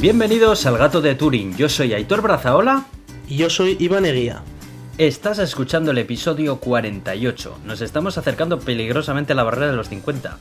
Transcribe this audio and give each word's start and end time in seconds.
Bienvenidos 0.00 0.64
al 0.64 0.78
Gato 0.78 1.00
de 1.00 1.16
Turing. 1.16 1.56
Yo 1.56 1.68
soy 1.68 1.92
Aitor 1.92 2.22
Brazaola. 2.22 2.84
Y 3.26 3.36
yo 3.36 3.50
soy 3.50 3.76
Iván 3.80 4.06
Eguía. 4.06 4.42
Estás 4.96 5.40
escuchando 5.40 5.90
el 5.90 5.98
episodio 5.98 6.60
48. 6.60 7.58
Nos 7.64 7.80
estamos 7.80 8.16
acercando 8.16 8.60
peligrosamente 8.60 9.32
a 9.32 9.36
la 9.36 9.42
barrera 9.42 9.72
de 9.72 9.76
los 9.76 9.88
50. 9.88 10.38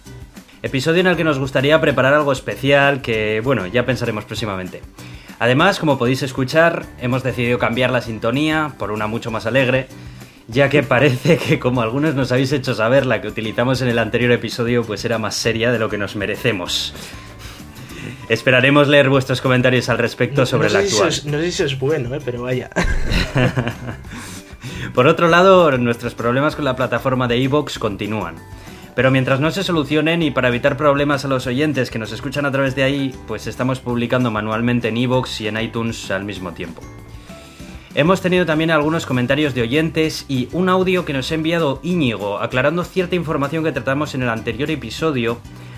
Episodio 0.62 1.00
en 1.00 1.08
el 1.08 1.18
que 1.18 1.24
nos 1.24 1.40
gustaría 1.40 1.82
preparar 1.82 2.14
algo 2.14 2.34
especial 2.34 3.02
que, 3.02 3.42
bueno, 3.44 3.66
ya 3.66 3.84
pensaremos 3.84 4.26
próximamente. 4.26 4.84
Además, 5.40 5.80
como 5.80 5.98
podéis 5.98 6.22
escuchar, 6.22 6.86
hemos 7.02 7.24
decidido 7.24 7.58
cambiar 7.58 7.90
la 7.90 8.02
sintonía 8.02 8.76
por 8.78 8.92
una 8.92 9.08
mucho 9.08 9.32
más 9.32 9.48
alegre, 9.48 9.88
ya 10.48 10.70
que 10.70 10.84
parece 10.84 11.38
que 11.40 11.58
como 11.58 11.82
algunos 11.82 12.14
nos 12.14 12.32
habéis 12.32 12.52
hecho 12.52 12.76
saber, 12.76 13.08
la 13.08 13.22
que 13.22 13.28
utilizamos 13.28 13.82
en 13.82 13.88
el 13.88 13.98
anterior 13.98 14.32
episodio 14.34 14.84
pues 14.84 15.04
era 15.04 15.18
más 15.18 15.34
seria 15.34 15.72
de 15.72 15.80
lo 15.80 15.90
que 15.90 15.98
nos 15.98 16.16
merecemos. 16.16 16.94
Esperaremos 18.30 18.88
leer 18.90 19.10
vuestros 19.10 19.40
comentarios 19.42 19.88
al 19.90 19.98
respecto 19.98 20.46
sobre 20.46 20.68
no 20.68 20.74
la 20.74 20.82
sé 20.82 20.88
si 20.88 20.94
actual. 20.96 21.10
es- 21.10 21.26
no 21.26 21.38
sé 21.40 21.52
si 21.52 21.64
es 21.64 21.80
bueno, 21.80 22.14
¿eh? 22.14 22.20
pero 22.24 22.44
vaya. 22.44 22.70
Por 24.94 25.08
otro 25.08 25.28
lado, 25.28 25.78
nuestros 25.78 26.14
problemas 26.14 26.56
con 26.56 26.66
la 26.66 26.76
plataforma 26.76 27.28
de 27.28 27.42
Evox 27.44 27.80
continúan. 27.80 28.36
Pero 28.96 29.12
mientras 29.12 29.40
no 29.40 29.52
se 29.52 29.64
solucionen 29.64 30.24
y 30.24 30.32
para 30.32 30.48
evitar 30.48 30.76
problemas 30.76 31.24
a 31.24 31.28
los 31.28 31.46
oyentes 31.46 31.92
que 31.92 32.00
nos 32.00 32.12
escuchan 32.12 32.46
a 32.46 32.52
través 32.52 32.76
de 32.76 32.84
ahí, 32.84 33.14
pues 33.28 33.46
estamos 33.48 33.80
publicando 33.80 34.32
manualmente 34.32 34.88
en 34.88 34.98
Evox 34.98 35.42
y 35.42 35.48
en 35.48 35.60
iTunes 35.62 36.10
al 36.10 36.24
mismo 36.26 36.52
tiempo. 36.54 36.82
Hemos 37.94 38.22
tenido 38.22 38.46
también 38.46 38.72
algunos 38.72 39.06
comentarios 39.06 39.54
de 39.54 39.62
oyentes 39.62 40.26
y 40.28 40.50
un 40.52 40.70
audio 40.70 41.06
que 41.06 41.14
nos 41.14 41.32
ha 41.32 41.36
enviado 41.36 41.80
Íñigo 41.84 42.40
aclarando 42.40 42.84
cierta 42.84 43.16
información 43.16 43.64
que 43.64 43.72
tratamos 43.72 44.14
en 44.16 44.24
el 44.24 44.30
anterior 44.30 44.70
episodio 44.70 45.38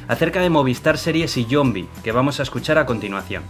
acerca 0.10 0.42
de 0.42 0.50
Movistar 0.50 0.98
Series 0.98 1.38
y 1.38 1.46
Zombie, 1.46 1.88
que 2.04 2.12
vamos 2.12 2.40
a 2.40 2.44
escuchar 2.44 2.80
a 2.80 2.86
continuación. 2.86 3.44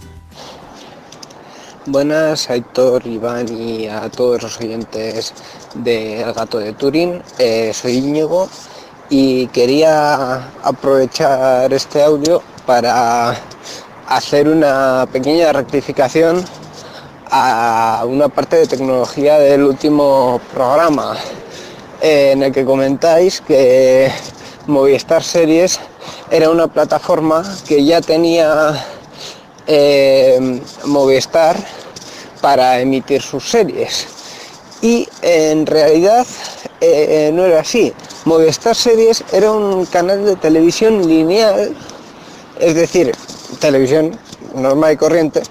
Buenas, 1.85 2.49
Aitor, 2.49 3.07
Iván 3.07 3.47
y 3.47 3.88
a 3.88 4.09
todos 4.09 4.43
los 4.43 4.59
oyentes 4.59 5.33
de 5.73 6.21
El 6.21 6.33
Gato 6.33 6.59
de 6.59 6.73
Turín. 6.73 7.23
Eh, 7.39 7.71
soy 7.73 7.93
Íñigo 7.93 8.49
y 9.09 9.47
quería 9.47 10.49
aprovechar 10.61 11.71
este 11.73 12.03
audio 12.03 12.43
para 12.66 13.38
hacer 14.07 14.49
una 14.49 15.07
pequeña 15.11 15.53
rectificación 15.53 16.44
a 17.31 18.03
una 18.05 18.27
parte 18.27 18.57
de 18.57 18.67
tecnología 18.67 19.39
del 19.39 19.63
último 19.63 20.41
programa 20.53 21.16
eh, 22.01 22.31
en 22.33 22.44
el 22.44 22.51
que 22.51 22.66
comentáis 22.66 23.39
que 23.39 24.11
Movistar 24.67 25.23
Series 25.23 25.79
era 26.29 26.49
una 26.49 26.67
plataforma 26.67 27.43
que 27.67 27.83
ya 27.83 28.02
tenía 28.02 28.85
eh, 29.67 30.61
Movistar 30.85 31.55
para 32.41 32.79
emitir 32.79 33.21
sus 33.21 33.49
series. 33.49 34.07
Y 34.81 35.07
en 35.21 35.66
realidad 35.66 36.25
eh, 36.81 37.31
no 37.33 37.43
era 37.45 37.59
así. 37.61 37.93
Movistar 38.25 38.75
Series 38.75 39.23
era 39.31 39.51
un 39.51 39.85
canal 39.85 40.25
de 40.25 40.35
televisión 40.35 41.07
lineal, 41.07 41.75
es 42.59 42.75
decir, 42.75 43.13
televisión 43.59 44.17
normal 44.55 44.94
y 44.94 44.97
corriente, 44.97 45.41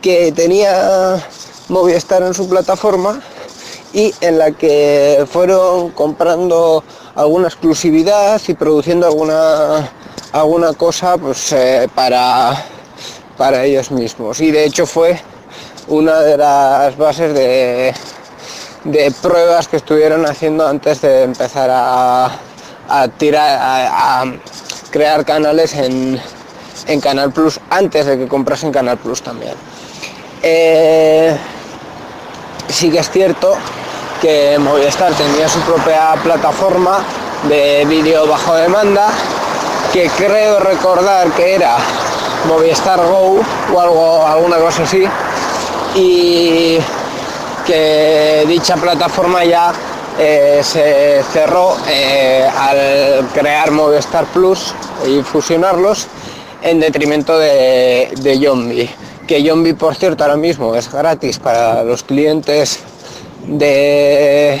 que 0.00 0.32
tenía 0.32 1.22
Movistar 1.68 2.22
en 2.22 2.32
su 2.32 2.48
plataforma 2.48 3.20
y 3.92 4.14
en 4.20 4.38
la 4.38 4.52
que 4.52 5.26
fueron 5.30 5.90
comprando 5.90 6.84
alguna 7.16 7.48
exclusividad 7.48 8.40
y 8.46 8.54
produciendo 8.54 9.06
alguna 9.06 9.90
alguna 10.32 10.72
cosa 10.74 11.16
pues 11.16 11.52
eh, 11.52 11.88
para 11.94 12.64
para 13.36 13.64
ellos 13.64 13.90
mismos. 13.90 14.40
Y 14.40 14.50
de 14.50 14.64
hecho 14.64 14.86
fue 14.86 15.18
una 15.88 16.20
de 16.20 16.36
las 16.36 16.96
bases 16.96 17.34
de, 17.34 17.94
de 18.84 19.12
pruebas 19.22 19.68
que 19.68 19.76
estuvieron 19.76 20.26
haciendo 20.26 20.66
antes 20.66 21.00
de 21.02 21.22
empezar 21.22 21.70
a, 21.72 22.30
a 22.88 23.08
tirar 23.08 23.58
a, 23.60 24.24
crear 24.90 25.24
canales 25.24 25.74
en, 25.74 26.20
en 26.86 27.00
Canal 27.00 27.32
Plus 27.32 27.60
antes 27.70 28.06
de 28.06 28.18
que 28.18 28.28
comprasen 28.28 28.72
Canal 28.72 28.98
Plus 28.98 29.22
también. 29.22 29.54
Eh, 30.42 31.36
sí 32.68 32.90
que 32.90 32.98
es 32.98 33.10
cierto 33.10 33.54
que 34.20 34.58
Movistar 34.58 35.12
tenía 35.14 35.48
su 35.48 35.60
propia 35.60 36.14
plataforma 36.22 36.98
de 37.48 37.84
vídeo 37.86 38.26
bajo 38.26 38.54
demanda 38.54 39.08
que 39.92 40.08
creo 40.10 40.58
recordar 40.60 41.28
que 41.32 41.54
era 41.54 41.76
Movistar 42.48 42.98
Go 42.98 43.40
o 43.74 43.80
algo, 43.80 44.26
alguna 44.26 44.56
cosa 44.58 44.82
así 44.82 45.04
y 45.94 46.78
que 47.66 48.44
dicha 48.46 48.76
plataforma 48.76 49.44
ya 49.44 49.72
eh, 50.18 50.60
se 50.62 51.22
cerró 51.32 51.76
eh, 51.88 52.48
al 52.56 53.28
crear 53.34 53.70
Movistar 53.70 54.24
Plus 54.26 54.74
y 55.06 55.22
fusionarlos 55.22 56.06
en 56.62 56.80
detrimento 56.80 57.38
de, 57.38 58.10
de 58.16 58.38
Yombi 58.38 58.90
que 59.26 59.42
Yombi 59.42 59.72
por 59.72 59.94
cierto 59.94 60.24
ahora 60.24 60.36
mismo 60.36 60.74
es 60.74 60.90
gratis 60.92 61.38
para 61.38 61.82
los 61.82 62.02
clientes 62.02 62.80
de 63.46 64.60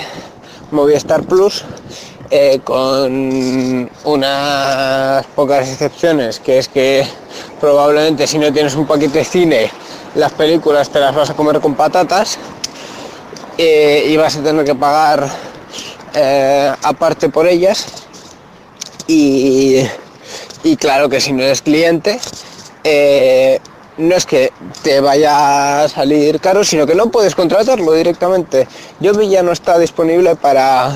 Movistar 0.70 1.22
Plus 1.24 1.64
eh, 2.30 2.60
con 2.64 3.90
unas 4.04 5.26
pocas 5.34 5.68
excepciones 5.68 6.40
que 6.40 6.58
es 6.58 6.68
que 6.68 7.06
probablemente 7.60 8.26
si 8.26 8.38
no 8.38 8.52
tienes 8.52 8.74
un 8.74 8.86
paquete 8.86 9.18
de 9.18 9.24
cine 9.24 9.70
las 10.14 10.32
películas 10.32 10.90
te 10.90 10.98
las 10.98 11.14
vas 11.14 11.30
a 11.30 11.34
comer 11.34 11.60
con 11.60 11.74
patatas 11.74 12.38
eh, 13.58 14.04
y 14.08 14.16
vas 14.16 14.36
a 14.36 14.42
tener 14.42 14.64
que 14.64 14.74
pagar 14.74 15.28
eh, 16.14 16.72
aparte 16.82 17.28
por 17.28 17.46
ellas. 17.46 17.86
Y, 19.06 19.82
y 20.64 20.76
claro 20.76 21.08
que 21.08 21.20
si 21.20 21.32
no 21.32 21.42
eres 21.42 21.62
cliente 21.62 22.18
no 23.98 24.14
es 24.14 24.26
que 24.26 24.52
te 24.82 25.00
vaya 25.00 25.84
a 25.84 25.88
salir 25.88 26.40
caro, 26.40 26.64
sino 26.64 26.86
que 26.86 26.94
no 26.94 27.10
puedes 27.10 27.34
contratarlo 27.34 27.92
directamente. 27.92 28.68
Yobi 29.00 29.28
ya 29.28 29.42
no 29.42 29.52
está 29.52 29.78
disponible 29.78 30.36
para, 30.36 30.92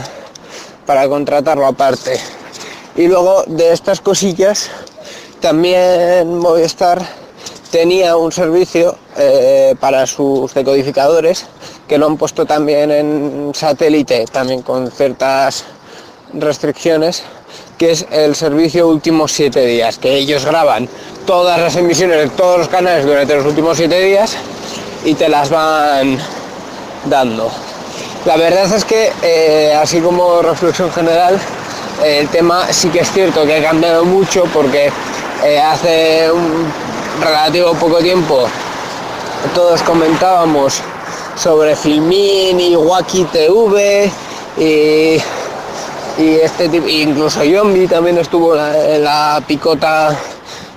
para 0.87 1.09
contratarlo 1.09 1.67
aparte. 1.67 2.21
Y 2.97 3.07
luego 3.07 3.45
de 3.47 3.73
estas 3.73 4.01
cosillas, 4.01 4.71
también 5.41 6.39
Movistar 6.39 7.01
tenía 7.71 8.17
un 8.17 8.33
servicio 8.33 8.97
eh, 9.17 9.75
para 9.81 10.07
sus 10.07 10.53
decodificadores 10.53 11.47
que 11.89 11.99
lo 11.99 12.07
han 12.07 12.17
puesto 12.17 12.47
también 12.47 12.91
en 12.91 13.53
satélite, 13.55 14.25
también 14.27 14.63
con 14.63 14.91
ciertas 14.91 15.65
restricciones, 16.33 17.25
que 17.81 17.93
es 17.93 18.05
el 18.11 18.37
servicio 18.37 18.89
últimos 18.89 19.33
siete 19.33 19.65
días, 19.65 19.97
que 19.97 20.15
ellos 20.15 20.45
graban 20.45 20.87
todas 21.25 21.59
las 21.59 21.77
emisiones 21.77 22.19
de 22.19 22.29
todos 22.29 22.59
los 22.59 22.69
canales 22.69 23.07
durante 23.07 23.35
los 23.35 23.47
últimos 23.47 23.79
siete 23.79 23.99
días 24.03 24.37
y 25.03 25.15
te 25.15 25.31
las 25.31 25.49
van 25.49 26.19
dando. 27.07 27.51
La 28.27 28.37
verdad 28.37 28.71
es 28.71 28.85
que, 28.85 29.11
eh, 29.23 29.75
así 29.75 29.99
como 30.01 30.43
reflexión 30.43 30.93
general, 30.93 31.41
el 32.05 32.29
tema 32.29 32.71
sí 32.71 32.91
que 32.91 33.01
es 33.01 33.11
cierto 33.13 33.47
que 33.47 33.57
ha 33.57 33.63
cambiado 33.63 34.05
mucho 34.05 34.45
porque 34.53 34.93
eh, 35.43 35.59
hace 35.59 36.31
un 36.31 36.71
relativo 37.19 37.73
poco 37.77 37.97
tiempo 38.01 38.47
todos 39.55 39.83
comentábamos 39.85 40.83
sobre 41.35 41.75
Filmin 41.75 42.61
y 42.61 42.77
Wacky 42.77 43.25
TV 43.25 44.13
y, 44.59 45.17
y 46.19 46.37
este 46.37 46.69
tipo, 46.69 46.87
incluso 46.87 47.43
Yombi 47.45 47.87
también 47.87 48.19
estuvo 48.19 48.55
en 48.57 49.05
la, 49.05 49.43
picota 49.47 50.17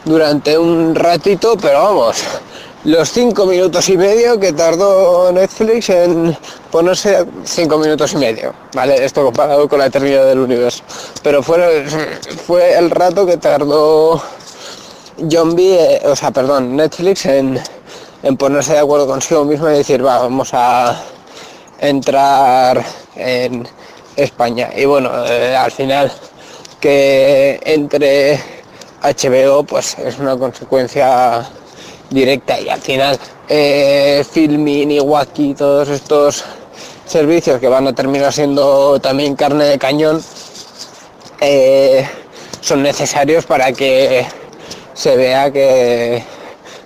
durante 0.06 0.58
un 0.58 0.96
ratito, 0.96 1.56
pero 1.62 1.84
vamos, 1.84 2.24
los 2.86 3.10
cinco 3.10 3.46
minutos 3.46 3.88
y 3.90 3.98
medio 3.98 4.40
que 4.40 4.54
tardó 4.54 5.32
Netflix 5.32 5.90
en 5.90 6.38
ponerse 6.72 7.26
cinco 7.46 7.78
minutos 7.78 8.14
y 8.14 8.18
medio, 8.18 8.54
¿vale? 8.74 9.04
Esto 9.04 9.24
comparado 9.24 9.68
con 9.70 9.80
la 9.80 9.86
eternidad 9.86 10.26
del 10.26 10.40
universo. 10.40 10.84
Pero 11.22 11.42
fue, 11.42 11.86
fue 12.46 12.78
el 12.78 12.90
rato 12.90 13.26
que 13.26 13.38
tardó 13.38 14.22
Zombie, 15.30 15.76
eh, 15.76 16.02
o 16.06 16.16
sea, 16.16 16.32
perdón, 16.32 16.76
Netflix 16.76 17.26
en, 17.26 17.60
en 18.24 18.38
ponerse 18.38 18.74
de 18.74 18.80
acuerdo 18.80 19.08
consigo 19.08 19.46
mismo 19.46 19.70
y 19.70 19.74
decir, 19.74 20.06
va, 20.06 20.20
vamos 20.20 20.50
a 20.54 21.02
entrar 21.80 22.84
en 23.16 23.68
España. 24.15 24.69
Y 24.75 24.86
bueno, 24.86 25.12
eh, 25.25 25.56
al 25.56 25.71
final 25.71 26.12
que 26.80 27.60
entre 27.63 28.39
HBO 29.01 29.63
pues 29.63 29.98
es 30.00 30.19
una 30.19 30.38
consecuencia 30.38 31.48
directa 32.10 32.60
y 32.60 32.69
al 32.69 32.81
final 32.81 33.18
eh, 33.50 34.25
Filmin 34.30 34.92
y 34.92 35.00
Wacky, 35.00 35.54
todos 35.54 35.89
estos 35.89 36.44
servicios 37.06 37.60
que 37.60 37.68
van 37.68 37.88
a 37.88 37.94
terminar 37.94 38.31
siendo 38.31 39.00
también 39.00 39.36
carne 39.36 39.65
de 39.65 39.77
cañón, 39.77 40.24
eh, 41.42 42.07
son 42.62 42.81
necesarios 42.81 43.45
para 43.45 43.74
que 43.74 44.25
se 44.94 45.18
vea 45.18 45.51
que, 45.51 46.24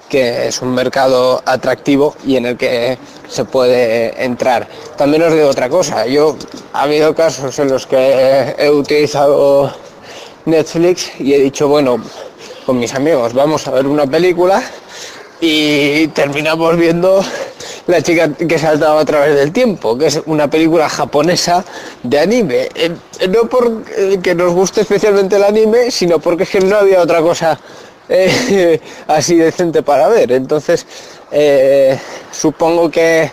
que 0.09 0.47
es 0.47 0.61
un 0.61 0.73
mercado 0.73 1.41
atractivo 1.45 2.15
y 2.25 2.37
en 2.37 2.45
el 2.45 2.57
que 2.57 2.97
se 3.27 3.45
puede 3.45 4.23
entrar. 4.23 4.67
También 4.97 5.23
os 5.23 5.33
digo 5.33 5.47
otra 5.47 5.69
cosa, 5.69 6.05
yo 6.05 6.37
ha 6.73 6.83
habido 6.83 7.13
casos 7.13 7.57
en 7.59 7.69
los 7.69 7.85
que 7.85 8.55
he 8.57 8.69
utilizado 8.69 9.73
Netflix 10.45 11.11
y 11.19 11.33
he 11.33 11.39
dicho, 11.39 11.67
bueno, 11.67 12.01
con 12.65 12.79
mis 12.79 12.93
amigos 12.93 13.33
vamos 13.33 13.67
a 13.67 13.71
ver 13.71 13.87
una 13.87 14.07
película 14.07 14.63
y 15.39 16.07
terminamos 16.09 16.75
viendo 16.77 17.23
La 17.87 18.01
chica 18.01 18.29
que 18.33 18.59
saltaba 18.59 18.99
a 18.99 19.05
través 19.05 19.33
del 19.35 19.53
tiempo, 19.53 19.97
que 19.97 20.07
es 20.07 20.21
una 20.25 20.49
película 20.49 20.89
japonesa 20.89 21.63
de 22.03 22.19
anime. 22.19 22.67
Eh, 22.75 22.91
no 23.29 23.47
porque 23.47 24.35
nos 24.35 24.53
guste 24.53 24.81
especialmente 24.81 25.37
el 25.37 25.43
anime, 25.45 25.89
sino 25.89 26.19
porque 26.19 26.43
es 26.43 26.49
que 26.49 26.59
no 26.59 26.75
había 26.75 27.01
otra 27.01 27.21
cosa 27.21 27.57
eh, 28.09 28.79
así 29.07 29.35
decente 29.35 29.83
para 29.83 30.07
ver. 30.07 30.31
Entonces, 30.31 30.85
eh, 31.31 31.99
supongo 32.31 32.89
que 32.89 33.31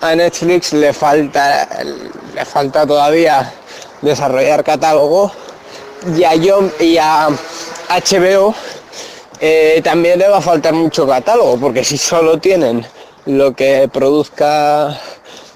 a 0.00 0.14
Netflix 0.14 0.72
le 0.72 0.92
falta, 0.92 1.68
le 2.34 2.44
falta 2.44 2.86
todavía 2.86 3.52
desarrollar 4.02 4.62
catálogo 4.62 5.32
y 6.16 6.24
a, 6.24 6.34
y 6.34 6.98
a 6.98 7.28
HBO 7.88 8.54
también 9.82 10.18
le 10.18 10.28
va 10.28 10.38
a 10.38 10.42
faltar 10.42 10.72
mucho 10.72 11.06
catálogo, 11.06 11.58
porque 11.58 11.84
si 11.84 11.98
solo 11.98 12.38
tienen 12.38 12.86
lo 13.26 13.54
que 13.54 13.88
produzca 13.92 14.98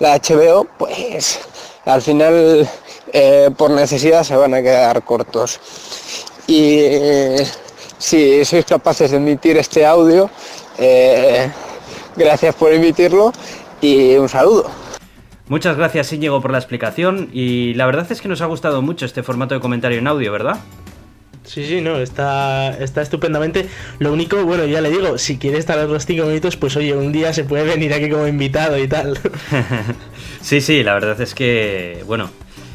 la 0.01 0.19
HBO, 0.19 0.67
pues 0.79 1.39
al 1.85 2.03
final 2.03 2.69
eh, 3.13 3.51
por 3.57 3.71
necesidad 3.71 4.25
se 4.25 4.37
van 4.37 4.55
a 4.55 4.63
quedar 4.63 5.03
cortos. 5.05 5.61
Y 6.47 6.79
eh, 6.81 7.47
si 8.01 8.45
sois 8.45 8.65
capaces 8.65 9.11
de 9.13 9.19
emitir 9.19 9.57
este 9.59 9.85
audio, 9.85 10.31
eh, 10.79 11.51
gracias 12.17 12.55
por 12.55 12.73
emitirlo 12.73 13.33
y 13.81 14.17
un 14.17 14.29
saludo. 14.29 14.71
Muchas 15.49 15.77
gracias 15.77 16.13
Íñigo 16.13 16.41
por 16.41 16.51
la 16.51 16.59
explicación 16.59 17.29
y 17.33 17.75
la 17.75 17.85
verdad 17.87 18.11
es 18.11 18.21
que 18.21 18.29
nos 18.29 18.41
ha 18.41 18.47
gustado 18.47 18.83
mucho 18.83 19.05
este 19.05 19.23
formato 19.23 19.55
de 19.55 19.61
comentario 19.61 19.99
en 19.99 20.07
audio, 20.07 20.33
¿verdad? 20.33 20.59
Sí, 21.45 21.67
sí, 21.67 21.81
no, 21.81 21.99
está, 21.99 22.71
está 22.79 23.03
estupendamente. 23.03 23.67
Lo 23.99 24.13
único, 24.13 24.45
bueno, 24.45 24.65
ya 24.67 24.81
le 24.81 24.91
digo, 24.91 25.19
si 25.19 25.37
quiere 25.37 25.59
estar 25.59 25.79
a 25.79 25.85
los 25.85 26.07
cinco 26.07 26.27
minutos, 26.27 26.57
pues 26.57 26.77
oye, 26.77 26.95
un 26.95 27.13
día 27.13 27.33
se 27.33 27.45
puede 27.45 27.65
venir 27.65 27.93
aquí 27.93 28.09
como 28.09 28.27
invitado 28.27 28.79
y 28.79 28.87
tal. 28.87 29.19
sí, 30.41 30.61
sí, 30.61 30.85
la 30.85 30.95
verdad 30.95 31.21
es 31.21 31.35
que, 31.35 32.05
bueno, 32.07 32.31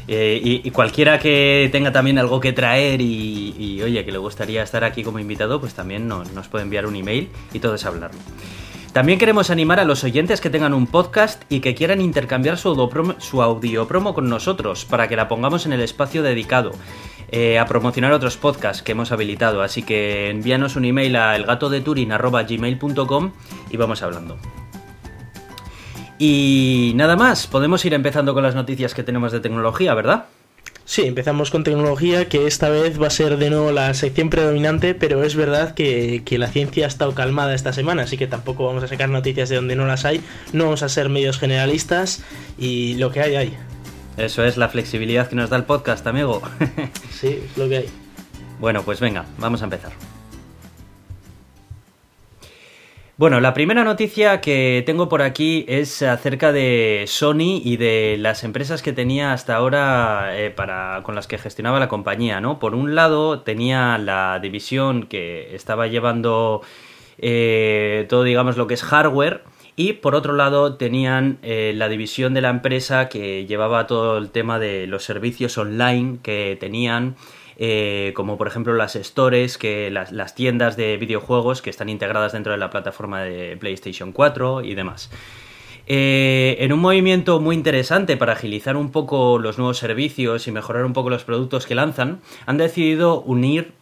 eh, 0.08 0.40
y, 0.42 0.70
cualquiera 0.70 1.18
que 1.18 1.68
tenga 1.72 1.92
también 1.92 2.18
algo 2.18 2.40
que 2.40 2.52
traer 2.52 3.00
y, 3.00 3.80
oye, 3.82 4.04
que 4.04 4.12
le 4.12 4.18
gustaría 4.18 4.62
estar 4.62 4.84
aquí 4.84 5.02
como 5.02 5.18
invitado, 5.18 5.60
pues 5.60 5.74
también 5.74 6.08
nos 6.08 6.48
puede 6.48 6.64
enviar 6.64 6.86
un 6.86 6.96
email 6.96 7.28
y 7.52 7.58
todo 7.58 7.74
es 7.74 7.84
hablarlo. 7.84 8.20
También 8.92 9.18
queremos 9.18 9.50
animar 9.50 9.78
a 9.78 9.84
los 9.84 10.04
oyentes 10.04 10.40
que 10.40 10.48
tengan 10.48 10.72
un 10.72 10.86
podcast 10.86 11.42
y 11.50 11.60
que 11.60 11.74
quieran 11.74 12.00
intercambiar 12.00 12.56
su 12.56 13.42
audio 13.42 13.86
promo 13.86 14.14
con 14.14 14.28
nosotros 14.28 14.86
para 14.86 15.06
que 15.06 15.16
la 15.16 15.28
pongamos 15.28 15.66
en 15.66 15.74
el 15.74 15.82
espacio 15.82 16.22
dedicado. 16.22 16.72
Eh, 17.32 17.58
a 17.58 17.66
promocionar 17.66 18.12
otros 18.12 18.36
podcasts 18.36 18.84
que 18.84 18.92
hemos 18.92 19.10
habilitado. 19.10 19.62
Así 19.62 19.82
que 19.82 20.30
envíanos 20.30 20.76
un 20.76 20.84
email 20.84 21.16
a 21.16 21.34
elgatodeturin.gmail.com 21.36 23.32
y 23.70 23.76
vamos 23.76 24.02
hablando. 24.02 24.38
Y 26.18 26.92
nada 26.94 27.16
más, 27.16 27.46
podemos 27.46 27.84
ir 27.84 27.94
empezando 27.94 28.34
con 28.34 28.42
las 28.42 28.54
noticias 28.54 28.94
que 28.94 29.02
tenemos 29.02 29.32
de 29.32 29.40
tecnología, 29.40 29.94
¿verdad? 29.94 30.26
Sí, 30.86 31.02
empezamos 31.02 31.50
con 31.50 31.64
tecnología, 31.64 32.28
que 32.28 32.46
esta 32.46 32.68
vez 32.68 33.00
va 33.02 33.08
a 33.08 33.10
ser 33.10 33.38
de 33.38 33.50
nuevo 33.50 33.72
la 33.72 33.92
sección 33.92 34.30
predominante, 34.30 34.94
pero 34.94 35.24
es 35.24 35.34
verdad 35.34 35.74
que, 35.74 36.22
que, 36.24 36.38
la 36.38 36.46
ciencia 36.46 36.84
ha 36.84 36.88
estado 36.88 37.12
calmada 37.12 37.54
esta 37.54 37.72
semana, 37.72 38.02
así 38.02 38.16
que 38.16 38.28
tampoco 38.28 38.66
vamos 38.66 38.84
a 38.84 38.88
sacar 38.88 39.08
noticias 39.08 39.48
de 39.48 39.56
donde 39.56 39.74
no 39.74 39.84
las 39.84 40.04
hay, 40.04 40.20
no 40.52 40.64
vamos 40.64 40.84
a 40.84 40.88
ser 40.88 41.08
medios 41.08 41.38
generalistas 41.38 42.22
y 42.56 42.94
lo 42.94 43.10
que 43.10 43.20
hay 43.20 43.34
hay. 43.34 43.56
Eso 44.16 44.44
es 44.44 44.56
la 44.56 44.68
flexibilidad 44.68 45.28
que 45.28 45.34
nos 45.34 45.50
da 45.50 45.56
el 45.56 45.64
podcast, 45.64 46.06
amigo. 46.06 46.40
sí, 47.20 47.40
es 47.44 47.58
lo 47.58 47.68
que 47.68 47.78
hay. 47.78 47.86
Bueno, 48.60 48.82
pues 48.82 49.00
venga, 49.00 49.26
vamos 49.38 49.62
a 49.62 49.64
empezar. 49.64 49.92
Bueno, 53.18 53.40
la 53.40 53.54
primera 53.54 53.82
noticia 53.82 54.42
que 54.42 54.82
tengo 54.84 55.08
por 55.08 55.22
aquí 55.22 55.64
es 55.68 56.02
acerca 56.02 56.52
de 56.52 57.04
Sony 57.06 57.62
y 57.64 57.78
de 57.78 58.16
las 58.18 58.44
empresas 58.44 58.82
que 58.82 58.92
tenía 58.92 59.32
hasta 59.32 59.56
ahora 59.56 60.38
eh, 60.38 60.50
para, 60.50 61.00
con 61.02 61.14
las 61.14 61.26
que 61.26 61.38
gestionaba 61.38 61.80
la 61.80 61.88
compañía, 61.88 62.42
¿no? 62.42 62.58
Por 62.58 62.74
un 62.74 62.94
lado 62.94 63.40
tenía 63.40 63.96
la 63.96 64.38
división 64.40 65.04
que 65.04 65.54
estaba 65.54 65.86
llevando 65.86 66.60
eh, 67.16 68.04
todo, 68.10 68.22
digamos, 68.22 68.58
lo 68.58 68.66
que 68.66 68.74
es 68.74 68.82
hardware, 68.82 69.44
y 69.76 69.94
por 69.94 70.14
otro 70.14 70.34
lado 70.34 70.74
tenían 70.74 71.38
eh, 71.42 71.72
la 71.74 71.88
división 71.88 72.34
de 72.34 72.42
la 72.42 72.50
empresa 72.50 73.08
que 73.08 73.46
llevaba 73.46 73.86
todo 73.86 74.18
el 74.18 74.30
tema 74.30 74.58
de 74.58 74.86
los 74.86 75.04
servicios 75.04 75.56
online 75.56 76.18
que 76.22 76.58
tenían, 76.60 77.16
eh, 77.56 78.12
como 78.14 78.36
por 78.36 78.48
ejemplo 78.48 78.74
las 78.74 78.94
stores, 78.94 79.58
que 79.58 79.90
las, 79.90 80.34
tiendas 80.34 80.76
de 80.76 80.96
videojuegos 80.96 81.62
que 81.62 81.70
están 81.70 81.88
integradas 81.88 82.32
dentro 82.32 82.52
de 82.52 82.58
la 82.58 82.70
plataforma 82.70 83.22
de 83.22 83.56
PlayStation 83.56 84.12
4 84.12 84.62
y 84.62 84.74
demás. 84.74 85.10
Eh, 85.88 86.56
en 86.60 86.72
un 86.72 86.80
movimiento 86.80 87.38
muy 87.38 87.54
interesante 87.54 88.16
para 88.16 88.32
agilizar 88.32 88.76
un 88.76 88.90
poco 88.90 89.38
los 89.38 89.56
nuevos 89.56 89.78
servicios 89.78 90.48
y 90.48 90.52
mejorar 90.52 90.84
un 90.84 90.92
poco 90.92 91.10
los 91.10 91.22
productos 91.24 91.64
que 91.64 91.76
lanzan, 91.76 92.20
han 92.44 92.58
decidido 92.58 93.20
unir 93.20 93.72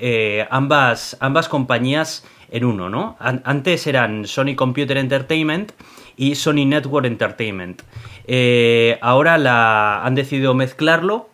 ambas, 0.50 1.16
ambas 1.20 1.48
compañías 1.48 2.26
en 2.50 2.64
uno, 2.64 2.88
¿no? 2.88 3.16
Antes 3.18 3.86
eran 3.86 4.26
Sony 4.26 4.54
Computer 4.54 4.96
Entertainment 4.96 5.72
y 6.16 6.36
Sony 6.36 6.66
Network 6.66 7.06
Entertainment. 7.06 7.82
Eh, 8.26 8.98
ahora 9.00 9.38
la, 9.38 10.04
han 10.04 10.14
decidido 10.14 10.54
mezclarlo 10.54 11.28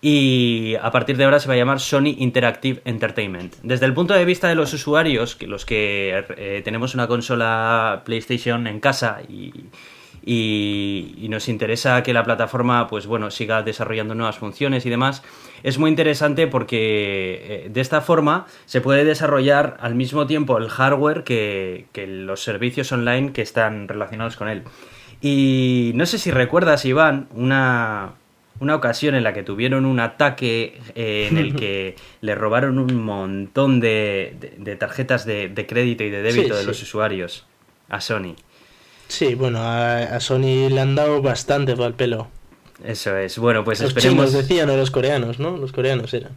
y 0.00 0.74
a 0.80 0.90
partir 0.90 1.16
de 1.16 1.24
ahora 1.24 1.40
se 1.40 1.48
va 1.48 1.54
a 1.54 1.56
llamar 1.56 1.80
Sony 1.80 2.14
Interactive 2.18 2.82
Entertainment. 2.84 3.56
Desde 3.62 3.86
el 3.86 3.94
punto 3.94 4.14
de 4.14 4.24
vista 4.24 4.48
de 4.48 4.54
los 4.54 4.72
usuarios, 4.72 5.36
que 5.36 5.46
los 5.46 5.64
que 5.64 6.24
eh, 6.36 6.62
tenemos 6.64 6.94
una 6.94 7.06
consola 7.06 8.02
PlayStation 8.04 8.66
en 8.66 8.80
casa 8.80 9.20
y, 9.28 9.68
nos 11.28 11.48
interesa 11.48 12.02
que 12.02 12.12
la 12.12 12.24
plataforma 12.24 12.88
pues 12.88 13.06
bueno 13.06 13.30
siga 13.30 13.62
desarrollando 13.62 14.14
nuevas 14.14 14.38
funciones 14.38 14.84
y 14.84 14.90
demás 14.90 15.22
es 15.62 15.78
muy 15.78 15.88
interesante 15.90 16.48
porque 16.48 17.64
eh, 17.66 17.68
de 17.70 17.80
esta 17.80 18.00
forma 18.00 18.46
se 18.64 18.80
puede 18.80 19.04
desarrollar 19.04 19.76
al 19.80 19.94
mismo 19.94 20.26
tiempo 20.26 20.58
el 20.58 20.68
hardware 20.68 21.22
que, 21.22 21.86
los 22.08 22.42
servicios 22.42 22.90
online 22.90 23.32
que 23.32 23.42
están 23.42 23.86
relacionados 23.86 24.36
con 24.36 24.48
él 24.48 24.64
y 25.20 25.92
no 25.94 26.06
sé 26.06 26.18
si 26.18 26.32
recuerdas 26.32 26.84
Iván 26.84 27.28
una 27.32 28.14
una 28.60 28.74
ocasión 28.74 29.14
en 29.14 29.24
la 29.24 29.32
que 29.32 29.42
tuvieron 29.42 29.84
un 29.84 30.00
ataque 30.00 30.80
eh, 30.94 31.28
en 31.30 31.38
el 31.38 31.54
que 31.56 31.96
le 32.20 32.34
robaron 32.34 32.78
un 32.78 32.94
montón 33.04 33.80
de, 33.80 34.76
tarjetas 34.78 35.26
de, 35.26 35.66
crédito 35.68 36.04
y 36.04 36.10
de 36.10 36.22
débito 36.22 36.56
de 36.56 36.64
los 36.64 36.82
usuarios 36.82 37.46
a 37.88 38.00
Sony. 38.00 38.34
Sí, 39.08 39.34
bueno, 39.34 39.60
a, 39.62 40.18
Sony 40.20 40.68
le 40.68 40.80
han 40.80 40.94
dado 40.94 41.22
bastante 41.22 41.76
para 41.76 41.88
el 41.88 41.94
pelo. 41.94 42.28
Eso 42.84 43.16
es. 43.16 43.38
Bueno, 43.38 43.64
pues 43.64 43.80
los 43.80 43.88
esperemos. 43.88 44.26
Los 44.26 44.32
decían, 44.32 44.68
o 44.68 44.76
los 44.76 44.90
coreanos, 44.90 45.38
¿no? 45.38 45.56
Los 45.56 45.72
coreanos 45.72 46.12
eran. 46.12 46.32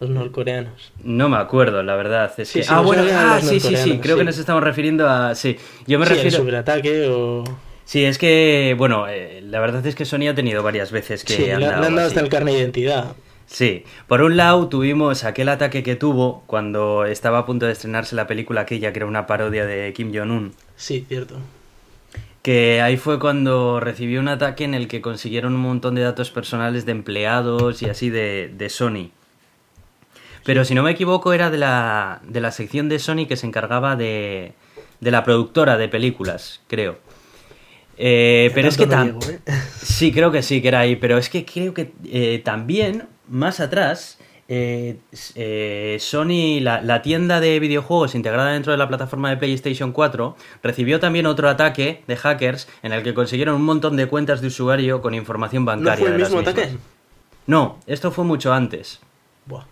Los 0.00 0.10
norcoreanos. 0.10 0.92
No 1.02 1.28
me 1.28 1.38
acuerdo, 1.38 1.82
la 1.82 1.96
verdad. 1.96 2.32
ah, 2.68 2.80
bueno, 2.80 3.02
ah, 3.12 3.40
sí, 3.42 3.58
sí, 3.58 3.76
sí. 3.76 3.98
Creo 3.98 4.16
que 4.16 4.24
nos 4.24 4.38
estamos 4.38 4.62
refiriendo 4.62 5.08
a. 5.08 5.34
Sí, 5.34 5.56
yo 5.86 5.98
me 5.98 6.04
refiero. 6.04 6.28
El 6.28 6.34
superataque 6.34 7.08
o. 7.08 7.44
Sí, 7.88 8.04
es 8.04 8.18
que, 8.18 8.74
bueno, 8.76 9.08
eh, 9.08 9.40
la 9.42 9.60
verdad 9.60 9.86
es 9.86 9.94
que 9.94 10.04
Sony 10.04 10.28
ha 10.28 10.34
tenido 10.34 10.62
varias 10.62 10.92
veces 10.92 11.24
que. 11.24 11.32
Sí, 11.32 11.50
han 11.50 11.60
le, 11.60 11.68
dado 11.68 11.86
han 11.86 11.94
dado 11.94 12.06
hasta 12.06 12.20
el 12.20 12.28
carne 12.28 12.52
de 12.52 12.58
identidad. 12.58 13.16
Sí, 13.46 13.84
por 14.06 14.20
un 14.20 14.36
lado 14.36 14.68
tuvimos 14.68 15.24
aquel 15.24 15.48
ataque 15.48 15.82
que 15.82 15.96
tuvo 15.96 16.42
cuando 16.46 17.06
estaba 17.06 17.38
a 17.38 17.46
punto 17.46 17.64
de 17.64 17.72
estrenarse 17.72 18.14
la 18.14 18.26
película 18.26 18.60
aquella 18.60 18.92
que 18.92 18.98
era 18.98 19.06
una 19.06 19.26
parodia 19.26 19.64
de 19.64 19.90
Kim 19.94 20.12
Jong-un. 20.14 20.52
Sí, 20.76 21.06
cierto 21.08 21.36
que 22.42 22.82
ahí 22.82 22.98
fue 22.98 23.18
cuando 23.18 23.80
recibió 23.80 24.20
un 24.20 24.28
ataque 24.28 24.64
en 24.64 24.74
el 24.74 24.86
que 24.86 25.00
consiguieron 25.00 25.54
un 25.54 25.62
montón 25.62 25.94
de 25.94 26.02
datos 26.02 26.30
personales 26.30 26.84
de 26.84 26.92
empleados 26.92 27.80
y 27.82 27.88
así 27.88 28.10
de, 28.10 28.66
Sony. 28.68 29.10
Pero 30.44 30.66
si 30.66 30.74
no 30.74 30.82
me 30.82 30.90
equivoco 30.90 31.32
era 31.32 31.50
de 31.50 31.58
la, 31.58 32.20
de 32.22 32.40
la 32.42 32.50
sección 32.50 32.90
de 32.90 32.98
Sony 32.98 33.26
que 33.26 33.36
se 33.36 33.46
encargaba 33.46 33.96
de, 33.96 34.52
de 35.00 35.10
la 35.10 35.24
productora 35.24 35.76
de 35.78 35.88
películas, 35.88 36.60
creo. 36.68 37.07
Eh, 37.98 38.50
pero 38.54 38.68
es 38.68 38.76
que 38.76 38.86
también... 38.86 39.18
¿eh? 39.46 39.52
Sí, 39.82 40.12
creo 40.12 40.30
que 40.30 40.42
sí, 40.42 40.62
que 40.62 40.68
era 40.68 40.80
ahí. 40.80 40.96
Pero 40.96 41.18
es 41.18 41.28
que 41.28 41.44
creo 41.44 41.74
que 41.74 41.92
eh, 42.04 42.40
también, 42.44 43.08
más 43.28 43.60
atrás, 43.60 44.18
eh, 44.50 44.96
eh, 45.34 45.98
Sony, 46.00 46.60
la, 46.60 47.02
tienda 47.02 47.38
de 47.38 47.60
videojuegos 47.60 48.14
integrada 48.14 48.52
dentro 48.52 48.72
de 48.72 48.78
la 48.78 48.88
plataforma 48.88 49.28
de 49.28 49.36
PlayStation 49.36 49.92
4, 49.92 50.36
recibió 50.62 51.00
también 51.00 51.26
otro 51.26 51.50
ataque 51.50 52.02
de 52.06 52.16
hackers 52.16 52.66
en 52.82 52.92
el 52.92 53.02
que 53.02 53.12
consiguieron 53.12 53.56
un 53.56 53.64
montón 53.64 53.96
de 53.96 54.06
cuentas 54.06 54.40
de 54.40 54.46
usuario 54.46 55.02
con 55.02 55.12
información 55.12 55.66
bancaria. 55.66 55.96
¿No 55.96 56.00
fue 56.00 56.08
el 56.08 56.22
mismo 56.22 56.38
ataque? 56.38 56.70
No, 57.46 57.78
esto 57.86 58.10
fue 58.10 58.24
mucho 58.24 58.52
antes. 58.52 59.00
Buah. 59.44 59.64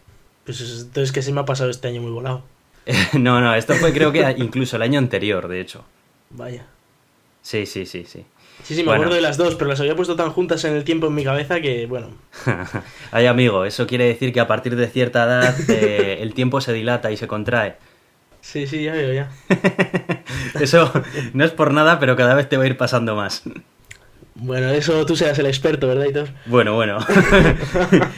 Pues 0.44 0.60
entonces 0.60 1.10
que 1.10 1.22
se 1.22 1.32
me 1.32 1.40
ha 1.40 1.44
pasado 1.46 1.70
este 1.70 1.88
año 1.88 2.02
muy 2.02 2.10
volado. 2.10 2.44
no, 3.14 3.40
no, 3.40 3.54
esto 3.54 3.74
fue 3.74 3.94
creo 3.94 4.12
que 4.12 4.34
incluso 4.36 4.76
el 4.76 4.82
año 4.82 4.98
anterior, 4.98 5.48
de 5.48 5.60
hecho. 5.60 5.84
Vaya. 6.30 6.66
Sí, 7.46 7.64
sí, 7.64 7.86
sí, 7.86 8.04
sí. 8.04 8.24
Sí, 8.64 8.74
sí, 8.74 8.80
me 8.80 8.86
Bueno. 8.86 9.02
acuerdo 9.02 9.14
de 9.14 9.20
las 9.20 9.36
dos, 9.36 9.54
pero 9.54 9.70
las 9.70 9.78
había 9.78 9.94
puesto 9.94 10.16
tan 10.16 10.30
juntas 10.30 10.64
en 10.64 10.74
el 10.74 10.82
tiempo 10.82 11.06
en 11.06 11.14
mi 11.14 11.22
cabeza 11.22 11.60
que, 11.60 11.86
bueno. 11.86 12.08
Ay, 13.12 13.26
amigo, 13.26 13.64
eso 13.64 13.86
quiere 13.86 14.04
decir 14.06 14.32
que 14.32 14.40
a 14.40 14.48
partir 14.48 14.74
de 14.74 14.88
cierta 14.88 15.22
edad 15.22 15.54
eh, 15.70 16.18
el 16.22 16.34
tiempo 16.34 16.60
se 16.60 16.72
dilata 16.72 17.12
y 17.12 17.16
se 17.16 17.28
contrae. 17.28 17.76
Sí, 18.40 18.66
sí, 18.66 18.82
ya 18.82 18.94
veo, 18.94 19.12
ya. 19.12 19.30
Eso 20.60 20.92
no 21.34 21.44
es 21.44 21.52
por 21.52 21.72
nada, 21.72 22.00
pero 22.00 22.16
cada 22.16 22.34
vez 22.34 22.48
te 22.48 22.56
va 22.56 22.64
a 22.64 22.66
ir 22.66 22.76
pasando 22.76 23.14
más. 23.14 23.44
Bueno, 24.34 24.68
eso 24.70 25.06
tú 25.06 25.14
seas 25.16 25.38
el 25.38 25.46
experto, 25.46 25.86
¿verdad, 25.86 26.04
Hitor? 26.06 26.28
Bueno, 26.46 26.74
bueno. 26.74 26.98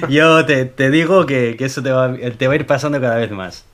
Yo 0.08 0.44
te, 0.46 0.64
te 0.64 0.90
digo 0.90 1.26
que, 1.26 1.54
que 1.56 1.66
eso 1.66 1.82
te 1.82 1.92
va, 1.92 2.14
te 2.16 2.46
va 2.46 2.52
a 2.54 2.56
ir 2.56 2.66
pasando 2.66 3.00
cada 3.00 3.16
vez 3.16 3.30
más. 3.30 3.66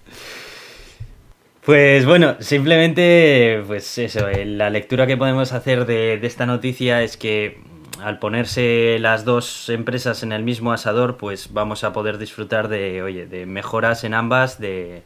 Pues 1.64 2.04
bueno, 2.04 2.36
simplemente, 2.40 3.62
pues 3.66 3.96
eso, 3.96 4.28
eh, 4.28 4.44
la 4.44 4.68
lectura 4.68 5.06
que 5.06 5.16
podemos 5.16 5.52
hacer 5.52 5.86
de, 5.86 6.18
de 6.18 6.26
esta 6.26 6.44
noticia 6.44 7.02
es 7.02 7.16
que 7.16 7.62
al 8.02 8.18
ponerse 8.18 8.98
las 9.00 9.24
dos 9.24 9.70
empresas 9.70 10.22
en 10.22 10.32
el 10.32 10.42
mismo 10.42 10.72
asador, 10.72 11.16
pues 11.16 11.54
vamos 11.54 11.82
a 11.82 11.94
poder 11.94 12.18
disfrutar 12.18 12.68
de, 12.68 13.02
oye, 13.02 13.24
de 13.26 13.46
mejoras 13.46 14.04
en 14.04 14.12
ambas, 14.12 14.60
de 14.60 15.04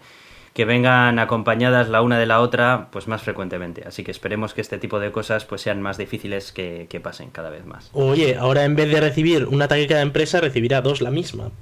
que 0.59 0.65
vengan 0.65 1.21
acompañadas 1.21 1.89
la 1.89 2.03
una 2.03 2.19
de 2.19 2.27
la 2.27 2.41
otra, 2.41 2.89
pues 2.91 3.07
más 3.07 3.23
frecuentemente. 3.23 3.85
Así 3.87 4.03
que 4.03 4.11
esperemos 4.11 4.55
que 4.55 4.61
este 4.61 4.77
tipo 4.77 4.99
de 4.99 5.13
cosas 5.13 5.45
pues 5.45 5.61
sean 5.61 5.81
más 5.81 5.99
difíciles 5.99 6.51
que, 6.51 6.89
que 6.91 6.99
pasen 6.99 7.31
cada 7.31 7.49
vez 7.49 7.65
más. 7.65 7.91
Oye, 7.93 8.35
ahora 8.35 8.65
en 8.65 8.75
vez 8.75 8.91
de 8.91 9.01
recibir 9.01 9.45
un 9.45 9.63
ataque 9.63 9.87
cada 9.87 10.03
empresa, 10.03 10.41
recibirá 10.41 10.81
dos 10.81 11.01
la 11.01 11.13
misma. 11.13 11.53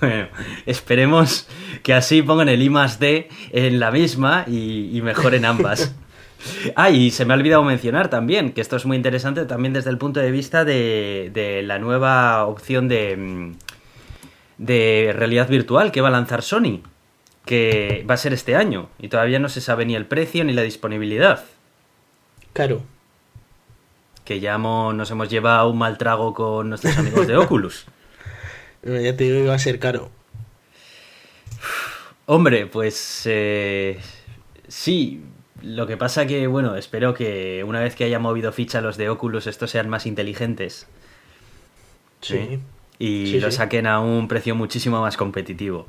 Bueno, 0.00 0.28
esperemos 0.64 1.46
que 1.82 1.92
así 1.92 2.22
pongan 2.22 2.48
el 2.48 2.62
I 2.62 2.70
más 2.70 2.98
D 2.98 3.28
en 3.52 3.80
la 3.80 3.90
misma 3.90 4.44
y, 4.46 4.96
y 4.96 5.02
mejoren 5.02 5.44
ambas. 5.44 5.94
Ah, 6.76 6.90
y 6.90 7.10
se 7.10 7.24
me 7.24 7.34
ha 7.34 7.36
olvidado 7.36 7.64
mencionar 7.64 8.10
también, 8.10 8.52
que 8.52 8.60
esto 8.60 8.76
es 8.76 8.86
muy 8.86 8.96
interesante 8.96 9.44
también 9.44 9.72
desde 9.72 9.90
el 9.90 9.98
punto 9.98 10.20
de 10.20 10.30
vista 10.30 10.64
de, 10.64 11.32
de 11.34 11.64
la 11.64 11.80
nueva 11.80 12.46
opción 12.46 12.86
de, 12.86 13.16
mm, 13.16 13.52
de 14.58 15.12
realidad 15.16 15.48
virtual 15.48 15.92
que 15.92 16.00
va 16.00 16.08
a 16.08 16.12
lanzar 16.12 16.42
Sony, 16.42 16.82
que 17.46 18.04
va 18.08 18.14
a 18.14 18.18
ser 18.18 18.32
este 18.32 18.56
año, 18.56 18.88
y 18.98 19.08
todavía 19.08 19.38
no 19.38 19.48
se 19.48 19.60
sabe 19.60 19.86
ni 19.86 19.94
el 19.94 20.06
precio 20.06 20.44
ni 20.44 20.52
la 20.52 20.62
disponibilidad. 20.62 21.44
Claro. 22.52 22.82
Que 24.24 24.40
ya 24.40 24.54
hemos- 24.54 24.94
nos 24.94 25.10
hemos 25.10 25.30
llevado 25.30 25.70
un 25.70 25.78
mal 25.78 25.96
trago 25.96 26.34
con 26.34 26.68
nuestros 26.68 26.98
amigos 26.98 27.26
de 27.26 27.36
Oculus. 27.38 27.86
Eh, 28.82 29.00
Ya 29.04 29.16
te 29.16 29.24
digo 29.24 29.38
que 29.42 29.48
va 29.48 29.54
a 29.54 29.58
ser 29.58 29.78
caro. 29.78 30.10
Hombre, 32.26 32.66
pues 32.66 33.22
eh, 33.26 33.98
sí. 34.68 35.22
Lo 35.62 35.86
que 35.88 35.96
pasa 35.96 36.26
que, 36.26 36.46
bueno, 36.46 36.76
espero 36.76 37.14
que 37.14 37.64
una 37.64 37.80
vez 37.80 37.96
que 37.96 38.04
haya 38.04 38.20
movido 38.20 38.52
ficha 38.52 38.80
los 38.80 38.96
de 38.96 39.08
Oculus, 39.08 39.46
estos 39.48 39.70
sean 39.72 39.88
más 39.88 40.06
inteligentes 40.06 40.86
Sí. 42.20 42.60
Y 42.98 43.26
Sí, 43.32 43.40
lo 43.40 43.50
sí. 43.50 43.56
saquen 43.58 43.86
a 43.86 44.00
un 44.00 44.28
precio 44.28 44.54
muchísimo 44.54 45.00
más 45.00 45.16
competitivo. 45.16 45.86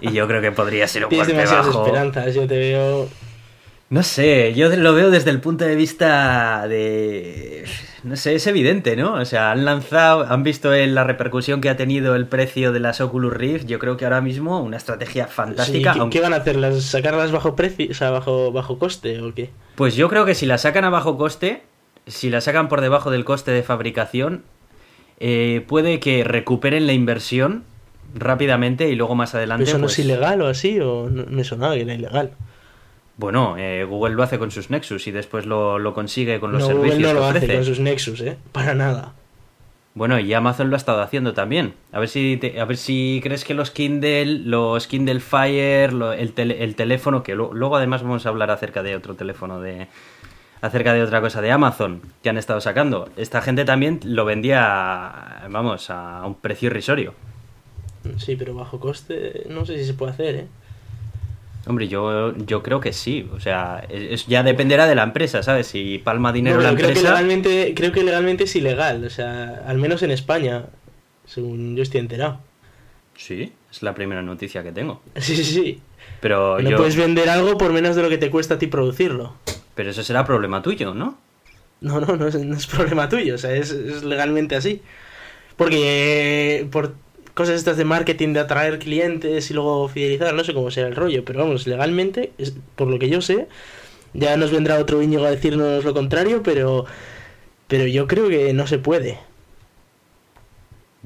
Y 0.00 0.12
yo 0.12 0.26
creo 0.26 0.40
que 0.40 0.52
podría 0.52 0.88
ser 0.88 1.04
un 1.04 1.08
Tienes 1.10 1.28
golpe 1.28 1.40
demasiadas 1.42 1.66
bajo. 1.66 1.86
esperanzas, 1.86 2.34
yo 2.34 2.46
te 2.46 2.58
veo. 2.58 3.08
No 3.88 4.02
sé, 4.02 4.52
yo 4.54 4.68
lo 4.74 4.94
veo 4.94 5.10
desde 5.10 5.30
el 5.30 5.40
punto 5.40 5.64
de 5.64 5.76
vista 5.76 6.66
de... 6.66 7.64
No 8.02 8.16
sé, 8.16 8.34
es 8.34 8.46
evidente, 8.48 8.96
¿no? 8.96 9.14
O 9.14 9.24
sea, 9.24 9.52
han 9.52 9.64
lanzado, 9.64 10.26
han 10.28 10.42
visto 10.42 10.72
la 10.72 11.04
repercusión 11.04 11.60
que 11.60 11.68
ha 11.70 11.76
tenido 11.76 12.14
el 12.16 12.26
precio 12.26 12.72
de 12.72 12.80
las 12.80 13.00
Oculus 13.00 13.32
Rift. 13.32 13.66
Yo 13.66 13.78
creo 13.78 13.96
que 13.96 14.04
ahora 14.04 14.20
mismo 14.20 14.60
una 14.60 14.76
estrategia 14.76 15.26
Sí, 15.26 15.32
fantástica. 15.34 15.92
¿qué, 15.92 15.98
aunque- 16.00 16.18
qué 16.18 16.22
van 16.22 16.32
a 16.32 16.36
hacer? 16.36 16.56
¿Las, 16.56 16.82
¿Sacarlas 16.82 17.30
bajo 17.30 17.54
precio? 17.54 17.88
O 17.90 17.94
sea, 17.94 18.10
bajo, 18.10 18.50
bajo 18.52 18.78
coste 18.78 19.20
o 19.20 19.32
qué? 19.34 19.50
Pues 19.76 19.94
yo 19.94 20.08
creo 20.08 20.24
que 20.24 20.34
si 20.34 20.46
la 20.46 20.58
sacan 20.58 20.84
a 20.84 20.90
bajo 20.90 21.16
coste, 21.16 21.62
si 22.08 22.28
la 22.30 22.40
sacan 22.40 22.68
por 22.68 22.80
debajo 22.80 23.10
del 23.12 23.24
coste 23.24 23.52
de 23.52 23.62
fabricación, 23.62 24.42
eh, 25.18 25.64
puede 25.66 26.00
que 26.00 26.24
recuperen 26.24 26.86
la 26.86 26.92
inversión 26.92 27.64
rápidamente 28.14 28.88
y 28.88 28.94
luego 28.96 29.14
más 29.14 29.34
adelante. 29.34 29.64
¿Eso 29.64 29.78
no 29.78 29.82
pues, 29.86 29.98
es 29.98 30.04
ilegal 30.04 30.40
o 30.42 30.46
así? 30.48 30.78
¿O 30.80 31.08
no, 31.10 31.24
me 31.26 31.44
sonaba 31.44 31.74
que 31.74 31.82
era 31.82 31.94
ilegal? 31.94 32.32
Bueno, 33.18 33.56
eh, 33.58 33.84
Google 33.84 34.14
lo 34.14 34.22
hace 34.22 34.38
con 34.38 34.50
sus 34.50 34.68
Nexus 34.70 35.06
y 35.06 35.10
después 35.10 35.46
lo, 35.46 35.78
lo 35.78 35.94
consigue 35.94 36.38
con 36.38 36.52
los 36.52 36.60
no, 36.62 36.66
servicios 36.68 36.96
Google 36.96 37.02
no 37.02 37.08
que 37.08 37.14
lo 37.14 37.24
hace 37.26 37.54
con 37.54 37.64
sus 37.64 37.80
Nexus, 37.80 38.20
¿eh? 38.20 38.36
Para 38.52 38.74
nada. 38.74 39.14
Bueno, 39.94 40.18
y 40.20 40.34
Amazon 40.34 40.68
lo 40.68 40.76
ha 40.76 40.78
estado 40.78 41.00
haciendo 41.00 41.32
también. 41.32 41.72
A 41.92 41.98
ver 42.00 42.10
si, 42.10 42.36
te- 42.36 42.60
a 42.60 42.66
ver 42.66 42.76
si 42.76 43.20
crees 43.22 43.44
que 43.46 43.54
los 43.54 43.70
Kindle, 43.70 44.40
los 44.40 44.86
Kindle 44.86 45.20
Fire, 45.20 45.94
lo- 45.94 46.12
el, 46.12 46.34
tele- 46.34 46.62
el 46.62 46.74
teléfono, 46.74 47.22
que 47.22 47.34
lo- 47.34 47.54
luego 47.54 47.76
además 47.78 48.02
vamos 48.02 48.26
a 48.26 48.28
hablar 48.28 48.50
acerca 48.50 48.82
de 48.82 48.94
otro 48.94 49.14
teléfono 49.14 49.58
de 49.62 49.86
acerca 50.62 50.94
de 50.94 51.02
otra 51.02 51.20
cosa 51.20 51.40
de 51.42 51.50
Amazon 51.52 52.00
que 52.22 52.28
han 52.30 52.38
estado 52.38 52.60
sacando. 52.60 53.08
Esta 53.16 53.40
gente 53.42 53.64
también 53.64 54.00
lo 54.04 54.24
vendía, 54.24 55.46
vamos, 55.50 55.90
a 55.90 56.22
un 56.26 56.34
precio 56.34 56.66
irrisorio. 56.68 57.14
Sí, 58.18 58.36
pero 58.36 58.54
bajo 58.54 58.78
coste 58.80 59.44
no 59.48 59.64
sé 59.66 59.78
si 59.78 59.84
se 59.84 59.94
puede 59.94 60.12
hacer, 60.12 60.34
¿eh? 60.36 60.46
Hombre, 61.68 61.88
yo, 61.88 62.36
yo 62.36 62.62
creo 62.62 62.78
que 62.80 62.92
sí. 62.92 63.28
O 63.34 63.40
sea, 63.40 63.84
es- 63.88 64.26
ya 64.28 64.44
dependerá 64.44 64.86
de 64.86 64.94
la 64.94 65.02
empresa, 65.02 65.42
¿sabes? 65.42 65.66
Si 65.66 65.98
palma 65.98 66.32
dinero 66.32 66.56
No, 66.58 66.62
la 66.62 66.74
creo, 66.76 66.88
que 66.94 67.02
legalmente, 67.02 67.72
creo 67.74 67.90
que 67.90 68.04
legalmente 68.04 68.44
es 68.44 68.54
ilegal, 68.54 69.04
o 69.04 69.10
sea, 69.10 69.64
al 69.66 69.78
menos 69.78 70.02
en 70.04 70.12
España, 70.12 70.66
según 71.24 71.74
yo 71.74 71.82
estoy 71.82 71.98
enterado. 72.00 72.38
Sí, 73.16 73.52
es 73.72 73.82
la 73.82 73.94
primera 73.94 74.22
noticia 74.22 74.62
que 74.62 74.70
tengo. 74.72 75.02
Sí, 75.16 75.36
sí, 75.36 75.44
sí. 75.44 75.80
Pero 76.20 76.60
No 76.60 76.70
yo. 76.70 76.76
puedes 76.76 76.94
vender 76.96 77.28
algo 77.28 77.58
por 77.58 77.72
menos 77.72 77.96
de 77.96 78.02
lo 78.02 78.08
que 78.08 78.18
te 78.18 78.30
cuesta 78.30 78.54
a 78.54 78.58
ti 78.60 78.68
producirlo. 78.68 79.34
Pero 79.76 79.90
eso 79.90 80.02
será 80.02 80.24
problema 80.24 80.62
tuyo, 80.62 80.94
¿no? 80.94 81.16
No, 81.80 82.00
no, 82.00 82.16
no 82.16 82.26
es, 82.26 82.34
no 82.34 82.56
es 82.56 82.66
problema 82.66 83.08
tuyo, 83.08 83.36
o 83.36 83.38
sea, 83.38 83.54
es, 83.54 83.72
legalmente 84.02 84.56
así. 84.56 84.82
Porque 85.56 86.66
por 86.72 86.94
cosas 87.34 87.56
estas 87.56 87.76
de 87.76 87.84
marketing, 87.84 88.32
de 88.32 88.40
atraer 88.40 88.78
clientes 88.78 89.50
y 89.50 89.54
luego 89.54 89.88
fidelizar, 89.88 90.34
no 90.34 90.42
sé 90.42 90.54
cómo 90.54 90.70
será 90.70 90.88
el 90.88 90.96
rollo, 90.96 91.24
pero 91.24 91.40
vamos, 91.40 91.66
legalmente, 91.66 92.32
por 92.74 92.88
lo 92.88 92.98
que 92.98 93.10
yo 93.10 93.20
sé, 93.20 93.46
ya 94.14 94.36
nos 94.38 94.50
vendrá 94.50 94.78
otro 94.78 95.02
Íñigo 95.02 95.26
a 95.26 95.30
decirnos 95.30 95.84
lo 95.84 95.92
contrario, 95.94 96.42
pero, 96.42 96.86
pero 97.68 97.86
yo 97.86 98.06
creo 98.06 98.28
que 98.28 98.54
no 98.54 98.66
se 98.66 98.78
puede. 98.78 99.18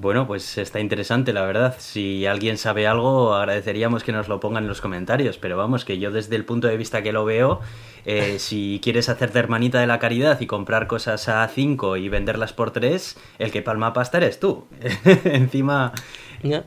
Bueno, 0.00 0.26
pues 0.26 0.56
está 0.56 0.80
interesante, 0.80 1.34
la 1.34 1.42
verdad. 1.42 1.76
Si 1.78 2.24
alguien 2.24 2.56
sabe 2.56 2.86
algo, 2.86 3.34
agradeceríamos 3.34 4.02
que 4.02 4.12
nos 4.12 4.28
lo 4.28 4.40
pongan 4.40 4.64
en 4.64 4.68
los 4.68 4.80
comentarios. 4.80 5.36
Pero 5.36 5.58
vamos, 5.58 5.84
que 5.84 5.98
yo 5.98 6.10
desde 6.10 6.36
el 6.36 6.46
punto 6.46 6.68
de 6.68 6.78
vista 6.78 7.02
que 7.02 7.12
lo 7.12 7.26
veo, 7.26 7.60
eh, 8.06 8.38
si 8.38 8.80
quieres 8.82 9.10
hacerte 9.10 9.38
hermanita 9.38 9.78
de 9.78 9.86
la 9.86 9.98
caridad 9.98 10.40
y 10.40 10.46
comprar 10.46 10.86
cosas 10.86 11.28
a 11.28 11.46
5 11.46 11.98
y 11.98 12.08
venderlas 12.08 12.54
por 12.54 12.70
3, 12.70 13.18
el 13.38 13.50
que 13.50 13.60
palma 13.60 13.92
pasta 13.92 14.16
eres 14.16 14.40
tú. 14.40 14.64
encima, 15.24 15.92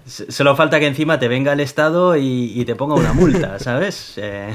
solo 0.05 0.55
falta 0.55 0.79
que 0.79 0.85
encima 0.85 1.17
te 1.17 1.27
venga 1.27 1.53
el 1.53 1.59
Estado 1.59 2.15
y, 2.15 2.51
y 2.53 2.65
te 2.65 2.75
ponga 2.75 2.93
una 2.93 3.13
multa, 3.13 3.57
¿sabes? 3.57 4.13
Eh, 4.17 4.53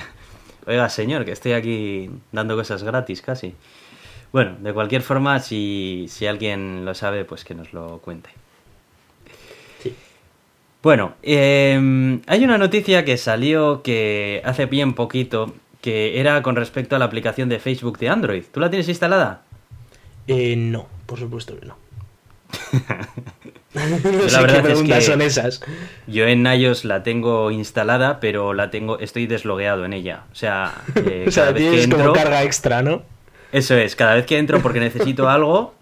oiga, 0.69 0.89
señor, 0.89 1.25
que 1.25 1.33
estoy 1.33 1.55
aquí 1.55 2.11
dando 2.31 2.55
cosas 2.55 2.85
gratis 2.85 3.23
casi. 3.23 3.57
Bueno, 4.33 4.57
de 4.61 4.73
cualquier 4.73 5.03
forma, 5.03 5.41
si, 5.41 6.07
si 6.09 6.29
alguien 6.29 6.85
lo 6.85 6.95
sabe, 6.95 7.25
pues 7.25 7.45
que 7.45 7.57
nos 7.57 7.73
lo 7.73 7.99
cuente. 7.99 8.31
Bueno, 10.83 11.15
eh, 11.23 12.21
hay 12.27 12.45
una 12.45 12.59
noticia 12.59 13.05
que 13.05 13.17
salió 13.17 13.83
que 13.83 14.41
hace 14.45 14.67
bien 14.67 14.95
poquito, 14.95 15.55
que 15.81 16.21
era 16.21 16.43
con 16.43 16.57
respecto 16.57 16.95
a 16.97 16.99
la 16.99 17.05
aplicación 17.07 17.49
de 17.49 17.59
Facebook 17.59 17.99
de 17.99 18.09
Android. 18.09 18.45
¿Tú 18.53 18.61
la 18.61 18.71
tienes 18.71 18.89
instalada? 18.89 19.43
Eh, 20.29 20.55
no, 20.57 20.87
por 21.07 21.19
supuesto 21.19 21.59
que 21.59 21.67
no. 21.67 21.77
no 23.75 24.29
sé 24.29 24.41
verdad 24.41 24.47
qué 24.49 24.57
es 24.59 24.63
preguntas 24.65 24.99
que- 24.99 25.05
son 25.05 25.23
esas. 25.23 25.61
Yo 26.07 26.27
en 26.27 26.47
iOS 26.47 26.85
la 26.85 27.03
tengo 27.03 27.51
instalada, 27.51 28.21
pero 28.21 28.55
la 28.55 28.71
tengo, 28.71 28.99
estoy 28.99 29.27
deslogueado 29.27 29.85
en 29.85 29.93
ella. 29.93 30.25
O 30.33 30.35
sea, 30.35 30.75
eh, 30.95 31.25
o 31.29 31.31
sea, 31.31 31.45
cada 31.45 31.53
vez 31.53 31.63
que 31.65 31.71
tienes 31.71 31.89
como 31.89 32.05
entro, 32.05 32.13
carga 32.13 32.43
extra, 32.45 32.83
¿no? 32.83 33.03
eso 33.53 33.77
es, 33.77 33.97
cada 33.97 34.15
vez 34.15 34.27
que 34.27 34.39
entro 34.39 34.61
porque 34.61 34.79
necesito 34.81 35.29
algo, 35.29 35.75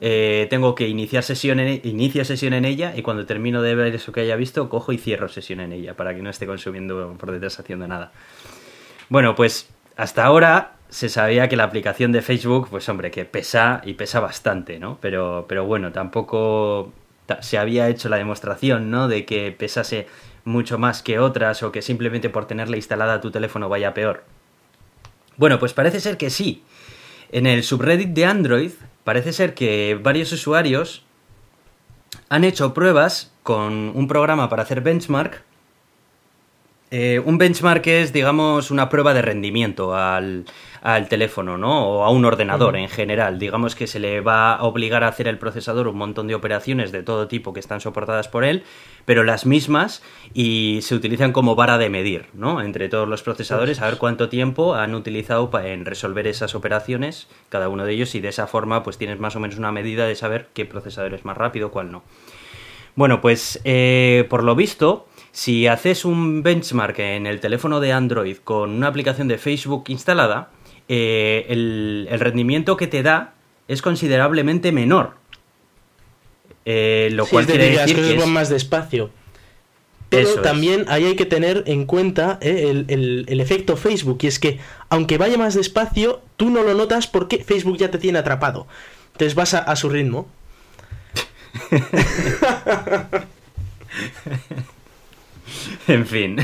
eh, 0.00 0.46
tengo 0.50 0.74
que 0.74 0.88
iniciar 0.88 1.22
sesión 1.22 1.60
en, 1.60 1.68
e- 1.68 1.80
inicio 1.84 2.24
sesión 2.24 2.52
en 2.52 2.64
ella 2.64 2.92
y 2.96 3.02
cuando 3.02 3.26
termino 3.26 3.62
de 3.62 3.74
ver 3.74 3.94
eso 3.94 4.12
que 4.12 4.20
haya 4.20 4.36
visto, 4.36 4.68
cojo 4.68 4.92
y 4.92 4.98
cierro 4.98 5.28
sesión 5.28 5.60
en 5.60 5.72
ella 5.72 5.94
para 5.94 6.14
que 6.14 6.22
no 6.22 6.30
esté 6.30 6.46
consumiendo 6.46 7.14
por 7.18 7.30
detrás 7.32 7.58
haciendo 7.58 7.86
nada. 7.88 8.12
Bueno, 9.08 9.34
pues 9.34 9.68
hasta 9.96 10.24
ahora 10.24 10.72
se 10.88 11.08
sabía 11.08 11.48
que 11.48 11.56
la 11.56 11.64
aplicación 11.64 12.12
de 12.12 12.22
Facebook, 12.22 12.68
pues 12.70 12.88
hombre, 12.88 13.10
que 13.10 13.24
pesa 13.24 13.80
y 13.84 13.94
pesa 13.94 14.20
bastante, 14.20 14.78
¿no? 14.78 14.98
Pero, 15.00 15.46
pero 15.48 15.64
bueno, 15.64 15.92
tampoco 15.92 16.92
ta- 17.26 17.42
se 17.42 17.58
había 17.58 17.88
hecho 17.88 18.08
la 18.08 18.16
demostración, 18.16 18.90
¿no? 18.90 19.08
De 19.08 19.24
que 19.24 19.50
pesase 19.52 20.06
mucho 20.44 20.78
más 20.78 21.02
que 21.02 21.18
otras 21.18 21.62
o 21.62 21.72
que 21.72 21.82
simplemente 21.82 22.30
por 22.30 22.46
tenerla 22.46 22.76
instalada 22.76 23.14
a 23.14 23.20
tu 23.20 23.30
teléfono 23.30 23.68
vaya 23.68 23.94
peor. 23.94 24.24
Bueno, 25.36 25.58
pues 25.58 25.72
parece 25.72 26.00
ser 26.00 26.16
que 26.16 26.30
sí. 26.30 26.62
En 27.32 27.46
el 27.46 27.62
subreddit 27.62 28.10
de 28.10 28.24
Android 28.24 28.70
parece 29.04 29.32
ser 29.32 29.54
que 29.54 29.98
varios 30.02 30.32
usuarios 30.32 31.04
han 32.28 32.44
hecho 32.44 32.72
pruebas 32.74 33.32
con 33.42 33.92
un 33.94 34.08
programa 34.08 34.48
para 34.48 34.62
hacer 34.62 34.80
benchmark 34.80 35.44
Eh, 36.92 37.20
un 37.24 37.36
benchmark 37.36 37.84
es, 37.88 38.12
digamos, 38.12 38.70
una 38.70 38.88
prueba 38.88 39.12
de 39.12 39.20
rendimiento 39.20 39.96
al, 39.96 40.44
al 40.82 41.08
teléfono, 41.08 41.58
¿no? 41.58 41.84
O 41.88 42.04
a 42.04 42.10
un 42.10 42.24
ordenador 42.24 42.76
en 42.76 42.88
general. 42.88 43.40
Digamos 43.40 43.74
que 43.74 43.88
se 43.88 43.98
le 43.98 44.20
va 44.20 44.54
a 44.54 44.62
obligar 44.62 45.02
a 45.02 45.08
hacer 45.08 45.26
el 45.26 45.36
procesador 45.36 45.88
un 45.88 45.98
montón 45.98 46.28
de 46.28 46.36
operaciones 46.36 46.92
de 46.92 47.02
todo 47.02 47.26
tipo 47.26 47.52
que 47.52 47.58
están 47.58 47.80
soportadas 47.80 48.28
por 48.28 48.44
él, 48.44 48.62
pero 49.06 49.24
las 49.24 49.46
mismas 49.46 50.02
y 50.34 50.80
se 50.82 50.94
utilizan 50.94 51.32
como 51.32 51.54
vara 51.54 51.78
de 51.78 51.88
medir, 51.88 52.26
¿no? 52.34 52.60
Entre 52.60 52.90
todos 52.90 53.08
los 53.08 53.22
procesadores, 53.22 53.80
a 53.80 53.86
ver 53.86 53.96
cuánto 53.96 54.28
tiempo 54.28 54.74
han 54.74 54.94
utilizado 54.94 55.50
en 55.64 55.86
resolver 55.86 56.26
esas 56.26 56.54
operaciones, 56.54 57.28
cada 57.48 57.70
uno 57.70 57.86
de 57.86 57.94
ellos, 57.94 58.14
y 58.14 58.20
de 58.20 58.28
esa 58.28 58.46
forma, 58.46 58.82
pues 58.82 58.98
tienes 58.98 59.18
más 59.18 59.34
o 59.36 59.40
menos 59.40 59.56
una 59.56 59.72
medida 59.72 60.06
de 60.06 60.14
saber 60.14 60.48
qué 60.52 60.66
procesador 60.66 61.14
es 61.14 61.24
más 61.24 61.38
rápido, 61.38 61.70
cuál 61.70 61.90
no. 61.90 62.02
Bueno, 62.96 63.20
pues 63.20 63.60
eh, 63.64 64.26
por 64.28 64.42
lo 64.42 64.54
visto, 64.54 65.06
si 65.30 65.66
haces 65.66 66.04
un 66.04 66.42
benchmark 66.42 66.98
en 66.98 67.26
el 67.26 67.40
teléfono 67.40 67.78
de 67.78 67.92
Android 67.92 68.38
con 68.38 68.70
una 68.70 68.88
aplicación 68.88 69.28
de 69.28 69.38
Facebook 69.38 69.84
instalada, 69.88 70.50
eh, 70.88 71.46
el, 71.48 72.08
rendimiento 72.18 72.76
que 72.76 72.86
te 72.86 73.02
da 73.02 73.34
es 73.68 73.82
considerablemente 73.82 74.72
menor. 74.72 75.14
Eh, 76.68 77.10
lo 77.12 77.26
cual 77.26 77.46
quiere 77.46 77.70
decir 77.70 77.96
que 77.96 78.18
van 78.18 78.32
más 78.32 78.48
despacio. 78.48 79.10
Pero 80.08 80.42
también 80.42 80.84
ahí 80.88 81.04
hay 81.04 81.16
que 81.16 81.26
tener 81.26 81.64
en 81.66 81.86
cuenta 81.86 82.38
eh, 82.40 82.84
el, 82.88 83.40
efecto 83.40 83.76
Facebook, 83.76 84.18
y 84.22 84.26
es 84.26 84.38
que 84.38 84.58
aunque 84.88 85.18
vaya 85.18 85.38
más 85.38 85.54
despacio, 85.54 86.22
tú 86.36 86.50
no 86.50 86.62
lo 86.62 86.74
notas 86.74 87.06
porque 87.06 87.44
Facebook 87.44 87.78
ya 87.78 87.90
te 87.90 87.98
tiene 87.98 88.18
atrapado. 88.18 88.66
Entonces 89.12 89.34
vas 89.34 89.54
a 89.54 89.76
su 89.76 89.88
ritmo. 89.88 90.28
en 95.88 96.06
fin. 96.06 96.36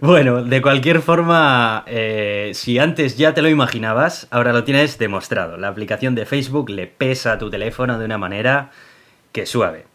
Bueno, 0.00 0.42
de 0.42 0.62
cualquier 0.62 1.00
forma, 1.00 1.84
eh, 1.86 2.52
si 2.54 2.78
antes 2.78 3.16
ya 3.16 3.34
te 3.34 3.42
lo 3.42 3.48
imaginabas, 3.48 4.26
ahora 4.30 4.52
lo 4.52 4.64
tienes 4.64 4.98
demostrado. 4.98 5.56
La 5.56 5.68
aplicación 5.68 6.14
de 6.14 6.26
Facebook 6.26 6.70
le 6.70 6.86
pesa 6.86 7.32
a 7.32 7.38
tu 7.38 7.50
teléfono 7.50 7.98
de 7.98 8.04
una 8.04 8.18
manera 8.18 8.70
que 9.32 9.46
suave. 9.46 9.86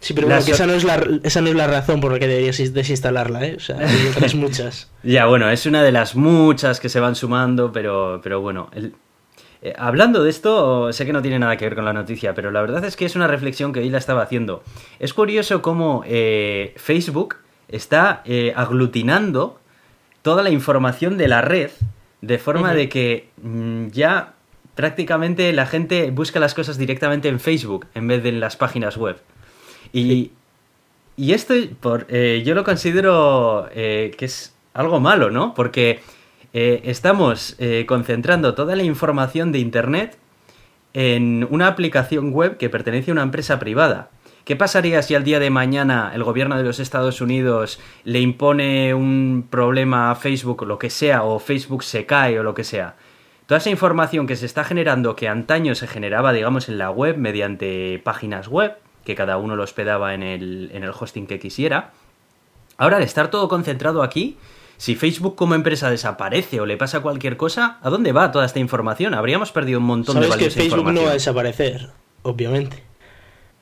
Sí, 0.00 0.14
pero 0.14 0.32
esa, 0.34 0.66
no 0.66 0.74
es 0.74 0.84
la, 0.84 1.04
esa 1.24 1.40
no 1.40 1.48
es 1.48 1.54
la 1.54 1.66
razón 1.66 2.00
por 2.00 2.12
la 2.12 2.18
que 2.18 2.28
deberías 2.28 2.72
desinstalarla, 2.72 3.46
¿eh? 3.46 3.54
O 3.56 3.60
sea, 3.60 3.78
hay 3.78 4.06
otras 4.08 4.34
muchas. 4.34 4.90
ya, 5.02 5.26
bueno, 5.26 5.50
es 5.50 5.66
una 5.66 5.82
de 5.82 5.90
las 5.90 6.14
muchas 6.14 6.80
que 6.80 6.88
se 6.88 7.00
van 7.00 7.16
sumando, 7.16 7.72
pero, 7.72 8.20
pero 8.22 8.40
bueno. 8.40 8.70
Eh, 9.62 9.72
hablando 9.78 10.22
de 10.22 10.30
esto, 10.30 10.92
sé 10.92 11.06
que 11.06 11.12
no 11.12 11.22
tiene 11.22 11.38
nada 11.38 11.56
que 11.56 11.64
ver 11.64 11.74
con 11.74 11.84
la 11.84 11.92
noticia, 11.92 12.34
pero 12.34 12.50
la 12.50 12.60
verdad 12.60 12.84
es 12.84 12.94
que 12.94 13.06
es 13.06 13.16
una 13.16 13.26
reflexión 13.26 13.72
que 13.72 13.80
hoy 13.80 13.88
la 13.88 13.98
estaba 13.98 14.22
haciendo. 14.22 14.62
Es 15.00 15.12
curioso 15.14 15.62
cómo 15.62 16.04
eh, 16.06 16.74
Facebook 16.76 17.38
está 17.68 18.22
eh, 18.24 18.52
aglutinando 18.56 19.58
toda 20.22 20.42
la 20.42 20.50
información 20.50 21.18
de 21.18 21.28
la 21.28 21.42
red 21.42 21.70
de 22.20 22.38
forma 22.38 22.74
de 22.74 22.88
que 22.88 23.28
mm, 23.42 23.88
ya 23.88 24.34
prácticamente 24.74 25.52
la 25.52 25.66
gente 25.66 26.10
busca 26.10 26.40
las 26.40 26.54
cosas 26.54 26.78
directamente 26.78 27.28
en 27.28 27.40
Facebook 27.40 27.86
en 27.94 28.08
vez 28.08 28.22
de 28.22 28.30
en 28.30 28.40
las 28.40 28.56
páginas 28.56 28.96
web. 28.96 29.20
Y, 29.92 30.32
y 31.16 31.32
esto 31.32 31.54
por, 31.80 32.06
eh, 32.08 32.42
yo 32.44 32.54
lo 32.54 32.64
considero 32.64 33.68
eh, 33.72 34.12
que 34.16 34.24
es 34.24 34.54
algo 34.74 35.00
malo, 35.00 35.30
¿no? 35.30 35.54
Porque 35.54 36.00
estamos 36.52 37.54
concentrando 37.86 38.54
toda 38.54 38.76
la 38.76 38.82
información 38.82 39.52
de 39.52 39.58
Internet 39.58 40.16
en 40.94 41.46
una 41.50 41.66
aplicación 41.66 42.32
web 42.32 42.56
que 42.56 42.70
pertenece 42.70 43.10
a 43.10 43.12
una 43.12 43.22
empresa 43.22 43.58
privada. 43.58 44.08
¿Qué 44.46 44.54
pasaría 44.54 45.02
si 45.02 45.16
al 45.16 45.24
día 45.24 45.40
de 45.40 45.50
mañana 45.50 46.12
el 46.14 46.22
gobierno 46.22 46.56
de 46.56 46.62
los 46.62 46.78
Estados 46.78 47.20
Unidos 47.20 47.80
le 48.04 48.20
impone 48.20 48.94
un 48.94 49.44
problema 49.50 50.12
a 50.12 50.14
Facebook 50.14 50.62
o 50.62 50.64
lo 50.66 50.78
que 50.78 50.88
sea, 50.88 51.24
o 51.24 51.40
Facebook 51.40 51.82
se 51.82 52.06
cae 52.06 52.38
o 52.38 52.44
lo 52.44 52.54
que 52.54 52.62
sea? 52.62 52.94
Toda 53.46 53.58
esa 53.58 53.70
información 53.70 54.28
que 54.28 54.36
se 54.36 54.46
está 54.46 54.62
generando, 54.62 55.16
que 55.16 55.26
antaño 55.26 55.74
se 55.74 55.88
generaba, 55.88 56.32
digamos, 56.32 56.68
en 56.68 56.78
la 56.78 56.92
web 56.92 57.16
mediante 57.16 58.00
páginas 58.04 58.46
web, 58.46 58.76
que 59.04 59.16
cada 59.16 59.36
uno 59.36 59.56
lo 59.56 59.64
hospedaba 59.64 60.14
en 60.14 60.22
el, 60.22 60.70
en 60.72 60.84
el 60.84 60.90
hosting 60.90 61.26
que 61.26 61.40
quisiera, 61.40 61.90
ahora 62.78 62.98
al 62.98 63.02
estar 63.02 63.32
todo 63.32 63.48
concentrado 63.48 64.04
aquí, 64.04 64.36
si 64.76 64.94
Facebook 64.94 65.34
como 65.34 65.56
empresa 65.56 65.90
desaparece 65.90 66.60
o 66.60 66.66
le 66.66 66.76
pasa 66.76 67.00
cualquier 67.00 67.36
cosa, 67.36 67.80
¿a 67.82 67.90
dónde 67.90 68.12
va 68.12 68.30
toda 68.30 68.46
esta 68.46 68.60
información? 68.60 69.12
Habríamos 69.12 69.50
perdido 69.50 69.80
un 69.80 69.86
montón 69.86 70.20
de 70.20 70.28
valiosa 70.28 70.54
que 70.54 70.68
Facebook 70.68 70.92
no 70.92 71.02
va 71.02 71.10
a 71.10 71.14
desaparecer, 71.14 71.90
obviamente. 72.22 72.85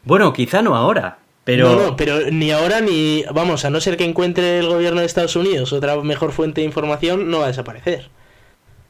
Bueno, 0.04 0.32
quizá 0.32 0.62
no 0.62 0.76
ahora, 0.76 1.18
pero... 1.44 1.70
No, 1.70 1.82
no, 1.82 1.96
pero 1.96 2.30
ni 2.30 2.50
ahora 2.50 2.80
ni... 2.80 3.24
Vamos, 3.32 3.64
a 3.64 3.70
no 3.70 3.80
ser 3.80 3.96
que 3.96 4.04
encuentre 4.04 4.58
el 4.58 4.68
gobierno 4.68 5.00
de 5.00 5.06
Estados 5.06 5.36
Unidos 5.36 5.72
otra 5.72 6.00
mejor 6.00 6.32
fuente 6.32 6.62
de 6.62 6.66
información, 6.66 7.30
no 7.30 7.40
va 7.40 7.44
a 7.44 7.48
desaparecer. 7.48 8.08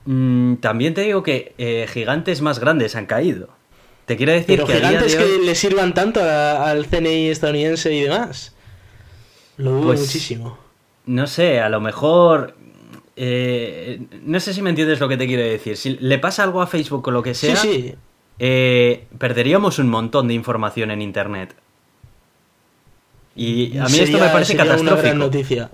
Mm, 0.05 0.57
también 0.57 0.95
te 0.95 1.03
digo 1.03 1.23
que 1.23 1.55
eh, 1.59 1.87
gigantes 1.93 2.43
más 2.43 2.61
grandes 2.61 2.95
han 2.95 3.07
caído. 3.07 3.49
Te 4.07 4.17
quiero 4.17 4.33
decir 4.33 4.47
pero 4.47 4.67
que... 4.67 4.75
gigantes 4.75 5.17
que 5.17 5.39
le 5.45 5.55
sirvan 5.55 5.95
tanto 5.95 6.21
al 6.23 6.87
CNI 6.87 7.29
estadounidense 7.29 7.93
y 7.93 8.03
demás. 8.03 8.55
Lo 9.57 9.73
dudo 9.73 9.83
pues, 9.87 10.01
muchísimo. 10.01 10.59
No 11.07 11.27
sé, 11.27 11.61
a 11.61 11.69
lo 11.69 11.81
mejor... 11.81 12.55
Eh, 13.17 14.01
no 14.23 14.41
sé 14.41 14.53
si 14.53 14.61
me 14.61 14.71
entiendes 14.71 15.01
lo 15.01 15.09
que 15.09 15.17
te 15.17 15.27
quiero 15.27 15.43
decir. 15.43 15.77
Si 15.77 15.97
le 15.97 16.19
pasa 16.19 16.43
algo 16.43 16.61
a 16.63 16.67
Facebook 16.67 17.07
o 17.09 17.11
lo 17.11 17.23
que 17.23 17.35
sea... 17.35 17.57
Sí, 17.57 17.73
sí. 17.73 17.95
Eh, 18.39 19.07
perderíamos 19.19 19.79
un 19.79 19.89
montón 19.89 20.29
de 20.29 20.35
información 20.35 20.91
en 20.91 21.03
Internet. 21.03 21.55
Y 23.37 23.79
a 23.79 23.87
mí 23.87 23.99
esto 23.99 24.19
me 24.19 24.29
parece 24.29 24.57
catastrófico. 24.57 25.15
noticia. 25.15 25.71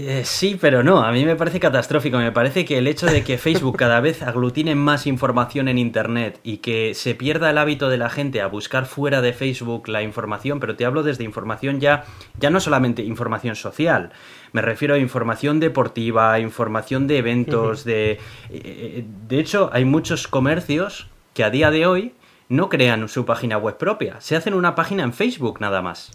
Eh, 0.00 0.22
sí, 0.24 0.56
pero 0.60 0.84
no, 0.84 1.02
a 1.02 1.10
mí 1.10 1.24
me 1.24 1.34
parece 1.34 1.58
catastrófico. 1.58 2.18
Me 2.18 2.30
parece 2.30 2.64
que 2.64 2.78
el 2.78 2.86
hecho 2.86 3.06
de 3.06 3.24
que 3.24 3.36
Facebook 3.36 3.76
cada 3.76 3.98
vez 4.00 4.22
aglutine 4.22 4.76
más 4.76 5.08
información 5.08 5.66
en 5.66 5.76
Internet 5.76 6.38
y 6.44 6.58
que 6.58 6.94
se 6.94 7.16
pierda 7.16 7.50
el 7.50 7.58
hábito 7.58 7.88
de 7.88 7.98
la 7.98 8.08
gente 8.08 8.40
a 8.40 8.46
buscar 8.46 8.86
fuera 8.86 9.20
de 9.20 9.32
Facebook 9.32 9.88
la 9.88 10.02
información, 10.02 10.60
pero 10.60 10.76
te 10.76 10.84
hablo 10.84 11.02
desde 11.02 11.24
información 11.24 11.80
ya, 11.80 12.04
ya 12.38 12.48
no 12.48 12.60
solamente 12.60 13.02
información 13.02 13.56
social, 13.56 14.12
me 14.52 14.62
refiero 14.62 14.94
a 14.94 14.98
información 14.98 15.60
deportiva, 15.60 16.38
información 16.40 17.06
de 17.06 17.18
eventos, 17.18 17.84
de... 17.84 18.18
Eh, 18.50 19.04
de 19.28 19.38
hecho, 19.38 19.70
hay 19.72 19.84
muchos 19.84 20.28
comercios 20.28 21.08
que 21.34 21.44
a 21.44 21.50
día 21.50 21.70
de 21.70 21.86
hoy 21.86 22.14
no 22.48 22.68
crean 22.68 23.08
su 23.08 23.24
página 23.24 23.58
web 23.58 23.76
propia, 23.76 24.20
se 24.20 24.36
hacen 24.36 24.54
una 24.54 24.74
página 24.74 25.02
en 25.02 25.12
Facebook 25.12 25.60
nada 25.60 25.82
más. 25.82 26.12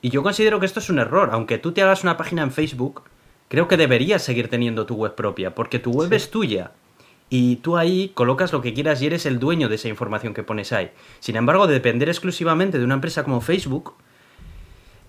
Y 0.00 0.10
yo 0.10 0.22
considero 0.22 0.60
que 0.60 0.66
esto 0.66 0.80
es 0.80 0.90
un 0.90 0.98
error, 0.98 1.30
aunque 1.32 1.58
tú 1.58 1.72
te 1.72 1.82
hagas 1.82 2.02
una 2.02 2.16
página 2.16 2.42
en 2.42 2.52
Facebook, 2.52 3.02
creo 3.48 3.68
que 3.68 3.76
deberías 3.76 4.22
seguir 4.22 4.48
teniendo 4.48 4.86
tu 4.86 4.94
web 4.94 5.14
propia, 5.14 5.54
porque 5.54 5.78
tu 5.78 5.90
web 5.92 6.12
es 6.12 6.30
tuya. 6.30 6.72
Y 7.28 7.56
tú 7.56 7.76
ahí 7.76 8.12
colocas 8.14 8.52
lo 8.52 8.62
que 8.62 8.72
quieras 8.72 9.02
y 9.02 9.06
eres 9.06 9.26
el 9.26 9.40
dueño 9.40 9.68
de 9.68 9.74
esa 9.74 9.88
información 9.88 10.32
que 10.32 10.44
pones 10.44 10.72
ahí. 10.72 10.92
Sin 11.18 11.34
embargo, 11.34 11.66
depender 11.66 12.08
exclusivamente 12.08 12.78
de 12.78 12.84
una 12.84 12.94
empresa 12.94 13.24
como 13.24 13.40
Facebook, 13.40 13.94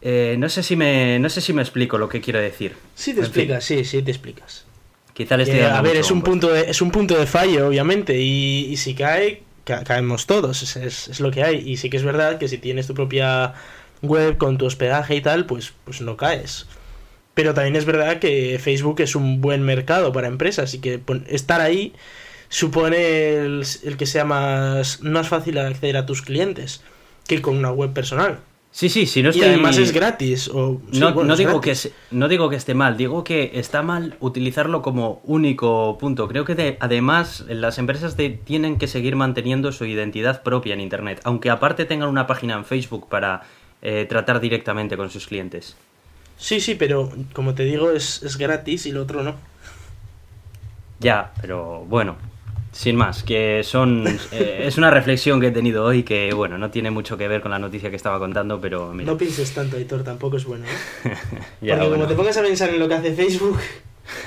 eh, 0.10 0.38
no, 0.38 0.48
sé 0.48 0.64
si 0.64 0.78
me, 0.78 1.20
no 1.20 1.28
sé 1.28 1.42
si 1.42 1.52
me 1.52 1.62
explico 1.62 1.98
lo 1.98 2.08
que 2.08 2.22
quiero 2.22 2.40
decir. 2.40 2.78
Sí 2.96 3.14
te 3.14 3.20
explicas, 3.20 3.66
sí, 3.66 3.84
sí 3.84 4.02
te 4.02 4.12
explicas. 4.12 4.64
Quizá 5.12 5.36
le 5.36 5.44
estoy 5.44 5.60
eh, 5.60 5.66
A 5.66 5.82
ver, 5.82 5.98
es 5.98 6.12
un, 6.12 6.22
punto 6.22 6.48
de, 6.48 6.62
es 6.70 6.82
un 6.82 6.92
punto 6.92 7.20
de 7.20 7.26
fallo, 7.26 7.68
obviamente, 7.68 8.18
y, 8.18 8.78
si 8.78 8.96
cae, 8.96 9.44
caemos 9.66 10.26
todos, 10.26 10.64
es, 10.64 11.08
es, 11.08 11.20
lo 11.20 11.30
que 11.30 11.44
hay. 11.44 11.58
Y 11.58 11.76
sí 11.76 11.90
que 11.90 11.98
es 11.98 12.04
verdad 12.04 12.38
que 12.38 12.48
si 12.48 12.58
tienes 12.58 12.88
tu 12.88 12.94
propia 12.94 13.54
web 14.02 14.38
con 14.38 14.58
tu 14.58 14.66
hospedaje 14.66 15.14
y 15.14 15.20
tal, 15.20 15.46
pues, 15.46 15.74
pues 15.84 16.00
no 16.00 16.16
caes. 16.16 16.68
Pero 17.34 17.54
también 17.54 17.76
es 17.76 17.84
verdad 17.84 18.20
que 18.20 18.58
Facebook 18.64 19.02
es 19.02 19.14
un 19.14 19.42
buen 19.42 19.62
mercado 19.62 20.14
para 20.14 20.30
empresas 20.30 20.74
y 20.74 20.80
que 20.80 21.02
estar 21.28 21.60
ahí 21.60 21.92
supone 22.48 23.36
el, 23.40 23.66
el 23.84 23.98
que 23.98 24.06
sea 24.06 24.24
más, 24.24 25.02
más 25.02 25.28
fácil 25.28 25.58
acceder 25.58 25.98
a 25.98 26.06
tus 26.06 26.22
clientes 26.22 26.80
que 27.28 27.42
con 27.42 27.58
una 27.58 27.74
web 27.74 27.92
personal. 27.92 28.40
Sí, 28.78 28.90
sí, 28.90 29.08
si 29.08 29.24
no 29.24 29.32
Y 29.34 29.42
además 29.42 29.80
es 29.80 29.92
gratis. 29.92 30.50
O... 30.50 30.80
no, 30.92 31.36
digo 31.36 31.62
Que, 31.62 31.76
no 32.12 32.28
digo 32.28 32.48
que 32.48 32.56
esté 32.58 32.76
mal, 32.76 32.96
digo 32.96 33.24
que 33.24 33.54
está 33.56 33.82
mal 33.82 34.16
utilizarlo 34.20 34.84
como 34.84 35.20
único 35.24 35.98
punto. 35.98 36.28
Creo 36.28 36.46
que 36.46 36.78
además 36.80 37.44
las 37.48 37.80
empresas 37.80 38.16
tienen 38.16 38.78
que 38.78 38.86
seguir 38.86 39.16
manteniendo 39.16 39.72
su 39.72 39.86
identidad 39.86 40.44
propia 40.44 40.76
en 40.76 40.82
Internet, 40.82 41.22
aunque 41.24 41.50
aparte 41.50 41.86
tengan 41.86 42.08
una 42.08 42.28
página 42.28 42.54
en 42.54 42.66
Facebook 42.66 43.10
para 43.10 43.42
eh, 43.82 44.06
tratar 44.08 44.40
directamente 44.40 44.96
con 44.96 45.10
sus 45.10 45.26
clientes. 45.26 45.76
Sí, 46.38 46.62
sí, 46.62 46.76
pero 46.76 47.12
como 47.34 47.56
te 47.56 47.64
digo, 47.64 47.90
es, 47.90 48.22
es 48.22 48.38
gratis 48.38 48.86
y 48.86 48.92
lo 48.92 49.02
otro 49.02 49.24
no. 49.24 49.34
Ya, 51.00 51.34
pero 51.42 51.84
bueno, 51.90 52.16
sin 52.78 52.96
más, 52.96 53.24
que 53.24 53.64
son 53.64 54.06
eh, 54.32 54.66
es 54.68 54.78
una 54.78 54.92
reflexión 54.92 55.42
que 55.42 55.48
he 55.48 55.52
tenido 55.52 55.84
hoy 55.84 56.04
que, 56.04 56.32
bueno, 56.34 56.60
no 56.60 56.70
tiene 56.70 56.92
mucho 56.92 57.18
que 57.18 57.28
ver 57.28 57.42
con 57.42 57.50
la 57.50 57.58
noticia 57.58 57.90
que 57.90 57.96
estaba 57.96 58.20
contando, 58.20 58.62
pero... 58.62 58.94
No 58.94 59.18
pienses 59.18 59.52
tanto, 59.52 59.78
Aitor, 59.78 60.04
tampoco 60.04 60.38
es 60.38 60.46
bueno, 60.46 60.66
¿eh? 60.66 61.16
Porque 61.60 61.90
como 61.90 62.06
te 62.06 62.14
pongas 62.14 62.38
a 62.38 62.44
pensar 62.44 62.70
en 62.70 62.78
lo 62.80 62.88
que 62.88 62.94
hace 62.94 63.14
Facebook... 63.14 63.58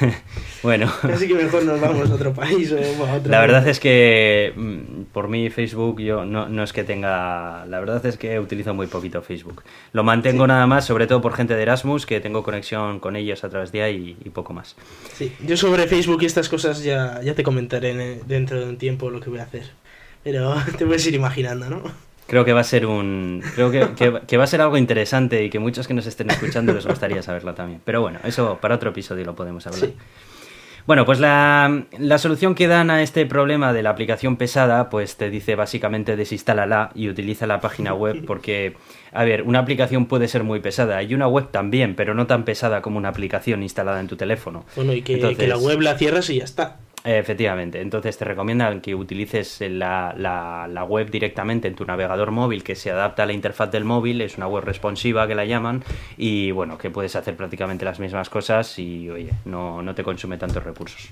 Bueno. 0.62 0.92
Así 1.04 1.26
que 1.26 1.34
mejor 1.34 1.64
nos 1.64 1.80
vamos 1.80 2.10
a 2.10 2.14
otro 2.14 2.34
país 2.34 2.70
o 2.70 2.76
a 3.06 3.14
otro 3.14 3.30
La 3.30 3.40
verdad 3.40 3.66
es 3.66 3.80
que 3.80 4.52
mm, 4.54 5.04
por 5.12 5.28
mí 5.28 5.48
Facebook 5.48 6.00
yo 6.02 6.26
no, 6.26 6.50
no 6.50 6.62
es 6.62 6.74
que 6.74 6.84
tenga... 6.84 7.64
La 7.66 7.80
verdad 7.80 8.04
es 8.04 8.18
que 8.18 8.38
utilizo 8.38 8.74
muy 8.74 8.86
poquito 8.86 9.22
Facebook. 9.22 9.62
Lo 9.94 10.04
mantengo 10.04 10.46
nada 10.46 10.66
más, 10.66 10.84
sobre 10.84 11.06
todo 11.06 11.22
por 11.22 11.32
gente 11.34 11.56
de 11.56 11.62
Erasmus, 11.62 12.04
que 12.04 12.20
tengo 12.20 12.42
conexión 12.42 13.00
con 13.00 13.16
ellos 13.16 13.42
a 13.42 13.48
través 13.48 13.72
de 13.72 13.82
ahí 13.82 14.16
y, 14.22 14.28
poco 14.28 14.52
más. 14.52 14.76
Sí, 15.16 15.32
yo 15.46 15.56
sobre 15.56 15.86
Facebook 15.86 16.22
y 16.22 16.26
estas 16.26 16.50
cosas 16.50 16.82
ya, 16.84 17.22
ya 17.22 17.34
te 17.34 17.42
comentaré 17.42 17.90
en- 17.90 18.20
dentro 18.28 18.60
de 18.60 18.66
un 18.66 18.76
tiempo 18.76 19.08
lo 19.08 19.20
que 19.20 19.30
voy 19.30 19.38
a 19.38 19.44
hacer. 19.44 19.70
Pero 20.22 20.54
te 20.78 20.84
puedes 20.84 21.06
ir 21.06 21.14
imaginando, 21.14 21.70
¿no? 21.70 22.09
Creo 22.30 22.44
que 22.44 22.52
va 22.52 22.60
a 22.60 22.64
ser 22.64 22.86
un... 22.86 23.42
Creo 23.56 23.70
que, 23.70 23.88
que- 23.96 24.20
que 24.26 24.36
va 24.36 24.44
a 24.44 24.46
ser 24.46 24.60
algo 24.62 24.76
interesante 24.78 25.44
y 25.44 25.50
que 25.50 25.58
muchos 25.58 25.86
que 25.88 25.94
nos 25.94 26.06
estén 26.06 26.30
escuchando 26.30 26.72
les 26.72 26.86
gustaría 26.86 27.22
saberlo 27.22 27.54
también. 27.54 27.80
Pero 27.84 28.00
bueno, 28.00 28.20
eso 28.24 28.58
para 28.60 28.76
otro 28.76 28.90
episodio 28.90 29.24
lo 29.24 29.34
podemos 29.34 29.66
hablar. 29.66 29.80
Sí. 29.90 29.96
Bueno, 30.86 31.04
pues 31.04 31.20
la, 31.20 31.82
la 31.98 32.18
solución 32.18 32.54
que 32.54 32.66
dan 32.66 32.90
a 32.90 33.02
este 33.02 33.26
problema 33.26 33.72
de 33.72 33.82
la 33.82 33.90
aplicación 33.90 34.36
pesada, 34.36 34.88
pues 34.88 35.16
te 35.16 35.28
dice 35.28 35.54
básicamente 35.54 36.16
desinstálala 36.16 36.90
y 36.94 37.08
utiliza 37.08 37.46
la 37.46 37.60
página 37.60 37.92
web 37.94 38.24
porque, 38.26 38.76
a 39.12 39.24
ver, 39.24 39.42
una 39.42 39.58
aplicación 39.58 40.06
puede 40.06 40.26
ser 40.26 40.42
muy 40.42 40.58
pesada 40.60 41.02
y 41.02 41.14
una 41.14 41.28
web 41.28 41.50
también, 41.50 41.94
pero 41.94 42.14
no 42.14 42.26
tan 42.26 42.44
pesada 42.44 42.80
como 42.80 42.96
una 42.96 43.10
aplicación 43.10 43.62
instalada 43.62 44.00
en 44.00 44.08
tu 44.08 44.16
teléfono. 44.16 44.64
Bueno, 44.74 44.92
y 44.94 45.02
que, 45.02 45.14
Entonces- 45.14 45.38
que 45.38 45.46
la 45.48 45.58
web 45.58 45.80
la 45.80 45.96
cierras 45.98 46.30
y 46.30 46.38
ya 46.38 46.44
está. 46.44 46.78
Efectivamente, 47.02 47.80
entonces 47.80 48.18
te 48.18 48.26
recomiendan 48.26 48.82
que 48.82 48.94
utilices 48.94 49.58
la, 49.62 50.14
la- 50.18 50.68
la 50.68 50.84
web 50.84 51.10
directamente 51.10 51.66
en 51.66 51.74
tu 51.74 51.86
navegador 51.86 52.30
móvil 52.30 52.62
que 52.62 52.74
se 52.76 52.90
adapta 52.90 53.22
a 53.22 53.26
la 53.26 53.32
interfaz 53.32 53.70
del 53.70 53.86
móvil, 53.86 54.20
es 54.20 54.36
una 54.36 54.46
web 54.46 54.64
responsiva 54.64 55.26
que 55.26 55.34
la 55.34 55.46
llaman 55.46 55.82
y 56.18 56.50
bueno, 56.50 56.76
que 56.76 56.90
puedes 56.90 57.16
hacer 57.16 57.36
prácticamente 57.36 57.86
las 57.86 58.00
mismas 58.00 58.28
cosas 58.28 58.78
y 58.78 59.08
oye, 59.08 59.30
no, 59.46 59.80
no 59.80 59.94
te 59.94 60.04
consume 60.04 60.36
tantos 60.36 60.62
recursos. 60.62 61.08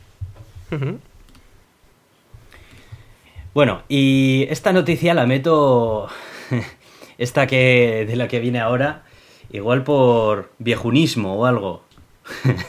Bueno, 3.55 3.83
y 3.89 4.47
esta 4.51 4.73
noticia 4.73 5.15
la 5.15 5.27
meto, 5.27 6.09
esta 7.19 7.47
que 7.47 8.05
de 8.07 8.17
la 8.17 8.29
que 8.29 8.41
viene 8.41 8.61
ahora, 8.61 9.05
igual 9.51 9.85
por 9.85 10.53
viejunismo 10.59 11.35
o 11.37 11.47
algo. 11.47 11.88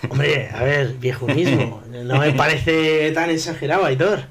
Hombre, 0.09 0.49
a 0.53 0.63
ver, 0.63 0.93
viejunismo. 0.99 1.81
No 2.03 2.19
me 2.19 2.31
parece 2.33 3.11
tan 3.11 3.29
exagerado, 3.29 3.85
Aitor. 3.85 4.21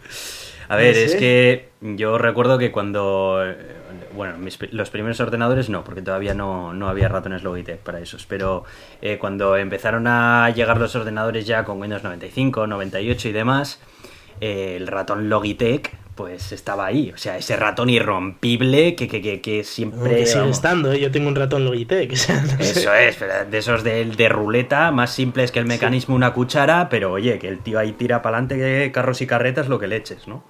A 0.69 0.77
ver, 0.77 0.95
No 0.97 1.01
es 1.03 1.15
que 1.17 1.69
yo 1.81 2.19
recuerdo 2.19 2.59
que 2.59 2.71
cuando... 2.73 3.43
eh, 3.45 3.57
Bueno, 4.15 4.37
mis 4.39 4.59
los 4.73 4.91
primeros 4.91 5.21
ordenadores 5.21 5.69
no, 5.71 5.85
porque 5.85 6.03
todavía 6.03 6.35
no, 6.35 6.75
no 6.75 6.89
había 6.89 7.09
ratones 7.09 7.43
Logitech 7.43 7.79
para 7.79 8.01
esos, 8.01 8.27
pero 8.27 8.65
eh, 9.01 9.17
cuando 9.19 9.57
empezaron 9.57 10.07
a 10.07 10.51
llegar 10.51 10.79
los 10.79 10.95
ordenadores 10.97 11.47
ya 11.47 11.65
con 11.65 11.81
Windows 11.81 12.03
95, 12.03 12.67
98 12.67 13.29
y 13.29 13.33
demás, 13.33 13.81
eh, 14.41 14.75
el 14.77 14.87
ratón 14.89 15.29
Logitech 15.29 15.97
pues 16.19 16.51
estaba 16.51 16.87
ahí, 16.87 17.13
o 17.15 17.17
sea, 17.17 17.37
ese 17.39 17.55
ratón 17.55 17.91
irrompible 17.91 18.97
que, 18.97 19.07
que, 19.07 19.23
que, 19.23 19.41
que 19.41 19.63
siempre... 19.63 20.17
que 20.17 20.27
sigue 20.27 20.41
vamos, 20.41 20.57
estando, 20.57 20.93
¿eh? 20.93 20.99
yo 20.99 21.13
tengo 21.13 21.29
un 21.29 21.37
ratón 21.37 21.65
Logitech. 21.65 22.13
O 22.13 22.17
sea, 22.17 22.43
no 22.43 22.49
sé. 22.61 22.81
Eso 22.81 22.93
es, 22.93 23.21
de 23.21 23.57
esos 23.57 23.85
de, 23.85 24.05
de 24.05 24.29
ruleta, 24.29 24.91
más 24.91 25.13
simples 25.13 25.53
que 25.53 25.61
el 25.61 25.67
mecanismo 25.67 26.17
una 26.17 26.33
cuchara, 26.33 26.89
pero 26.89 27.13
oye, 27.13 27.39
que 27.39 27.47
el 27.47 27.61
tío 27.61 27.79
ahí 27.79 27.93
tira 27.93 28.21
para 28.21 28.39
adelante 28.39 28.91
carros 28.91 29.23
y 29.23 29.29
carretas 29.29 29.69
lo 29.69 29.79
que 29.79 29.87
le 29.87 29.95
eches, 29.95 30.27
¿no? 30.27 30.43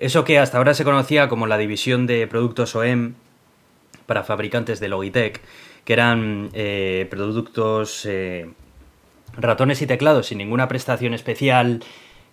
Eso 0.00 0.24
que 0.24 0.40
hasta 0.40 0.58
ahora 0.58 0.74
se 0.74 0.82
conocía 0.82 1.28
como 1.28 1.46
la 1.46 1.56
división 1.56 2.08
de 2.08 2.26
productos 2.26 2.74
OEM 2.74 3.14
para 4.06 4.24
fabricantes 4.24 4.80
de 4.80 4.88
Logitech, 4.88 5.40
que 5.84 5.92
eran 5.92 6.50
eh, 6.54 7.06
productos 7.08 8.04
eh, 8.04 8.50
ratones 9.36 9.80
y 9.80 9.86
teclados 9.86 10.26
sin 10.26 10.38
ninguna 10.38 10.66
prestación 10.66 11.14
especial 11.14 11.84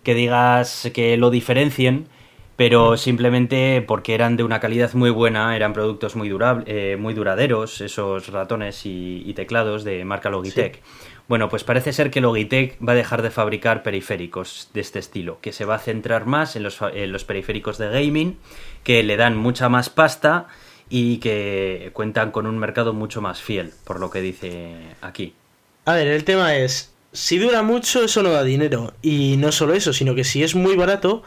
que 0.06 0.14
digas 0.14 0.88
que 0.94 1.16
lo 1.16 1.30
diferencien, 1.30 2.06
pero 2.54 2.96
simplemente 2.96 3.82
porque 3.82 4.14
eran 4.14 4.36
de 4.36 4.44
una 4.44 4.60
calidad 4.60 4.94
muy 4.94 5.10
buena, 5.10 5.56
eran 5.56 5.72
productos 5.72 6.14
muy, 6.14 6.32
eh, 6.66 6.96
muy 6.96 7.12
duraderos, 7.12 7.80
esos 7.80 8.28
ratones 8.28 8.86
y, 8.86 9.24
y 9.26 9.34
teclados 9.34 9.82
de 9.82 10.04
marca 10.04 10.30
Logitech. 10.30 10.80
Bueno, 11.26 11.48
pues 11.48 11.64
parece 11.64 11.92
ser 11.92 12.12
que 12.12 12.20
Logitech 12.20 12.78
va 12.80 12.92
a 12.92 12.94
dejar 12.94 13.20
de 13.20 13.32
fabricar 13.32 13.82
periféricos 13.82 14.70
de 14.72 14.80
este 14.80 15.00
estilo, 15.00 15.40
que 15.40 15.52
se 15.52 15.64
va 15.64 15.74
a 15.74 15.80
centrar 15.80 16.24
más 16.24 16.54
en 16.54 16.62
los, 16.62 16.78
en 16.80 17.10
los 17.10 17.24
periféricos 17.24 17.76
de 17.76 17.90
gaming, 17.90 18.38
que 18.84 19.02
le 19.02 19.16
dan 19.16 19.36
mucha 19.36 19.68
más 19.68 19.90
pasta 19.90 20.46
y 20.88 21.16
que 21.16 21.90
cuentan 21.94 22.30
con 22.30 22.46
un 22.46 22.58
mercado 22.58 22.92
mucho 22.92 23.20
más 23.20 23.42
fiel, 23.42 23.72
por 23.82 23.98
lo 23.98 24.08
que 24.08 24.20
dice 24.20 24.76
aquí. 25.00 25.34
A 25.84 25.94
ver, 25.94 26.06
el 26.06 26.22
tema 26.22 26.54
es, 26.54 26.94
si 27.16 27.38
dura 27.38 27.62
mucho, 27.62 28.04
eso 28.04 28.22
no 28.22 28.30
da 28.30 28.44
dinero. 28.44 28.92
Y 29.00 29.36
no 29.38 29.50
solo 29.50 29.72
eso, 29.74 29.92
sino 29.92 30.14
que 30.14 30.22
si 30.22 30.42
es 30.42 30.54
muy 30.54 30.76
barato, 30.76 31.22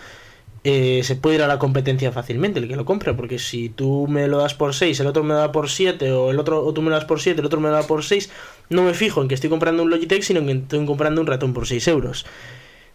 eh, 0.63 1.01
se 1.03 1.15
puede 1.15 1.37
ir 1.37 1.41
a 1.41 1.47
la 1.47 1.57
competencia 1.57 2.11
fácilmente 2.11 2.59
el 2.59 2.67
que 2.67 2.75
lo 2.75 2.85
compra. 2.85 3.15
Porque 3.15 3.39
si 3.39 3.69
tú 3.69 4.05
me 4.07 4.27
lo 4.27 4.37
das 4.37 4.53
por 4.53 4.75
6, 4.75 4.99
el 4.99 5.07
otro 5.07 5.23
me 5.23 5.33
lo 5.33 5.39
da 5.39 5.51
por 5.51 5.67
7, 5.67 6.11
o 6.11 6.29
el 6.29 6.37
otro 6.37 6.63
o 6.63 6.73
tú 6.73 6.83
me 6.83 6.89
lo 6.89 6.95
das 6.95 7.05
por 7.05 7.19
7, 7.19 7.39
el 7.39 7.45
otro 7.45 7.59
me 7.59 7.69
lo 7.69 7.75
da 7.75 7.83
por 7.83 8.03
6, 8.03 8.29
no 8.69 8.83
me 8.83 8.93
fijo 8.93 9.21
en 9.21 9.27
que 9.27 9.33
estoy 9.33 9.49
comprando 9.49 9.81
un 9.81 9.89
Logitech, 9.89 10.21
sino 10.21 10.41
en 10.41 10.45
que 10.45 10.53
estoy 10.53 10.85
comprando 10.85 11.21
un 11.21 11.27
ratón 11.27 11.53
por 11.53 11.67
6 11.67 11.87
euros. 11.87 12.25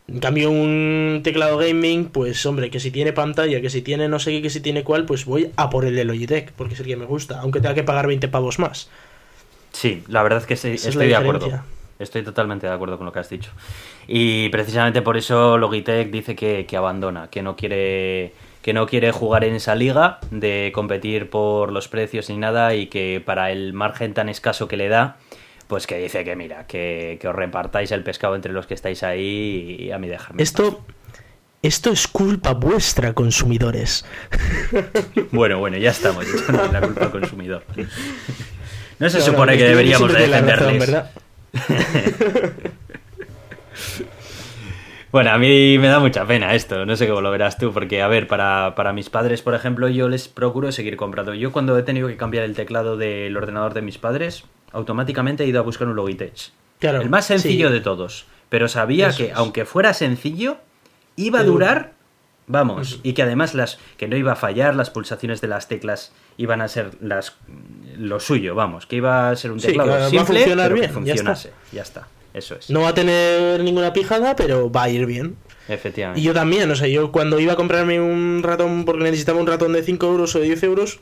En 0.07 0.21
cambio, 0.21 0.51
un 0.51 1.23
teclado 1.25 1.59
gaming, 1.59 2.07
pues 2.07 2.47
hombre, 2.47 2.71
que 2.71 2.79
si 2.79 2.93
tiene 2.93 3.13
pantalla, 3.13 3.61
que 3.61 3.71
si 3.71 3.83
tiene 3.83 4.07
no 4.07 4.21
sé 4.21 4.31
qué, 4.31 4.43
que 4.43 4.51
si 4.51 4.61
tiene 4.61 4.85
cuál, 4.85 5.05
pues 5.05 5.25
voy 5.25 5.51
a 5.57 5.69
por 5.69 5.85
el 5.85 5.97
de 5.97 6.05
Logitech, 6.05 6.53
porque 6.53 6.75
es 6.75 6.81
el 6.81 6.87
que 6.87 6.97
me 6.97 7.07
gusta, 7.07 7.41
aunque 7.41 7.61
tenga 7.61 7.75
que 7.75 7.83
pagar 7.83 8.07
20 8.07 8.29
pavos 8.29 8.61
más. 8.61 8.89
Sí, 9.73 10.05
la 10.07 10.23
verdad 10.23 10.41
es 10.41 10.47
que 10.47 10.57
sí, 10.57 10.69
Esa 10.69 10.91
es 10.91 10.95
estoy 10.95 11.09
de 11.09 11.17
acuerdo. 11.17 11.51
Estoy 11.99 12.23
totalmente 12.23 12.67
de 12.67 12.73
acuerdo 12.73 12.97
con 12.97 13.07
lo 13.07 13.13
que 13.13 13.21
has 13.21 13.29
dicho. 13.31 13.51
Y 14.09 14.49
precisamente 14.49 15.01
por 15.03 15.17
eso 15.17 15.59
Logitech 15.59 16.11
dice 16.11 16.35
que, 16.35 16.67
que 16.67 16.77
abandona, 16.77 17.29
que 17.31 17.43
no 17.43 17.57
quiere 17.57 18.33
que 18.63 18.73
no 18.73 18.87
quiere 18.87 19.13
jugar 19.13 19.45
en 19.45 19.55
esa 19.55 19.75
liga 19.75 20.21
de 20.31 20.73
competir 20.75 21.29
por 21.29 21.71
los 21.71 21.87
precios 21.89 22.31
ni 22.31 22.39
nada 22.39 22.75
y 22.75 22.87
que 22.87 23.23
para 23.25 23.51
el 23.51 23.75
margen 23.75 24.15
tan 24.15 24.31
escaso 24.31 24.69
que 24.69 24.79
le 24.79 24.89
da, 24.89 25.19
pues 25.69 25.87
que 25.87 25.99
dice 25.99 26.25
que 26.25 26.35
mira, 26.35 26.67
que, 26.67 27.19
que 27.21 27.29
os 27.29 27.35
repartáis 27.35 27.93
el 27.93 28.03
pescado 28.03 28.35
entre 28.35 28.55
los 28.55 28.67
que 28.67 28.73
estáis 28.73 29.03
ahí 29.03 29.77
y 29.79 29.91
a 29.91 29.99
mí 29.99 30.09
dejarme. 30.09 30.43
Esto, 30.43 30.83
esto 31.63 31.91
es 31.91 32.09
culpa 32.09 32.55
vuestra, 32.55 33.13
consumidores. 33.13 34.07
Bueno, 35.31 35.59
bueno, 35.59 35.77
ya 35.77 35.91
estamos 35.91 36.25
echando 36.27 36.67
la 36.73 36.81
culpa 36.81 37.05
al 37.05 37.11
consumidor. 37.11 37.65
No 38.99 39.11
se 39.11 39.19
No, 39.19 39.25
supone 39.25 39.59
que 39.59 39.65
deberíamos 39.65 40.13
de 40.13 40.27
razón, 40.27 40.47
defenderles. 40.47 41.05
Bueno, 45.15 45.31
a 45.31 45.39
mí 45.39 45.79
me 45.79 45.87
da 45.87 46.01
mucha 46.01 46.27
pena 46.27 46.57
esto, 46.57 46.85
no 46.85 46.97
sé 46.97 47.07
cómo 47.07 47.21
lo 47.21 47.31
verás 47.31 47.57
tú, 47.57 47.73
porque 47.73 48.03
a 48.03 48.09
ver, 48.09 48.27
para, 48.27 48.75
para 48.75 48.93
mis 48.93 49.11
padres, 49.11 49.43
por 49.43 49.55
ejemplo, 49.55 49.89
yo 49.89 50.09
les 50.09 50.27
procuro 50.27 50.73
seguir 50.73 50.97
comprando. 50.97 51.35
Yo 51.35 51.53
cuando 51.53 51.79
he 51.79 51.85
tenido 51.85 52.09
que 52.09 52.17
cambiar 52.17 52.43
el 52.43 52.57
teclado 52.57 52.97
del 52.97 53.37
ordenador 53.37 53.75
de 53.75 53.83
mis 53.83 53.97
padres, 53.97 54.43
automáticamente 54.73 55.45
he 55.45 55.47
ido 55.47 55.61
a 55.61 55.63
buscar 55.63 55.87
un 55.87 55.95
Logitech. 55.95 56.51
Claro, 56.81 57.01
el 57.01 57.11
más 57.11 57.27
sencillo 57.27 57.69
sí. 57.69 57.75
de 57.75 57.81
todos. 57.81 58.27
Pero 58.49 58.67
sabía 58.67 59.11
Eso 59.11 59.19
que, 59.19 59.25
es. 59.27 59.37
aunque 59.37 59.65
fuera 59.65 59.95
sencillo, 59.95 60.57
iba 61.15 61.39
a 61.39 61.45
Te 61.45 61.49
vamos, 62.47 63.01
y 63.03 63.13
que 63.15 63.23
además 63.23 63.55
las 63.55 63.79
que 63.97 64.09
no 64.09 64.17
iba 64.17 64.33
a 64.33 64.37
fallar, 64.37 64.75
las 64.77 64.91
pulsaciones 64.91 65.41
de 65.41 65.49
las 65.49 65.69
teclas 65.69 66.13
iban 66.37 66.61
a 66.61 66.69
ser 66.69 66.91
las 67.01 67.37
lo 67.97 68.21
suyo, 68.21 68.55
vamos, 68.55 68.87
que 68.87 68.97
iba 68.97 69.31
a 69.31 69.37
ser 69.37 69.51
un 69.53 69.61
Sí, 69.61 69.69
teclado 69.69 69.91
que 69.93 69.97
va 69.99 70.07
a 70.07 70.11
simple, 70.11 70.39
funcionar 70.41 70.73
pero 70.73 70.81
que 70.81 70.87
bien, 70.89 71.05
ya 71.05 71.15
está. 71.15 71.35
funcionase. 71.35 71.51
Ya 71.73 71.83
está, 71.83 72.09
eso 72.35 72.57
es. 72.57 72.71
No 72.71 72.81
va 72.83 72.89
a 72.89 72.95
tener 72.95 73.63
ninguna 73.63 73.93
pijada, 73.93 74.37
pero 74.37 74.71
va 74.71 74.85
a 74.85 74.89
ir 74.91 75.07
bien. 75.07 75.37
Efectivamente. 75.69 76.21
Y 76.21 76.25
yo 76.25 76.35
también, 76.35 76.71
o 76.71 76.75
sea, 76.77 76.89
yo 76.89 77.11
cuando 77.11 77.41
iba 77.41 77.55
a 77.55 77.57
comprarme 77.57 78.01
un 78.01 78.43
ratón 78.43 78.85
porque 78.85 79.05
necesitaba 79.05 79.41
un 79.41 79.47
ratón 79.47 79.73
de 79.73 79.83
5 79.83 80.07
euros 80.07 80.35
o 80.37 80.39
de 80.41 80.45
10 80.47 80.63
euros, 80.65 81.01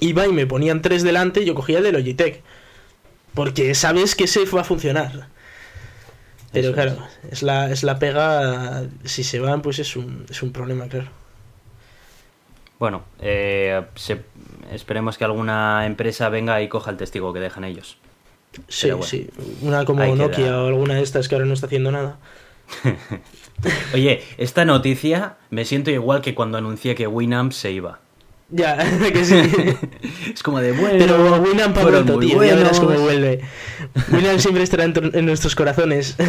iba 0.00 0.26
y 0.26 0.32
me 0.32 0.46
ponían 0.46 0.82
tres 0.82 1.02
delante 1.02 1.40
y 1.42 1.46
yo 1.46 1.54
cogía 1.54 1.78
el 1.78 1.84
de 1.84 1.92
Logitech. 1.92 2.42
Porque 3.34 3.74
sabes 3.74 4.14
que 4.16 4.24
ese 4.24 4.44
va 4.46 4.62
a 4.62 4.64
funcionar. 4.64 5.28
Pero 6.52 6.68
Eso 6.68 6.74
claro, 6.74 6.96
es 7.30 7.42
la, 7.42 7.70
es 7.70 7.82
la 7.84 7.98
pega, 7.98 8.84
si 9.04 9.22
se 9.22 9.38
van, 9.40 9.62
pues 9.62 9.78
es 9.78 9.94
un, 9.96 10.26
es 10.28 10.42
un 10.42 10.52
problema, 10.52 10.88
claro. 10.88 11.08
Bueno, 12.78 13.02
eh, 13.20 13.82
se- 13.94 14.22
esperemos 14.72 15.18
que 15.18 15.24
alguna 15.24 15.84
empresa 15.86 16.28
venga 16.28 16.60
y 16.62 16.68
coja 16.68 16.90
el 16.90 16.96
testigo 16.96 17.32
que 17.32 17.40
dejan 17.40 17.64
ellos. 17.64 17.98
Sí, 18.68 18.88
bueno, 18.90 19.04
sí. 19.04 19.28
Una 19.62 19.84
como 19.84 20.02
queda. 20.02 20.16
Nokia 20.16 20.60
o 20.62 20.66
alguna 20.66 20.94
de 20.94 21.02
estas 21.02 21.28
que 21.28 21.34
ahora 21.34 21.46
no 21.46 21.54
está 21.54 21.66
haciendo 21.66 21.92
nada. 21.92 22.18
Oye, 23.94 24.22
esta 24.38 24.64
noticia 24.64 25.36
me 25.50 25.64
siento 25.64 25.90
igual 25.90 26.22
que 26.22 26.34
cuando 26.34 26.58
anuncié 26.58 26.94
que 26.94 27.06
Winamp 27.06 27.52
se 27.52 27.70
iba. 27.72 28.00
Ya, 28.52 28.76
que 29.12 29.24
sí. 29.24 29.36
Es 30.34 30.42
como 30.42 30.60
de 30.60 30.72
bueno. 30.72 30.96
Pero 30.98 31.40
Winamp 31.40 31.76
ha 31.76 31.80
fueron 31.82 32.04
vuelto, 32.04 32.16
muy 32.16 32.26
tío. 32.26 32.42
Ya 32.44 32.56
verás 32.56 32.78
cómo 32.80 32.90
buenos. 32.92 33.04
vuelve. 33.04 33.40
Winamp 34.12 34.38
siempre 34.40 34.62
estará 34.64 34.84
en, 34.84 34.92
tu- 34.92 35.10
en 35.16 35.24
nuestros 35.26 35.54
corazones. 35.54 36.16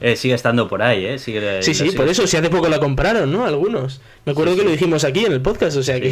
Eh, 0.00 0.14
sigue 0.14 0.34
estando 0.34 0.68
por 0.68 0.82
ahí, 0.82 1.04
¿eh? 1.06 1.18
Sigue, 1.18 1.62
Sí, 1.62 1.74
sí, 1.74 1.84
sigue- 1.86 1.96
por 1.96 2.06
eso, 2.08 2.26
si 2.26 2.36
hace 2.36 2.48
poco 2.50 2.68
la 2.68 2.78
compraron, 2.78 3.32
¿no? 3.32 3.44
Algunos. 3.46 4.00
Me 4.24 4.32
acuerdo 4.32 4.52
Sí, 4.52 4.58
que 4.58 4.62
sí. 4.62 4.66
lo 4.66 4.72
dijimos 4.72 5.04
aquí 5.04 5.24
en 5.24 5.32
el 5.32 5.40
podcast, 5.40 5.76
o 5.76 5.82
sea 5.82 6.00
que 6.00 6.10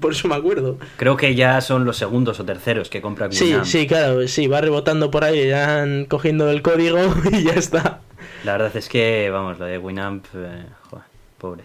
por 0.00 0.12
eso 0.12 0.26
me 0.28 0.34
acuerdo. 0.34 0.78
Creo 0.96 1.16
que 1.16 1.34
ya 1.34 1.60
son 1.60 1.84
los 1.84 1.96
segundos 1.96 2.40
o 2.40 2.44
terceros 2.44 2.88
que 2.88 3.00
compra 3.02 3.28
Sí, 3.30 3.44
Winamp. 3.44 3.64
sí, 3.66 3.86
claro, 3.86 4.26
sí, 4.26 4.46
va 4.48 4.60
rebotando 4.60 5.10
por 5.10 5.22
ahí, 5.24 5.48
ya 5.48 5.84
cogiendo 6.08 6.50
el 6.50 6.62
código 6.62 6.98
y 7.30 7.44
ya 7.44 7.52
está. 7.52 8.00
La 8.44 8.52
verdad 8.52 8.72
es 8.76 8.88
que, 8.88 9.28
vamos, 9.30 9.58
lo 9.58 9.66
de 9.66 9.78
Winamp, 9.78 10.24
eh, 10.34 10.64
joder, 10.90 11.04
pobre. 11.38 11.64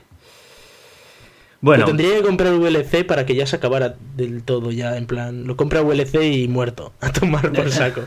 Bueno, 1.62 1.82
Yo 1.82 1.88
tendría 1.88 2.18
que 2.18 2.24
comprar 2.24 2.54
VLC 2.56 3.06
para 3.06 3.26
que 3.26 3.36
ya 3.36 3.46
se 3.46 3.56
acabara 3.56 3.96
del 4.16 4.44
todo, 4.44 4.72
ya 4.72 4.98
en 4.98 5.06
plan, 5.06 5.46
lo 5.46 5.56
compra 5.56 5.82
VLC 5.82 6.24
y 6.24 6.48
muerto, 6.48 6.92
a 7.02 7.12
tomar 7.12 7.52
por 7.52 7.72
saco. 7.72 8.02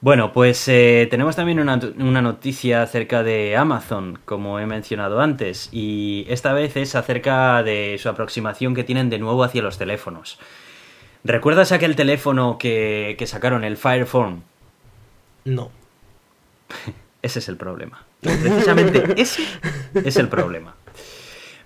Bueno, 0.00 0.32
pues 0.32 0.68
eh, 0.68 1.08
tenemos 1.10 1.34
también 1.34 1.58
una, 1.58 1.80
una 1.98 2.22
noticia 2.22 2.82
acerca 2.82 3.24
de 3.24 3.56
Amazon, 3.56 4.20
como 4.24 4.60
he 4.60 4.66
mencionado 4.66 5.20
antes, 5.20 5.68
y 5.72 6.24
esta 6.28 6.52
vez 6.52 6.76
es 6.76 6.94
acerca 6.94 7.64
de 7.64 7.96
su 8.00 8.08
aproximación 8.08 8.76
que 8.76 8.84
tienen 8.84 9.10
de 9.10 9.18
nuevo 9.18 9.42
hacia 9.42 9.60
los 9.60 9.76
teléfonos. 9.76 10.38
¿Recuerdas 11.24 11.72
aquel 11.72 11.96
teléfono 11.96 12.58
que, 12.58 13.16
que 13.18 13.26
sacaron, 13.26 13.64
el 13.64 13.76
Fire 13.76 14.06
Phone? 14.06 14.44
No. 15.44 15.72
Ese 17.22 17.40
es 17.40 17.48
el 17.48 17.56
problema. 17.56 18.07
Precisamente 18.20 19.04
ese 19.20 19.42
es 19.94 20.16
el 20.16 20.28
problema. 20.28 20.74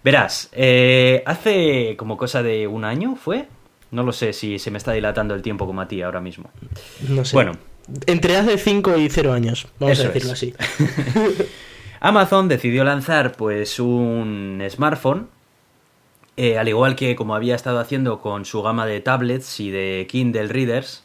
Verás, 0.05 0.49
eh, 0.53 1.23
hace 1.27 1.95
como 1.97 2.17
cosa 2.17 2.43
de 2.43 2.67
un 2.67 2.85
año, 2.85 3.17
¿fue? 3.17 3.47
No 3.91 4.03
lo 4.03 4.13
sé 4.13 4.33
si 4.33 4.59
se 4.59 4.71
me 4.71 4.79
está 4.79 4.93
dilatando 4.93 5.35
el 5.35 5.43
tiempo 5.43 5.67
como 5.67 5.81
a 5.81 5.89
ti 5.89 6.03
ahora 6.03 6.21
mismo. 6.21 6.51
No 7.09 7.25
sé. 7.25 7.37
Bueno, 7.37 7.53
Entre 8.07 8.37
hace 8.37 8.59
5 8.59 8.97
y 8.99 9.09
0 9.09 9.33
años, 9.33 9.67
vamos 9.79 10.01
a 10.01 10.05
decirlo 10.09 10.33
es. 10.33 10.35
así. 10.35 10.55
Amazon 12.01 12.49
decidió 12.49 12.83
lanzar 12.85 13.33
pues 13.33 13.79
un 13.79 14.63
smartphone, 14.69 15.29
eh, 16.37 16.59
al 16.59 16.69
igual 16.69 16.97
que 16.97 17.15
como 17.15 17.35
había 17.37 17.55
estado 17.55 17.79
haciendo 17.79 18.21
con 18.21 18.45
su 18.45 18.63
gama 18.63 18.87
de 18.87 19.01
tablets 19.01 19.61
y 19.61 19.71
de 19.71 20.07
Kindle 20.11 20.49
Readers, 20.49 21.02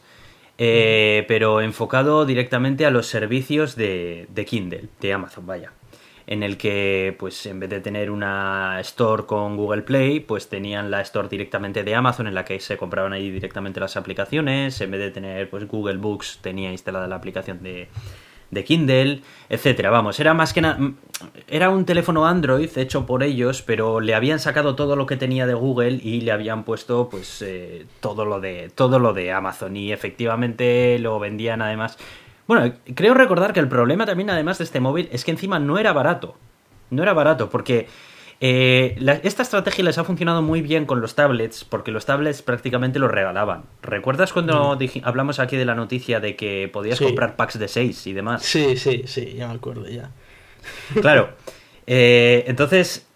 eh, 0.58 1.26
pero 1.28 1.62
enfocado 1.62 2.26
directamente 2.26 2.86
a 2.86 2.91
los 2.91 3.08
servicios 3.08 3.76
de, 3.76 4.28
de 4.30 4.46
Kindle, 4.46 4.89
de 5.00 5.13
Amazon, 5.13 5.46
vaya. 5.46 5.72
En 6.26 6.43
el 6.43 6.58
que, 6.58 7.15
pues, 7.17 7.46
en 7.46 7.60
vez 7.60 7.70
de 7.70 7.80
tener 7.80 8.12
una 8.12 8.82
store 8.82 9.26
con 9.26 9.56
Google 9.56 9.84
Play, 9.84 10.20
pues 10.20 10.50
tenían 10.50 10.91
la 10.91 11.00
store 11.02 11.30
directamente 11.30 11.84
de 11.84 11.96
Amazon, 11.96 12.28
en 12.28 12.36
la 12.36 12.43
que 12.43 12.60
se 12.60 12.76
compraban 12.76 13.13
ahí 13.13 13.32
directamente 13.32 13.80
las 13.80 13.96
aplicaciones. 13.96 14.82
En 14.82 14.91
vez 14.91 15.00
de 15.00 15.12
tener, 15.12 15.50
pues, 15.50 15.65
Google 15.67 15.98
Books, 15.98 16.39
tenía 16.41 16.70
instalada 16.70 17.08
la 17.08 17.15
aplicación 17.15 17.63
de, 17.63 17.88
de 18.51 18.63
Kindle, 18.63 19.21
etcétera. 19.49 19.89
Vamos, 19.89 20.19
era 20.19 20.33
más 20.33 20.53
que 20.53 20.62
nada. 20.62 20.79
Era 21.47 21.69
un 21.69 21.86
teléfono 21.86 22.25
Android 22.25 22.69
hecho 22.77 23.05
por 23.05 23.23
ellos, 23.23 23.62
pero 23.62 23.99
le 23.99 24.15
habían 24.15 24.39
sacado 24.39 24.75
todo 24.75 24.95
lo 24.95 25.05
que 25.05 25.17
tenía 25.17 25.45
de 25.47 25.53
Google 25.53 25.99
y 26.01 26.21
le 26.21 26.31
habían 26.31 26.63
puesto, 26.63 27.10
pues, 27.10 27.41
eh, 27.41 27.86
todo 27.99 28.25
lo 28.25 28.39
de. 28.39 28.71
todo 28.73 28.99
lo 28.99 29.13
de 29.13 29.31
Amazon. 29.31 29.75
Y 29.75 29.91
efectivamente 29.91 30.97
lo 30.99 31.19
vendían 31.19 31.62
además. 31.62 31.97
Bueno, 32.47 32.73
creo 32.95 33.13
recordar 33.13 33.53
que 33.53 33.60
el 33.60 33.67
problema 33.67 34.05
también, 34.05 34.29
además 34.29 34.57
de 34.57 34.63
este 34.63 34.79
móvil, 34.79 35.10
es 35.12 35.25
que 35.25 35.31
encima 35.31 35.60
no 35.60 35.77
era 35.77 35.93
barato. 35.93 36.36
No 36.89 37.03
era 37.03 37.13
barato, 37.13 37.49
porque. 37.49 37.88
Eh, 38.39 38.95
la- 39.00 39.13
esta 39.23 39.41
estrategia 39.41 39.84
les 39.84 39.97
ha 39.97 40.04
funcionado 40.04 40.41
muy 40.41 40.62
bien 40.62 40.86
con 40.86 41.02
los 41.02 41.15
tablets, 41.15 41.63
porque 41.63 41.91
los 41.91 42.06
tablets 42.06 42.41
prácticamente 42.41 43.00
los 43.00 43.10
regalaban. 43.12 43.63
¿Recuerdas 43.82 44.32
cuando 44.34 44.78
dij- 44.78 45.02
hablamos 45.04 45.39
aquí 45.39 45.58
de 45.58 45.65
la 45.65 45.73
noticia 45.76 46.19
de 46.19 46.36
que 46.36 46.69
podías 46.71 46.97
Sí. 47.00 47.06
comprar 47.06 47.36
packs 47.36 47.58
de 47.58 47.67
6 47.67 48.06
y 48.08 48.13
demás? 48.13 48.43
Sí, 48.43 48.78
sí, 48.78 49.04
sí, 49.08 49.34
ya 49.36 49.47
me 49.47 49.56
acuerdo 49.56 49.88
ya. 49.89 50.12
Claro. 51.02 51.30
Eh, 51.88 52.43
entonces, 52.47 53.08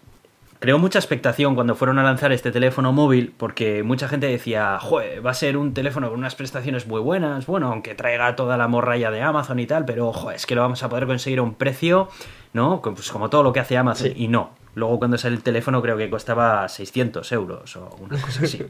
creó 0.59 0.77
mucha 0.79 0.97
expectación 0.99 1.55
cuando 1.55 1.75
fueron 1.75 1.99
a 1.99 2.03
lanzar 2.03 2.31
este 2.31 2.51
teléfono 2.51 2.91
móvil, 2.93 3.33
porque 3.37 3.83
mucha 3.83 4.07
gente 4.07 4.27
decía, 4.27 4.79
Joder, 4.79 5.25
va 5.25 5.31
a 5.31 5.33
ser 5.35 5.57
un 5.57 5.73
teléfono 5.73 6.09
con 6.09 6.17
unas 6.19 6.35
prestaciones 6.35 6.87
muy 6.87 7.01
buenas, 7.01 7.45
bueno, 7.45 7.67
aunque 7.71 7.93
traiga 7.95 8.35
toda 8.35 8.57
la 8.57 8.67
morralla 8.67 9.11
de 9.11 9.21
Amazon 9.21 9.59
y 9.59 9.65
tal, 9.67 9.85
pero 9.85 10.13
joder, 10.13 10.35
es 10.37 10.45
que 10.45 10.55
lo 10.55 10.61
vamos 10.61 10.81
a 10.83 10.89
poder 10.89 11.05
conseguir 11.07 11.39
a 11.39 11.41
un 11.41 11.55
precio, 11.55 12.09
¿no? 12.53 12.81
Pues 12.81 13.11
como 13.11 13.29
todo 13.29 13.43
lo 13.43 13.53
que 13.53 13.59
hace 13.59 13.77
Amazon, 13.77 14.07
Sí. 14.07 14.13
y 14.15 14.27
no. 14.27 14.51
Luego 14.75 14.99
cuando 14.99 15.17
sale 15.17 15.35
el 15.35 15.43
teléfono 15.43 15.81
creo 15.81 15.97
que 15.97 16.09
costaba 16.09 16.67
600 16.67 17.31
euros 17.31 17.75
o 17.75 17.97
una 17.99 18.19
cosa 18.21 18.43
así. 18.43 18.65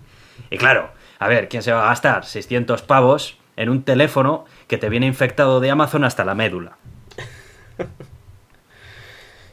y 0.50 0.58
claro, 0.58 0.92
a 1.20 1.28
ver, 1.28 1.48
¿quién 1.48 1.62
se 1.64 1.72
va 1.72 1.84
a 1.86 1.90
gastar 1.90 2.26
600 2.26 2.82
pavos 2.82 3.38
en 3.56 3.70
un 3.70 3.84
teléfono 3.84 4.46
que 4.68 4.78
te 4.78 4.90
viene 4.90 5.06
infectado 5.06 5.60
de 5.60 5.70
Amazon 5.70 6.04
hasta 6.04 6.26
la 6.26 6.36
médula? 6.36 6.78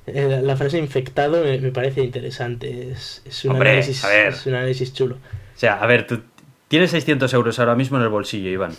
Eh, 0.07 0.41
La, 0.43 0.57
frase 0.57 0.79
infectado 0.79 1.45
me, 1.45 1.59
parece 1.71 2.03
interesante. 2.03 2.93
Es, 2.93 3.23
es 3.27 3.45
un 3.45 3.53
Hombre, 3.53 3.73
análisis, 3.73 4.03
es 4.05 4.47
un 4.47 4.55
análisis 4.55 4.95
chulo. 4.95 5.17
O 5.17 5.59
sea, 5.59 5.75
a 5.75 5.87
ver, 5.87 6.07
tú 6.07 6.23
tienes 6.69 6.93
600 6.93 7.33
euros 7.35 7.59
ahora 7.59 7.75
mismo 7.75 7.99
en 7.99 8.05
el 8.05 8.09
bolsillo, 8.09 8.49
Iván. 8.49 8.73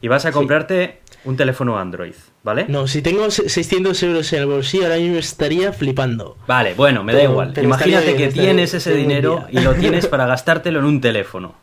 Y 0.00 0.08
vas 0.08 0.24
a 0.26 0.28
Sí. 0.28 0.34
comprarte 0.34 1.00
un 1.24 1.36
teléfono 1.36 1.78
Android, 1.78 2.14
¿vale? 2.44 2.66
No, 2.68 2.86
si 2.86 3.02
tengo 3.02 3.30
se- 3.30 3.48
600 3.48 4.00
euros 4.02 4.32
en 4.32 4.40
el 4.40 4.46
bolsillo, 4.46 4.84
ahora 4.84 4.96
mismo 4.98 5.16
estaría 5.16 5.72
flipando. 5.72 6.36
Vale, 6.46 6.74
bueno, 6.74 7.02
me 7.02 7.12
da 7.12 7.18
Pero- 7.20 7.30
igual. 7.32 7.52
pero 7.54 7.66
Imagínate 7.66 8.14
que 8.14 8.28
tienes 8.28 8.34
bien, 8.34 8.58
ese 8.60 8.94
dinero 8.94 9.46
y 9.50 9.60
lo 9.60 9.74
tienes 9.74 10.06
para 10.06 10.26
gastártelo 10.26 10.78
en 10.80 10.84
un 10.84 11.00
teléfono. 11.00 11.54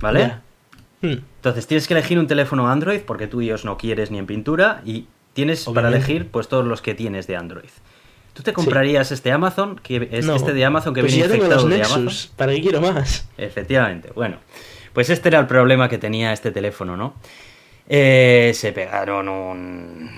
¿Vale? 0.00 0.34
Hmm, 1.02 1.16
Entonces 1.36 1.66
tienes 1.66 1.86
que 1.86 1.94
elegir 1.94 2.18
un 2.18 2.26
teléfono 2.26 2.68
Android 2.70 3.00
porque 3.00 3.26
tú 3.26 3.40
iOS 3.40 3.64
no 3.64 3.76
quieres 3.78 4.10
ni 4.10 4.18
en 4.18 4.26
pintura 4.26 4.82
y 4.84 5.06
tienes 5.34 5.64
para 5.64 5.88
elegir 5.88 6.28
pues 6.30 6.48
todos 6.48 6.64
los 6.66 6.82
que 6.82 6.94
tienes 6.94 7.26
de 7.26 7.36
Android. 7.36 7.68
¿Tú 8.34 8.42
te 8.42 8.52
comprarías 8.52 9.10
este 9.12 9.32
Amazon, 9.32 9.76
que 9.82 10.08
es 10.12 10.24
no. 10.26 10.34
este 10.34 10.52
de 10.52 10.64
Amazon 10.64 10.94
que 10.94 11.00
Pues 11.00 11.12
viene 11.12 11.28
ya 11.28 11.32
tengo 11.32 11.44
infectado 11.44 11.68
los 11.68 11.70
de 11.70 11.78
Nexus, 11.78 11.96
Amazon? 11.96 12.30
¿Para 12.36 12.52
qué 12.52 12.60
quiero 12.62 12.80
más? 12.80 13.28
Efectivamente, 13.38 14.10
bueno. 14.14 14.36
Pues 14.92 15.10
este 15.10 15.28
era 15.28 15.38
el 15.38 15.46
problema 15.46 15.88
que 15.88 15.98
tenía 15.98 16.32
este 16.32 16.50
teléfono, 16.50 16.96
¿no? 16.96 17.14
Eh, 17.88 18.52
se 18.54 18.72
pegaron 18.72 19.28
un- 19.28 20.10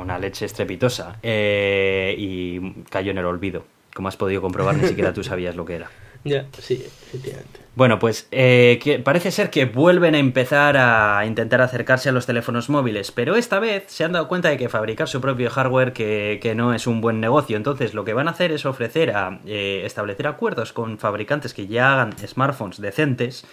una 0.00 0.18
leche 0.18 0.46
estrepitosa 0.46 1.18
eh, 1.22 2.14
y 2.18 2.82
cayó 2.90 3.10
en 3.12 3.18
el 3.18 3.26
olvido. 3.26 3.64
Como 3.94 4.08
has 4.08 4.16
podido 4.16 4.40
comprobar, 4.42 4.74
ni 4.76 4.88
siquiera 4.88 5.12
tú 5.12 5.22
sabías 5.24 5.54
lo 5.56 5.64
que 5.64 5.74
era. 5.76 5.90
Ya, 6.26 6.46
sí, 6.58 6.82
efectivamente. 7.08 7.60
Bueno, 7.76 7.98
pues 7.98 8.28
eh, 8.30 8.80
que 8.82 8.98
parece 8.98 9.30
ser 9.30 9.50
que 9.50 9.66
vuelven 9.66 10.14
a 10.14 10.18
empezar 10.18 10.76
a 10.78 11.22
intentar 11.26 11.60
acercarse 11.60 12.08
a 12.08 12.12
los 12.12 12.24
teléfonos 12.24 12.70
móviles, 12.70 13.10
pero 13.12 13.36
esta 13.36 13.58
vez 13.60 13.84
se 13.88 14.04
han 14.04 14.12
dado 14.12 14.26
cuenta 14.26 14.48
de 14.48 14.56
que 14.56 14.70
fabricar 14.70 15.06
su 15.06 15.20
propio 15.20 15.50
hardware 15.50 15.92
que, 15.92 16.38
que 16.40 16.54
no 16.54 16.72
es 16.72 16.86
un 16.86 17.02
buen 17.02 17.20
negocio. 17.20 17.58
Entonces 17.58 17.92
lo 17.92 18.06
que 18.06 18.14
van 18.14 18.28
a 18.28 18.30
hacer 18.30 18.52
es 18.52 18.64
ofrecer 18.64 19.10
a 19.10 19.40
eh, 19.44 19.82
establecer 19.84 20.26
acuerdos 20.26 20.72
con 20.72 20.98
fabricantes 20.98 21.52
que 21.52 21.66
ya 21.66 21.92
hagan 21.92 22.14
smartphones 22.26 22.80
decentes 22.80 23.44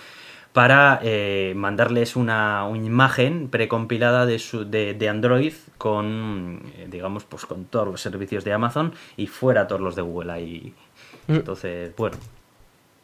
para 0.54 1.00
eh, 1.02 1.54
mandarles 1.56 2.16
una, 2.16 2.66
una 2.66 2.86
imagen 2.86 3.48
precompilada 3.50 4.26
de, 4.26 4.40
su, 4.40 4.70
de, 4.70 4.94
de 4.94 5.10
Android 5.10 5.54
con, 5.78 6.62
eh, 6.76 6.88
digamos, 6.90 7.24
pues 7.24 7.46
con 7.46 7.66
todos 7.66 7.88
los 7.88 8.02
servicios 8.02 8.44
de 8.44 8.54
Amazon 8.54 8.94
y 9.16 9.28
fuera 9.28 9.68
todos 9.68 9.82
los 9.82 9.96
de 9.96 10.02
Google 10.02 10.32
ahí. 10.32 10.74
Mm. 11.28 11.36
Entonces, 11.36 11.96
bueno, 11.96 12.18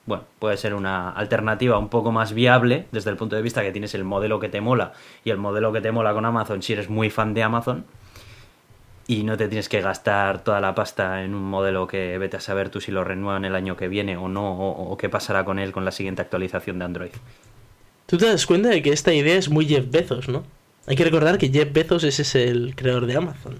bueno, 0.05 0.23
puede 0.39 0.57
ser 0.57 0.73
una 0.73 1.09
alternativa 1.09 1.77
un 1.77 1.89
poco 1.89 2.11
más 2.11 2.33
viable 2.33 2.87
desde 2.91 3.11
el 3.11 3.17
punto 3.17 3.35
de 3.35 3.41
vista 3.41 3.61
que 3.61 3.71
tienes 3.71 3.93
el 3.93 4.03
modelo 4.03 4.39
que 4.39 4.49
te 4.49 4.61
mola 4.61 4.93
y 5.23 5.29
el 5.29 5.37
modelo 5.37 5.71
que 5.71 5.81
te 5.81 5.91
mola 5.91 6.13
con 6.13 6.25
Amazon 6.25 6.61
si 6.61 6.73
eres 6.73 6.89
muy 6.89 7.09
fan 7.09 7.33
de 7.33 7.43
Amazon 7.43 7.85
y 9.07 9.23
no 9.23 9.37
te 9.37 9.47
tienes 9.47 9.69
que 9.69 9.81
gastar 9.81 10.43
toda 10.43 10.59
la 10.59 10.75
pasta 10.75 11.23
en 11.23 11.33
un 11.33 11.43
modelo 11.43 11.87
que 11.87 12.17
vete 12.17 12.37
a 12.37 12.41
saber 12.41 12.69
tú 12.69 12.81
si 12.81 12.91
lo 12.91 13.03
renuevan 13.05 13.45
el 13.45 13.55
año 13.55 13.77
que 13.77 13.87
viene 13.87 14.17
o 14.17 14.27
no 14.27 14.51
o, 14.51 14.91
o 14.91 14.97
qué 14.97 15.07
pasará 15.07 15.45
con 15.45 15.59
él 15.59 15.71
con 15.71 15.85
la 15.85 15.91
siguiente 15.91 16.21
actualización 16.21 16.79
de 16.79 16.85
Android. 16.85 17.11
Tú 18.05 18.17
te 18.17 18.25
das 18.25 18.45
cuenta 18.45 18.69
de 18.69 18.81
que 18.81 18.91
esta 18.91 19.13
idea 19.13 19.37
es 19.37 19.49
muy 19.49 19.65
Jeff 19.65 19.89
Bezos, 19.89 20.27
¿no? 20.29 20.43
Hay 20.87 20.95
que 20.95 21.03
recordar 21.03 21.37
que 21.37 21.49
Jeff 21.49 21.71
Bezos 21.71 22.03
ese 22.03 22.21
es 22.21 22.35
el 22.35 22.75
creador 22.75 23.05
de 23.05 23.17
Amazon. 23.17 23.59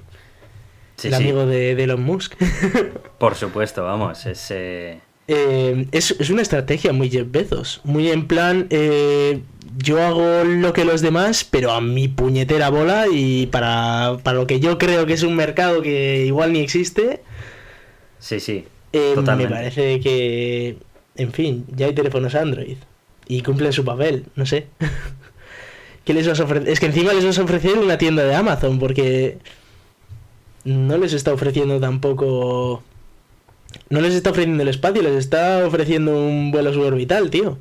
Sí, 0.98 1.10
el 1.10 1.16
sí, 1.16 1.24
amigo 1.24 1.46
de, 1.46 1.76
de 1.76 1.84
Elon 1.84 2.02
Musk. 2.02 2.36
por 3.20 3.36
supuesto, 3.36 3.84
vamos, 3.84 4.26
es... 4.26 4.52
eh, 4.52 5.02
Eh, 5.28 5.88
es, 5.92 6.16
es 6.20 6.30
una 6.30 6.42
estrategia 6.42 6.94
muy 6.94 7.10
Jeff 7.10 7.28
Bezos. 7.30 7.82
Muy 7.84 8.10
en 8.10 8.28
plan, 8.28 8.68
eh, 8.70 9.42
yo 9.78 10.02
hago 10.02 10.44
lo 10.44 10.74
que 10.74 10.86
los 10.86 11.02
demás, 11.02 11.44
pero 11.44 11.72
a 11.72 11.82
mi 11.82 12.08
puñetera 12.08 12.70
bola 12.70 13.06
y 13.12 13.48
para, 13.48 14.18
para 14.24 14.38
lo 14.38 14.48
que 14.48 14.60
yo 14.60 14.78
creo 14.78 15.06
que 15.06 15.14
es 15.14 15.24
un 15.24 15.36
mercado 15.36 15.82
que 15.82 16.26
igual 16.26 16.54
ni 16.54 16.60
existe, 16.60 17.22
Sí, 18.20 18.40
sí, 18.40 18.66
eh, 18.94 19.16
me 19.16 19.48
parece 19.48 20.00
que, 20.00 20.78
en 21.16 21.32
fin, 21.32 21.66
ya 21.76 21.86
hay 21.86 21.94
teléfonos 21.94 22.36
Android 22.36 22.78
y 23.28 23.42
cumplen 23.42 23.74
su 23.74 23.86
papel, 23.86 24.26
no 24.36 24.46
sé. 24.46 24.68
¿Qué 26.04 26.14
les 26.14 26.28
vas 26.28 26.40
a 26.40 26.46
ofrecer? 26.46 26.70
Es 26.70 26.80
que 26.80 26.88
encima 26.88 27.14
les 27.14 27.26
vas 27.26 27.38
a 27.38 27.44
ofrecer 27.44 27.78
una 27.78 27.98
tienda 27.98 28.24
de 28.24 28.34
Amazon 28.34 28.80
porque 28.80 29.38
no 30.64 30.98
les 30.98 31.14
está 31.14 31.34
ofreciendo 31.34 31.80
tampoco... 31.80 32.84
No 33.90 34.02
les 34.02 34.14
está 34.14 34.32
ofreciendo 34.32 34.64
el 34.64 34.70
espacio, 34.70 35.02
les 35.02 35.16
está 35.16 35.66
ofreciendo 35.66 36.18
un 36.18 36.52
vuelo 36.52 36.74
suborbital, 36.74 37.30
tío. 37.30 37.58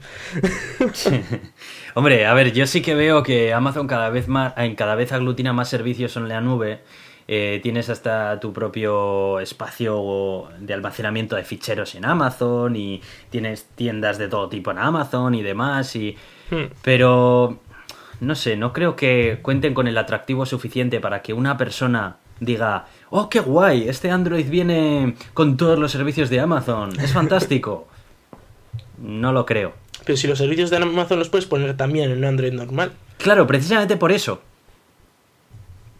Hombre, 1.94 2.26
a 2.26 2.34
ver, 2.34 2.52
yo 2.52 2.66
sí 2.66 2.82
que 2.82 2.94
veo 2.94 3.22
que 3.22 3.52
Amazon 3.52 3.86
cada 3.86 4.10
vez 4.10 4.28
más, 4.28 4.52
en 4.56 4.74
cada 4.74 4.94
vez 4.94 5.12
aglutina 5.12 5.52
más 5.52 5.68
servicios 5.68 6.16
en 6.16 6.28
la 6.28 6.40
nube. 6.40 6.80
Eh, 7.28 7.58
tienes 7.62 7.88
hasta 7.88 8.38
tu 8.38 8.52
propio 8.52 9.40
espacio 9.40 10.48
de 10.60 10.74
almacenamiento 10.74 11.34
de 11.34 11.42
ficheros 11.42 11.96
en 11.96 12.04
Amazon 12.04 12.76
y 12.76 13.02
tienes 13.30 13.64
tiendas 13.74 14.16
de 14.18 14.28
todo 14.28 14.48
tipo 14.48 14.70
en 14.70 14.78
Amazon 14.78 15.34
y 15.34 15.42
demás. 15.42 15.94
Y... 15.96 16.16
Hmm. 16.50 16.66
Pero 16.82 17.60
no 18.20 18.34
sé, 18.34 18.56
no 18.56 18.72
creo 18.72 18.94
que 18.96 19.38
cuenten 19.42 19.74
con 19.74 19.88
el 19.88 19.98
atractivo 19.98 20.46
suficiente 20.46 21.00
para 21.00 21.22
que 21.22 21.32
una 21.32 21.56
persona 21.56 22.18
diga, 22.40 22.86
oh, 23.16 23.28
qué 23.28 23.40
guay, 23.40 23.88
este 23.88 24.10
Android 24.10 24.48
viene 24.48 25.16
con 25.34 25.56
todos 25.56 25.78
los 25.78 25.92
servicios 25.92 26.30
de 26.30 26.40
Amazon, 26.40 26.98
es 27.00 27.12
fantástico. 27.12 27.88
no 28.98 29.32
lo 29.32 29.46
creo. 29.46 29.74
Pero 30.04 30.16
si 30.16 30.26
los 30.26 30.38
servicios 30.38 30.70
de 30.70 30.76
Amazon 30.76 31.18
los 31.18 31.28
puedes 31.28 31.46
poner 31.46 31.76
también 31.76 32.10
en 32.10 32.18
un 32.18 32.24
Android 32.24 32.52
normal. 32.52 32.92
Claro, 33.18 33.46
precisamente 33.46 33.96
por 33.96 34.12
eso. 34.12 34.40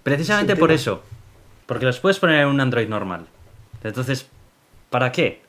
Precisamente 0.02 0.55
por 0.55 0.70
eso. 0.70 1.02
Porque 1.66 1.87
los 1.87 1.98
puedes 1.98 2.18
poner 2.18 2.42
en 2.42 2.48
un 2.48 2.61
Android 2.61 2.88
normal. 2.88 3.26
Entonces, 3.83 4.29
¿para 4.90 5.11
qué? 5.11 5.42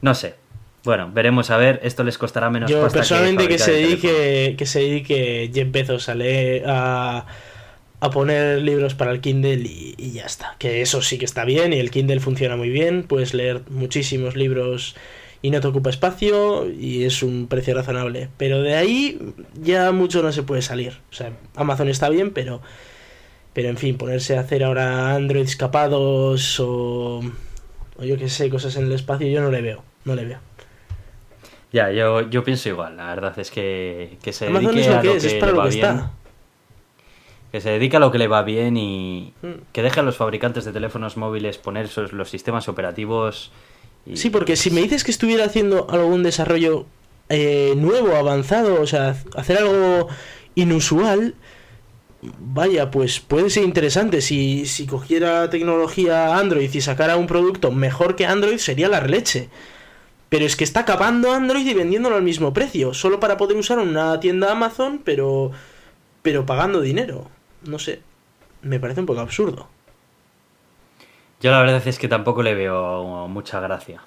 No 0.00 0.14
sé. 0.14 0.34
Bueno, 0.82 1.10
veremos 1.12 1.50
a 1.50 1.56
ver. 1.56 1.80
Esto 1.84 2.02
les 2.02 2.18
costará 2.18 2.50
menos 2.50 2.70
Yo 2.70 2.80
pasta 2.80 2.98
personalmente 2.98 3.46
que, 3.46 3.58
fabricar 3.58 3.66
se 3.66 3.72
dedique 3.72 4.54
que 4.56 4.66
se 4.66 4.80
dedique 4.80 5.50
Jeff 5.52 5.70
Bezos 5.70 6.08
a 6.08 6.14
leer 6.14 6.64
a, 6.66 7.26
a 8.00 8.10
poner 8.10 8.62
libros 8.62 8.94
para 8.94 9.10
el 9.10 9.20
Kindle 9.20 9.54
y, 9.54 9.94
y 9.96 10.12
ya 10.12 10.24
está. 10.24 10.56
Que 10.58 10.82
eso 10.82 11.02
sí 11.02 11.18
que 11.18 11.24
está 11.24 11.44
bien 11.44 11.72
y 11.72 11.78
el 11.78 11.90
Kindle 11.90 12.20
funciona 12.20 12.56
muy 12.56 12.68
bien. 12.68 13.02
Puedes 13.02 13.34
leer 13.34 13.62
muchísimos 13.70 14.36
libros 14.36 14.94
y 15.42 15.50
no 15.50 15.60
te 15.60 15.68
ocupa 15.68 15.90
espacio 15.90 16.68
y 16.68 17.04
es 17.04 17.22
un 17.22 17.46
precio 17.48 17.74
razonable. 17.74 18.28
Pero 18.36 18.62
de 18.62 18.74
ahí 18.74 19.18
ya 19.60 19.92
mucho 19.92 20.22
no 20.22 20.32
se 20.32 20.42
puede 20.42 20.62
salir. 20.62 20.98
O 21.10 21.14
sea, 21.14 21.32
Amazon 21.54 21.88
está 21.88 22.08
bien, 22.08 22.30
pero 22.32 22.60
pero 23.52 23.70
en 23.70 23.76
fin, 23.76 23.96
ponerse 23.96 24.36
a 24.36 24.40
hacer 24.40 24.62
ahora 24.62 25.14
Androids 25.16 25.56
capados 25.56 26.60
o, 26.60 27.20
o 27.96 28.04
yo 28.04 28.16
que 28.16 28.28
sé, 28.28 28.48
cosas 28.50 28.76
en 28.76 28.84
el 28.84 28.92
espacio, 28.92 29.26
yo 29.26 29.40
no 29.40 29.50
le 29.50 29.62
veo, 29.62 29.82
no 30.04 30.14
le 30.14 30.24
veo. 30.24 30.38
Ya, 31.72 31.90
yo, 31.90 32.30
yo 32.30 32.44
pienso 32.44 32.68
igual. 32.68 32.96
La 32.96 33.06
verdad 33.08 33.36
es 33.38 33.50
que, 33.50 34.16
que 34.22 34.32
se 34.32 34.46
Amazon 34.46 34.76
dedique 34.76 34.82
es 34.82 34.92
lo 34.92 34.98
a 34.98 35.02
que 35.02 35.16
es, 35.16 35.22
que 35.22 35.28
es 35.28 35.34
para 35.34 35.52
lo 35.52 35.62
que 35.64 35.70
bien. 35.70 36.02
Que 37.52 37.60
se 37.60 37.70
dedique 37.70 37.96
a 37.96 38.00
lo 38.00 38.10
que 38.12 38.18
le 38.18 38.28
va 38.28 38.42
bien 38.42 38.76
y 38.76 39.32
Mm. 39.42 39.52
que 39.72 39.82
deje 39.82 40.00
a 40.00 40.02
los 40.02 40.16
fabricantes 40.16 40.64
de 40.64 40.72
teléfonos 40.72 41.16
móviles 41.16 41.56
poner 41.58 41.86
esos- 41.86 42.12
los 42.12 42.28
sistemas 42.30 42.68
operativos. 42.68 43.50
y- 44.06 44.16
Sí, 44.16 44.30
porque 44.30 44.56
si 44.56 44.70
me 44.70 44.80
dices 44.80 45.04
que 45.04 45.10
estuviera 45.10 45.44
haciendo 45.44 45.86
algún 45.90 46.22
desarrollo 46.22 46.86
eh, 47.30 47.74
nuevo, 47.76 48.16
avanzado, 48.16 48.80
o 48.80 48.86
sea, 48.86 49.14
hacer 49.36 49.58
algo 49.58 50.08
inusual, 50.54 51.34
vaya, 52.38 52.90
pues 52.90 53.20
puede 53.20 53.50
ser 53.50 53.64
interesante. 53.64 54.20
Si, 54.22 54.64
si 54.66 54.86
cogiera 54.86 55.50
tecnología 55.50 56.36
Android 56.38 56.72
y 56.72 56.80
sacara 56.80 57.16
un 57.18 57.26
producto 57.26 57.70
mejor 57.70 58.16
que 58.16 58.24
Android, 58.26 58.56
sería 58.58 58.88
la 58.88 59.00
leche. 59.02 59.50
Pero 60.30 60.44
es 60.46 60.56
que 60.56 60.64
está 60.64 60.80
acabando 60.80 61.32
Android 61.32 61.66
y 61.66 61.74
vendiéndolo 61.74 62.16
al 62.16 62.22
mismo 62.22 62.52
precio, 62.52 62.92
solo 62.94 63.20
para 63.20 63.36
poder 63.36 63.56
usar 63.56 63.78
una 63.78 64.18
tienda 64.20 64.50
Amazon, 64.52 65.00
pero, 65.04 65.50
pero 66.22 66.44
pagando 66.46 66.80
dinero. 66.80 67.30
No 67.64 67.78
sé, 67.78 68.00
me 68.62 68.80
parece 68.80 69.00
un 69.00 69.06
poco 69.06 69.20
absurdo. 69.20 69.68
Yo 71.40 71.50
la 71.50 71.60
verdad 71.60 71.86
es 71.86 71.98
que 71.98 72.08
tampoco 72.08 72.42
le 72.42 72.54
veo 72.54 73.28
mucha 73.28 73.60
gracia. 73.60 74.02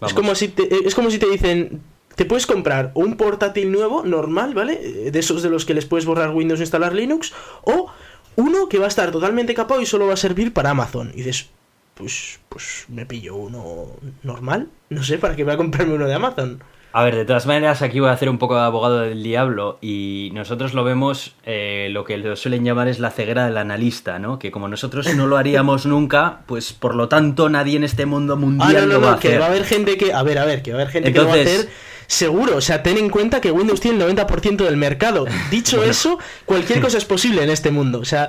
Es 0.00 0.14
como, 0.14 0.34
si 0.34 0.48
te, 0.48 0.86
es 0.86 0.94
como 0.94 1.10
si 1.10 1.18
te 1.18 1.28
dicen, 1.28 1.82
te 2.14 2.24
puedes 2.24 2.46
comprar 2.46 2.90
un 2.94 3.18
portátil 3.18 3.70
nuevo, 3.70 4.02
normal, 4.02 4.54
¿vale? 4.54 4.80
Eh, 4.82 5.10
De 5.10 5.18
esos 5.18 5.42
de 5.42 5.50
los 5.50 5.66
que 5.66 5.74
les 5.74 5.84
puedes 5.84 6.06
borrar 6.06 6.30
Windows 6.30 6.60
e 6.60 6.62
instalar 6.62 6.94
Linux, 6.94 7.34
o 7.62 7.92
uno 8.36 8.68
que 8.68 8.78
va 8.78 8.86
a 8.86 8.88
estar 8.88 9.10
totalmente 9.10 9.52
capado 9.52 9.82
y 9.82 9.86
solo 9.86 10.06
va 10.06 10.14
a 10.14 10.16
servir 10.16 10.54
para 10.54 10.70
Amazon. 10.70 11.10
Y 11.12 11.18
dices, 11.18 11.50
pues, 11.94 12.40
pues 12.48 12.86
me 12.88 13.04
pillo 13.04 13.36
uno 13.36 13.88
normal, 14.22 14.68
no 14.88 15.02
sé, 15.02 15.18
¿para 15.18 15.36
qué 15.36 15.44
voy 15.44 15.52
a 15.52 15.58
comprarme 15.58 15.94
uno 15.94 16.06
de 16.06 16.14
Amazon? 16.14 16.62
A 16.92 17.04
ver, 17.04 17.14
de 17.14 17.24
todas 17.24 17.46
maneras, 17.46 17.82
aquí 17.82 18.00
voy 18.00 18.08
a 18.08 18.12
hacer 18.12 18.28
un 18.28 18.38
poco 18.38 18.56
de 18.56 18.62
abogado 18.62 19.00
del 19.00 19.22
diablo 19.22 19.78
y 19.80 20.30
nosotros 20.34 20.74
lo 20.74 20.82
vemos, 20.82 21.34
eh, 21.44 21.88
lo 21.92 22.04
que 22.04 22.18
lo 22.18 22.34
suelen 22.34 22.64
llamar 22.64 22.88
es 22.88 22.98
la 22.98 23.10
ceguera 23.12 23.46
del 23.46 23.58
analista, 23.58 24.18
¿no? 24.18 24.40
Que 24.40 24.50
como 24.50 24.66
nosotros 24.66 25.14
no 25.14 25.28
lo 25.28 25.36
haríamos 25.36 25.86
nunca, 25.86 26.40
pues 26.46 26.72
por 26.72 26.96
lo 26.96 27.08
tanto 27.08 27.48
nadie 27.48 27.76
en 27.76 27.84
este 27.84 28.06
mundo 28.06 28.32
Ah, 28.32 28.36
mundial 28.36 28.88
no, 28.88 28.94
lo 28.94 28.94
no, 28.94 29.00
va 29.02 29.08
a 29.12 29.14
no, 29.14 29.20
que 29.20 29.28
hacer. 29.28 29.40
va 29.40 29.44
a 29.44 29.48
haber 29.50 29.64
gente 29.64 29.96
que, 29.96 30.12
a 30.12 30.22
ver, 30.24 30.38
a 30.38 30.44
ver, 30.44 30.62
que 30.62 30.72
va 30.72 30.78
a 30.78 30.82
haber 30.82 30.92
gente 30.92 31.12
que 31.12 31.18
lo 31.20 31.26
va 31.28 31.34
a 31.34 31.36
hacer 31.36 31.68
seguro, 32.10 32.56
o 32.56 32.60
sea, 32.60 32.82
ten 32.82 32.98
en 32.98 33.08
cuenta 33.08 33.40
que 33.40 33.52
Windows 33.52 33.80
tiene 33.80 34.04
el 34.04 34.16
90% 34.16 34.64
del 34.64 34.76
mercado. 34.76 35.26
Dicho 35.48 35.84
eso, 35.84 36.18
cualquier 36.44 36.80
cosa 36.80 36.98
es 36.98 37.04
posible 37.04 37.44
en 37.44 37.50
este 37.50 37.70
mundo. 37.70 38.00
O 38.00 38.04
sea, 38.04 38.28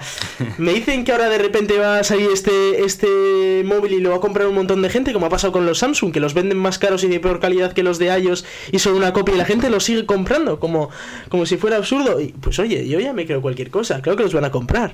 me 0.59 0.71
dicen 0.71 1.03
que 1.03 1.11
ahora 1.11 1.29
de 1.29 1.39
repente 1.39 1.79
va 1.79 1.97
a 1.97 2.03
salir 2.03 2.29
este, 2.31 2.85
este 2.85 3.63
móvil 3.65 3.93
y 3.93 3.99
lo 3.99 4.11
va 4.11 4.17
a 4.17 4.19
comprar 4.19 4.47
un 4.47 4.53
montón 4.53 4.83
de 4.83 4.89
gente, 4.91 5.13
como 5.13 5.25
ha 5.25 5.29
pasado 5.29 5.51
con 5.51 5.65
los 5.65 5.79
Samsung, 5.79 6.13
que 6.13 6.19
los 6.19 6.35
venden 6.35 6.59
más 6.59 6.77
caros 6.77 7.03
y 7.03 7.07
de 7.07 7.19
peor 7.19 7.39
calidad 7.39 7.73
que 7.73 7.81
los 7.81 7.97
de 7.97 8.15
iOS 8.19 8.45
y 8.71 8.77
son 8.77 8.93
una 8.93 9.13
copia 9.13 9.33
y 9.33 9.37
la 9.39 9.45
gente 9.45 9.71
los 9.71 9.83
sigue 9.83 10.05
comprando, 10.05 10.59
como, 10.59 10.91
como 11.29 11.47
si 11.47 11.57
fuera 11.57 11.77
absurdo. 11.77 12.21
Y 12.21 12.33
pues 12.33 12.59
oye, 12.59 12.87
yo 12.87 12.99
ya 12.99 13.13
me 13.13 13.25
creo 13.25 13.41
cualquier 13.41 13.71
cosa, 13.71 14.03
creo 14.03 14.15
que 14.15 14.23
los 14.23 14.33
van 14.33 14.45
a 14.45 14.51
comprar. 14.51 14.93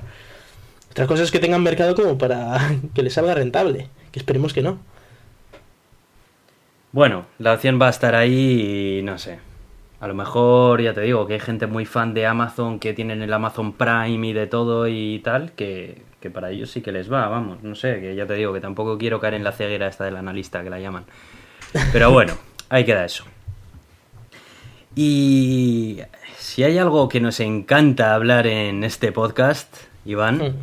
Otra 0.90 1.06
cosa 1.06 1.24
es 1.24 1.30
que 1.30 1.40
tengan 1.40 1.62
mercado 1.62 1.94
como 1.94 2.16
para 2.16 2.74
que 2.94 3.02
les 3.02 3.12
salga 3.12 3.34
rentable, 3.34 3.90
que 4.12 4.18
esperemos 4.18 4.54
que 4.54 4.62
no. 4.62 4.78
Bueno, 6.92 7.26
la 7.38 7.52
opción 7.54 7.78
va 7.80 7.86
a 7.88 7.90
estar 7.90 8.14
ahí 8.14 8.98
y 8.98 9.02
no 9.02 9.18
sé. 9.18 9.38
A 10.00 10.06
lo 10.06 10.14
mejor, 10.14 10.80
ya 10.80 10.94
te 10.94 11.00
digo, 11.02 11.26
que 11.26 11.34
hay 11.34 11.40
gente 11.40 11.66
muy 11.66 11.84
fan 11.84 12.14
de 12.14 12.24
Amazon 12.26 12.78
que 12.78 12.94
tienen 12.94 13.20
el 13.20 13.32
Amazon 13.32 13.72
Prime 13.72 14.26
y 14.28 14.32
de 14.32 14.46
todo 14.46 14.86
y 14.88 15.20
tal, 15.24 15.52
que, 15.52 16.02
que 16.20 16.30
para 16.30 16.50
ellos 16.50 16.70
sí 16.70 16.80
que 16.82 16.92
les 16.92 17.12
va, 17.12 17.26
vamos, 17.28 17.62
no 17.64 17.74
sé, 17.74 18.00
que 18.00 18.14
ya 18.14 18.24
te 18.26 18.34
digo, 18.34 18.52
que 18.52 18.60
tampoco 18.60 18.96
quiero 18.96 19.18
caer 19.20 19.34
en 19.34 19.44
la 19.44 19.52
ceguera 19.52 19.88
esta 19.88 20.04
del 20.04 20.16
analista 20.16 20.62
que 20.62 20.70
la 20.70 20.78
llaman. 20.78 21.04
Pero 21.92 22.10
bueno, 22.12 22.34
ahí 22.70 22.84
queda 22.84 23.04
eso. 23.04 23.24
Y 24.94 26.00
si 26.38 26.64
hay 26.64 26.78
algo 26.78 27.08
que 27.08 27.20
nos 27.20 27.40
encanta 27.40 28.14
hablar 28.14 28.46
en 28.46 28.84
este 28.84 29.12
podcast, 29.12 29.74
Iván, 30.04 30.38
Mm, 30.38 30.54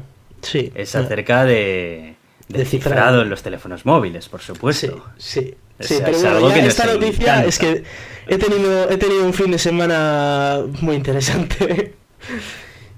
Sí. 0.41 0.71
es 0.75 0.95
acerca 0.95 1.43
de, 1.43 2.15
de 2.49 2.59
De 2.59 2.65
cifrado 2.65 2.95
cifrado. 2.95 3.21
en 3.23 3.29
los 3.29 3.41
teléfonos 3.43 3.85
móviles, 3.85 4.29
por 4.29 4.41
supuesto. 4.41 5.03
sí. 5.17 5.55
Sí, 5.79 5.95
pero 6.03 6.19
bueno, 6.19 6.49
ya 6.49 6.65
esta 6.65 6.85
noticia 6.85 7.33
encanta. 7.33 7.47
es 7.47 7.59
que 7.59 7.83
he 8.27 8.37
tenido, 8.37 8.89
he 8.89 8.97
tenido 8.97 9.25
un 9.25 9.33
fin 9.33 9.51
de 9.51 9.59
semana 9.59 10.61
muy 10.81 10.95
interesante. 10.95 11.93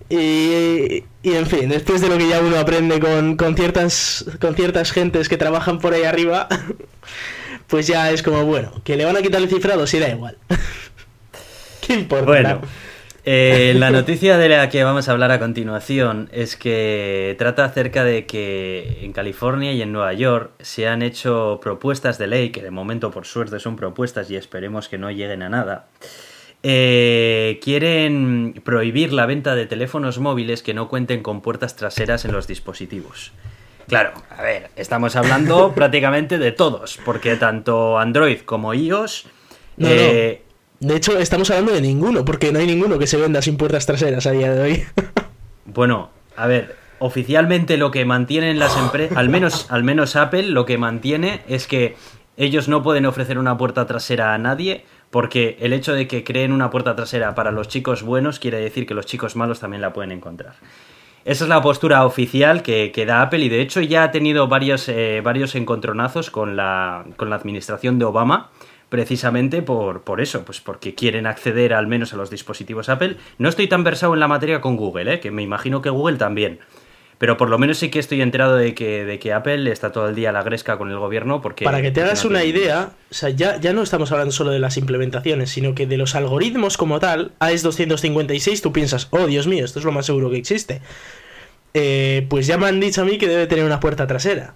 Y, 0.09 1.03
y 1.21 1.33
en 1.35 1.45
fin, 1.47 1.67
después 1.67 1.99
de 1.99 2.07
lo 2.07 2.17
que 2.17 2.29
ya 2.29 2.39
uno 2.39 2.57
aprende 2.57 2.99
con, 2.99 3.35
con 3.35 3.57
ciertas 3.57 4.25
con 4.39 4.55
ciertas 4.55 4.93
gentes 4.93 5.27
que 5.27 5.35
trabajan 5.35 5.79
por 5.79 5.93
ahí 5.93 6.03
arriba, 6.03 6.47
pues 7.67 7.87
ya 7.87 8.09
es 8.11 8.23
como, 8.23 8.45
bueno, 8.45 8.71
que 8.85 8.95
le 8.95 9.03
van 9.03 9.17
a 9.17 9.21
quitar 9.21 9.41
el 9.41 9.49
cifrado, 9.49 9.85
sí 9.85 9.99
da 9.99 10.07
igual. 10.07 10.37
¿Qué 11.85 11.93
importa? 11.95 12.25
Bueno, 12.25 12.61
eh, 13.29 13.73
la 13.75 13.91
noticia 13.91 14.37
de 14.37 14.47
la 14.47 14.69
que 14.69 14.85
vamos 14.85 15.09
a 15.09 15.11
hablar 15.11 15.31
a 15.31 15.39
continuación 15.39 16.29
es 16.31 16.55
que 16.55 17.35
trata 17.37 17.65
acerca 17.65 18.05
de 18.05 18.25
que 18.25 18.99
en 19.01 19.11
California 19.11 19.73
y 19.73 19.81
en 19.81 19.91
Nueva 19.91 20.13
York 20.13 20.51
se 20.61 20.87
han 20.87 21.01
hecho 21.01 21.59
propuestas 21.61 22.17
de 22.17 22.27
ley, 22.27 22.51
que 22.51 22.61
de 22.61 22.71
momento 22.71 23.11
por 23.11 23.25
suerte 23.25 23.59
son 23.59 23.75
propuestas 23.75 24.31
y 24.31 24.37
esperemos 24.37 24.87
que 24.87 24.97
no 24.97 25.11
lleguen 25.11 25.41
a 25.41 25.49
nada. 25.49 25.87
Eh, 26.63 27.59
quieren 27.61 28.61
prohibir 28.63 29.11
la 29.11 29.25
venta 29.25 29.55
de 29.55 29.65
teléfonos 29.65 30.19
móviles 30.19 30.63
que 30.63 30.73
no 30.73 30.87
cuenten 30.87 31.21
con 31.21 31.41
puertas 31.41 31.75
traseras 31.75 32.23
en 32.23 32.31
los 32.31 32.47
dispositivos. 32.47 33.33
Claro, 33.89 34.13
a 34.29 34.41
ver, 34.41 34.69
estamos 34.77 35.17
hablando 35.17 35.71
prácticamente 35.75 36.37
de 36.37 36.53
todos, 36.53 36.97
porque 37.03 37.35
tanto 37.35 37.99
Android 37.99 38.39
como 38.45 38.73
iOS 38.73 39.25
No, 39.75 39.89
no. 39.89 40.46
De 40.79 40.95
hecho, 40.95 41.17
estamos 41.17 41.49
hablando 41.49 41.73
de 41.73 41.81
ninguno, 41.81 42.23
porque 42.23 42.51
no 42.51 42.59
hay 42.59 42.67
ninguno 42.67 42.99
que 42.99 43.07
se 43.07 43.17
venda 43.17 43.41
sin 43.41 43.57
puertas 43.57 43.85
traseras 43.85 44.25
a 44.27 44.31
día 44.31 44.53
de 44.53 44.61
hoy. 44.61 44.83
Bueno, 45.69 46.11
a 46.37 46.47
ver, 46.47 46.77
oficialmente 46.99 47.75
lo 47.75 47.91
que 47.91 48.05
mantienen 48.05 48.57
las 48.57 48.77
empresas, 48.77 49.17
al 49.17 49.27
menos, 49.27 49.69
al 49.69 49.83
menos 49.83 50.15
Apple, 50.15 50.43
lo 50.43 50.65
que 50.65 50.77
mantiene 50.77 51.41
es 51.49 51.67
que 51.67 51.97
ellos 52.37 52.69
no 52.69 52.81
pueden 52.81 53.05
ofrecer 53.05 53.37
una 53.37 53.57
puerta 53.57 53.85
trasera 53.85 54.33
a 54.33 54.37
nadie, 54.37 54.85
porque 55.11 55.57
el 55.59 55.73
hecho 55.73 55.93
de 55.93 56.07
que 56.07 56.23
creen 56.23 56.53
una 56.53 56.69
puerta 56.69 56.95
trasera 56.95 57.35
para 57.35 57.51
los 57.51 57.67
chicos 57.67 58.01
buenos 58.01 58.39
quiere 58.39 58.59
decir 58.59 58.87
que 58.87 58.93
los 58.93 59.05
chicos 59.05 59.35
malos 59.35 59.59
también 59.59 59.81
la 59.81 59.91
pueden 59.91 60.13
encontrar. 60.13 60.55
Esa 61.25 61.43
es 61.43 61.49
la 61.49 61.61
postura 61.61 62.05
oficial 62.05 62.63
que, 62.63 62.93
que 62.93 63.05
da 63.05 63.21
Apple 63.21 63.39
y 63.39 63.49
de 63.49 63.61
hecho 63.61 63.81
ya 63.81 64.03
ha 64.03 64.11
tenido 64.11 64.47
varios, 64.47 64.87
eh, 64.87 65.19
varios 65.21 65.55
encontronazos 65.55 66.31
con 66.31 66.55
la, 66.55 67.05
con 67.17 67.29
la 67.29 67.35
administración 67.35 67.99
de 67.99 68.05
Obama, 68.05 68.49
precisamente 68.89 69.61
por, 69.61 70.01
por 70.01 70.21
eso, 70.21 70.45
pues 70.45 70.61
porque 70.61 70.95
quieren 70.95 71.27
acceder 71.27 71.73
al 71.73 71.87
menos 71.87 72.13
a 72.13 72.17
los 72.17 72.29
dispositivos 72.29 72.89
Apple. 72.89 73.17
No 73.37 73.49
estoy 73.49 73.67
tan 73.67 73.83
versado 73.83 74.13
en 74.13 74.19
la 74.19 74.27
materia 74.27 74.61
con 74.61 74.77
Google, 74.77 75.13
¿eh? 75.13 75.19
que 75.19 75.31
me 75.31 75.43
imagino 75.43 75.81
que 75.81 75.89
Google 75.89 76.17
también. 76.17 76.59
Pero 77.17 77.35
por 77.35 77.49
lo 77.49 77.57
menos 77.57 77.79
sí 77.79 77.89
que 77.89 77.97
estoy 77.97 78.21
enterado 78.21 78.55
de 78.55 78.75
que, 78.75 79.03
de 79.03 79.17
que 79.17 79.33
Apple 79.33 79.71
está 79.71 79.91
todo 79.91 80.07
el 80.07 80.15
día 80.15 80.29
a 80.29 80.33
la 80.33 80.43
gresca 80.43 80.77
con 80.77 80.91
el 80.91 80.99
gobierno 80.99 81.41
porque... 81.41 81.65
Para 81.65 81.81
que 81.81 81.89
te 81.89 82.03
hagas 82.03 82.25
una 82.25 82.43
idea, 82.43 82.91
o 83.09 83.13
sea, 83.13 83.29
ya, 83.29 83.59
ya 83.59 83.73
no 83.73 83.81
estamos 83.81 84.11
hablando 84.11 84.31
solo 84.31 84.51
de 84.51 84.59
las 84.59 84.77
implementaciones, 84.77 85.49
sino 85.49 85.73
que 85.73 85.87
de 85.87 85.97
los 85.97 86.13
algoritmos 86.13 86.77
como 86.77 86.99
tal, 86.99 87.31
AES 87.39 87.63
256, 87.63 88.61
tú 88.61 88.71
piensas, 88.71 89.07
oh 89.09 89.25
Dios 89.25 89.47
mío, 89.47 89.65
esto 89.65 89.79
es 89.79 89.85
lo 89.85 89.91
más 89.91 90.05
seguro 90.05 90.29
que 90.29 90.37
existe. 90.37 90.81
Eh, 91.73 92.27
pues 92.29 92.45
ya 92.45 92.57
me 92.59 92.67
han 92.67 92.79
dicho 92.79 93.01
a 93.01 93.05
mí 93.05 93.17
que 93.17 93.27
debe 93.27 93.47
tener 93.47 93.65
una 93.65 93.79
puerta 93.79 94.05
trasera. 94.05 94.53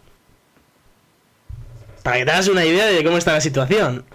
Para 2.03 2.17
que 2.17 2.25
te 2.25 2.32
hagas 2.32 2.47
una 2.47 2.65
idea 2.65 2.86
de 2.86 3.03
cómo 3.03 3.17
está 3.17 3.34
la 3.34 3.41
situación. 3.41 4.05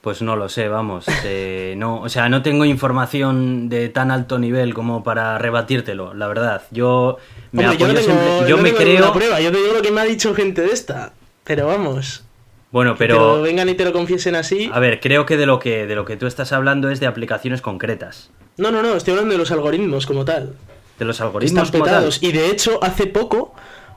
Pues 0.00 0.22
no 0.22 0.34
lo 0.36 0.48
sé, 0.48 0.68
vamos. 0.68 1.04
eh, 1.24 1.74
no, 1.76 2.00
o 2.00 2.08
sea, 2.08 2.28
no 2.30 2.42
tengo 2.42 2.64
información 2.64 3.68
de 3.68 3.88
tan 3.90 4.10
alto 4.10 4.38
nivel 4.38 4.72
como 4.72 5.02
para 5.04 5.36
rebatírtelo, 5.38 6.14
la 6.14 6.26
verdad. 6.26 6.62
Yo 6.70 7.18
me 7.52 7.64
Hombre, 7.66 7.78
yo 7.78 7.84
apoyo 7.86 8.00
tengo, 8.00 8.12
siempre- 8.14 8.40
yo 8.40 8.48
yo 8.48 8.56
no 8.56 8.62
me 8.62 8.72
creo. 8.74 9.12
prueba, 9.12 9.40
yo 9.40 9.52
te 9.52 9.58
digo 9.58 9.74
lo 9.74 9.82
que 9.82 9.90
me 9.90 10.00
ha 10.00 10.04
dicho 10.04 10.34
gente 10.34 10.62
de 10.62 10.68
esta. 10.72 11.12
Pero 11.44 11.66
vamos. 11.66 12.24
Bueno, 12.70 12.94
que 12.96 13.08
te 13.08 13.12
lo 13.12 13.18
pero 13.18 13.42
vengan 13.42 13.68
y 13.68 13.74
te 13.74 13.84
lo 13.84 13.92
confiesen 13.92 14.36
así. 14.36 14.70
a 14.72 14.78
ver, 14.78 15.00
creo 15.00 15.26
que 15.26 15.36
de 15.36 15.44
lo 15.44 15.58
que 15.58 15.86
de 15.86 15.94
lo 15.96 16.04
que 16.04 16.16
tú 16.16 16.26
estás 16.26 16.52
hablando 16.52 16.88
es 16.88 17.00
de 17.00 17.06
aplicaciones 17.06 17.60
concretas, 17.60 18.30
No, 18.56 18.70
no, 18.70 18.80
no, 18.82 18.94
estoy 18.94 19.12
hablando 19.12 19.32
de 19.32 19.38
los 19.38 19.50
algoritmos 19.50 20.06
como 20.06 20.24
tal. 20.24 20.54
de 20.98 21.04
los 21.04 21.16
Están 21.16 21.26
algoritmos 21.28 21.70
como 21.72 21.84
tal. 21.84 21.94
petados. 21.94 22.22
Y 22.22 22.30
de 22.32 22.48
hecho, 22.50 22.78
hace 22.82 23.06
poco, 23.06 23.54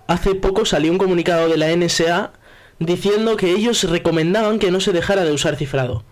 hace 0.07 0.35
poco 0.35 0.65
salió 0.65 0.91
un 0.91 0.97
comunicado 0.97 1.47
de 1.49 1.57
la 1.57 1.67
NSA 1.71 2.31
diciendo 2.79 3.37
que 3.37 3.51
ellos 3.51 3.83
recomendaban 3.89 4.59
que 4.59 4.71
no 4.71 4.79
se 4.79 4.91
dejara 4.91 5.23
de 5.23 5.31
usar 5.31 5.55
cifrado. 5.55 6.03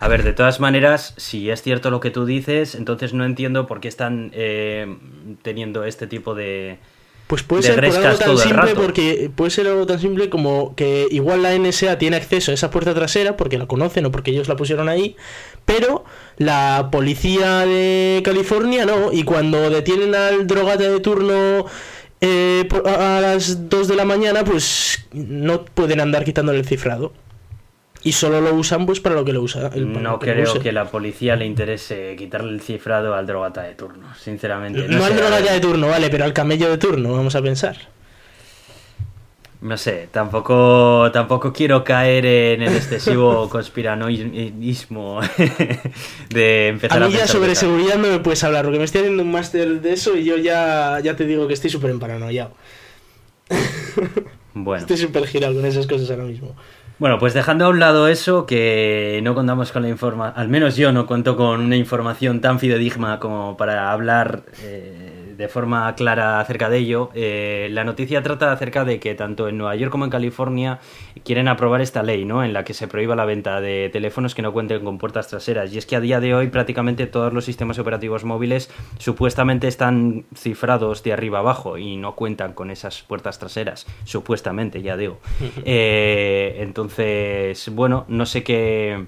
A 0.00 0.08
ver, 0.08 0.22
de 0.22 0.32
todas 0.32 0.60
maneras, 0.60 1.12
si 1.18 1.50
es 1.50 1.60
cierto 1.60 1.90
lo 1.90 2.00
que 2.00 2.10
tú 2.10 2.24
dices, 2.24 2.74
entonces 2.74 3.12
no 3.12 3.26
entiendo 3.26 3.66
por 3.66 3.80
qué 3.80 3.88
están 3.88 4.30
eh, 4.34 4.96
teniendo 5.42 5.84
este 5.84 6.06
tipo 6.06 6.34
de... 6.34 6.78
Pues 7.26 7.42
puede 7.42 7.62
De 7.62 7.74
ser 7.74 7.86
por 7.86 8.06
algo 8.06 8.18
tan 8.18 8.38
simple 8.38 8.74
porque 8.74 9.30
puede 9.36 9.50
ser 9.50 9.68
algo 9.68 9.86
tan 9.86 10.00
simple 10.00 10.30
como 10.30 10.74
que 10.74 11.06
igual 11.10 11.42
la 11.42 11.56
NSA 11.56 11.98
tiene 11.98 12.16
acceso 12.16 12.50
a 12.50 12.54
esa 12.54 12.70
puerta 12.70 12.92
trasera 12.92 13.36
porque 13.36 13.58
la 13.58 13.66
conocen 13.66 14.06
o 14.06 14.10
porque 14.10 14.32
ellos 14.32 14.48
la 14.48 14.56
pusieron 14.56 14.88
ahí, 14.88 15.14
pero 15.64 16.04
la 16.38 16.88
policía 16.90 17.66
de 17.66 18.22
California 18.24 18.84
no, 18.84 19.12
y 19.12 19.22
cuando 19.22 19.70
detienen 19.70 20.14
al 20.14 20.46
drogata 20.48 20.88
de 20.88 20.98
turno 20.98 21.66
eh, 22.20 22.68
a 22.84 23.20
las 23.20 23.68
2 23.68 23.88
de 23.88 23.96
la 23.96 24.04
mañana, 24.04 24.44
pues 24.44 25.06
no 25.12 25.64
pueden 25.64 26.00
andar 26.00 26.24
quitándole 26.24 26.58
el 26.58 26.66
cifrado. 26.66 27.12
Y 28.02 28.12
solo 28.12 28.40
lo 28.40 28.54
usan 28.54 28.86
pues 28.86 28.98
para 28.98 29.14
lo 29.14 29.26
que 29.26 29.32
lo 29.34 29.42
usa. 29.42 29.70
el- 29.74 30.02
No 30.02 30.18
que 30.18 30.32
creo 30.32 30.58
que 30.60 30.72
la 30.72 30.86
policía 30.86 31.36
le 31.36 31.44
interese 31.44 32.14
quitarle 32.16 32.50
el 32.52 32.62
cifrado 32.62 33.14
al 33.14 33.26
drogata 33.26 33.62
de 33.62 33.74
turno, 33.74 34.06
sinceramente. 34.18 34.88
No, 34.88 35.04
al 35.04 35.12
sé, 35.12 35.18
a 35.18 35.22
drogata 35.26 35.52
de 35.52 35.60
turno, 35.60 35.88
vale, 35.88 36.08
pero 36.08 36.24
al 36.24 36.32
camello 36.32 36.70
de 36.70 36.78
turno, 36.78 37.12
vamos 37.12 37.34
a 37.34 37.42
pensar. 37.42 37.76
No 39.62 39.76
sé, 39.76 40.08
tampoco, 40.10 41.10
tampoco 41.12 41.52
quiero 41.52 41.84
caer 41.84 42.24
en 42.24 42.62
el 42.62 42.74
excesivo 42.74 43.48
conspiranoísmo 43.50 45.20
de 46.30 46.68
empezar 46.68 47.02
A 47.02 47.04
a, 47.04 47.08
mí 47.08 47.12
ya 47.12 47.20
pensar 47.20 47.36
sobre 47.36 47.54
seguridad 47.54 47.96
no 47.96 48.08
me 48.08 48.20
puedes 48.20 48.42
hablar, 48.42 48.64
porque 48.64 48.78
me 48.78 48.84
estoy 48.84 49.02
haciendo 49.02 49.22
un 49.22 49.30
máster 49.30 49.82
de 49.82 49.92
eso 49.92 50.16
y 50.16 50.24
yo 50.24 50.38
ya, 50.38 51.00
ya 51.00 51.14
te 51.14 51.26
digo 51.26 51.46
que 51.46 51.54
estoy 51.54 51.68
súper 51.68 51.90
emparanoiado. 51.90 52.52
Bueno. 54.54 54.80
Estoy 54.80 54.96
súper 54.96 55.26
girado 55.26 55.54
con 55.54 55.64
esas 55.66 55.86
cosas 55.86 56.10
ahora 56.10 56.24
mismo. 56.24 56.56
Bueno, 56.98 57.18
pues 57.18 57.32
dejando 57.32 57.64
a 57.64 57.68
un 57.70 57.80
lado 57.80 58.08
eso, 58.08 58.44
que 58.44 59.20
no 59.22 59.34
contamos 59.34 59.72
con 59.72 59.82
la 59.82 59.88
información, 59.88 60.38
al 60.38 60.48
menos 60.48 60.76
yo 60.76 60.92
no 60.92 61.06
cuento 61.06 61.34
con 61.34 61.60
una 61.60 61.76
información 61.76 62.42
tan 62.42 62.58
fidedigna 62.58 63.18
como 63.18 63.56
para 63.56 63.90
hablar 63.90 64.42
eh, 64.62 65.09
de 65.40 65.48
forma 65.48 65.94
clara 65.94 66.38
acerca 66.38 66.68
de 66.68 66.76
ello, 66.76 67.08
eh, 67.14 67.68
la 67.70 67.82
noticia 67.82 68.22
trata 68.22 68.52
acerca 68.52 68.84
de 68.84 69.00
que 69.00 69.14
tanto 69.14 69.48
en 69.48 69.56
Nueva 69.56 69.74
York 69.74 69.90
como 69.90 70.04
en 70.04 70.10
California 70.10 70.80
quieren 71.24 71.48
aprobar 71.48 71.80
esta 71.80 72.02
ley, 72.02 72.26
¿no? 72.26 72.44
En 72.44 72.52
la 72.52 72.62
que 72.62 72.74
se 72.74 72.86
prohíba 72.88 73.16
la 73.16 73.24
venta 73.24 73.62
de 73.62 73.88
teléfonos 73.88 74.34
que 74.34 74.42
no 74.42 74.52
cuenten 74.52 74.84
con 74.84 74.98
puertas 74.98 75.28
traseras. 75.28 75.72
Y 75.72 75.78
es 75.78 75.86
que 75.86 75.96
a 75.96 76.00
día 76.00 76.20
de 76.20 76.34
hoy 76.34 76.48
prácticamente 76.48 77.06
todos 77.06 77.32
los 77.32 77.46
sistemas 77.46 77.78
operativos 77.78 78.22
móviles 78.22 78.70
supuestamente 78.98 79.66
están 79.66 80.26
cifrados 80.34 81.02
de 81.02 81.14
arriba 81.14 81.38
abajo 81.38 81.78
y 81.78 81.96
no 81.96 82.14
cuentan 82.16 82.52
con 82.52 82.70
esas 82.70 83.00
puertas 83.00 83.38
traseras, 83.38 83.86
supuestamente, 84.04 84.82
ya 84.82 84.96
digo. 84.96 85.18
Eh, 85.64 86.56
entonces, 86.60 87.68
bueno, 87.74 88.04
no 88.08 88.26
sé 88.26 88.42
qué. 88.42 89.06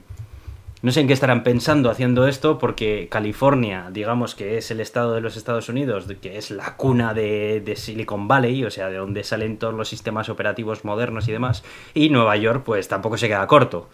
No 0.83 0.91
sé 0.91 1.01
en 1.01 1.07
qué 1.07 1.13
estarán 1.13 1.45
pensando 1.45 1.91
haciendo 1.91 2.27
esto, 2.27 2.59
porque 2.59 3.07
California, 3.09 3.91
digamos 3.93 4.35
que 4.35 4.59
es 4.59 4.73
el 4.73 4.81
estado 4.81 5.15
de 5.15 5.21
los 5.21 5.37
Estados 5.37 5.69
Unidos, 5.69 6.07
que 6.21 6.37
es 6.37 6.51
la 6.51 6.77
cuna 6.77 7.15
de, 7.15 7.63
de 7.65 7.77
Silicon 7.77 8.27
Valley, 8.27 8.65
o 8.65 8.71
sea, 8.71 8.89
de 8.89 8.97
donde 8.97 9.23
salen 9.23 9.59
todos 9.59 9.75
los 9.75 9.89
sistemas 9.89 10.29
operativos 10.29 10.85
modernos 10.85 11.29
y 11.29 11.33
demás, 11.33 11.63
y 11.95 12.09
Nueva 12.09 12.37
York, 12.37 12.65
pues 12.65 12.89
tampoco 12.89 13.17
se 13.17 13.29
queda 13.29 13.47
corto. 13.47 13.91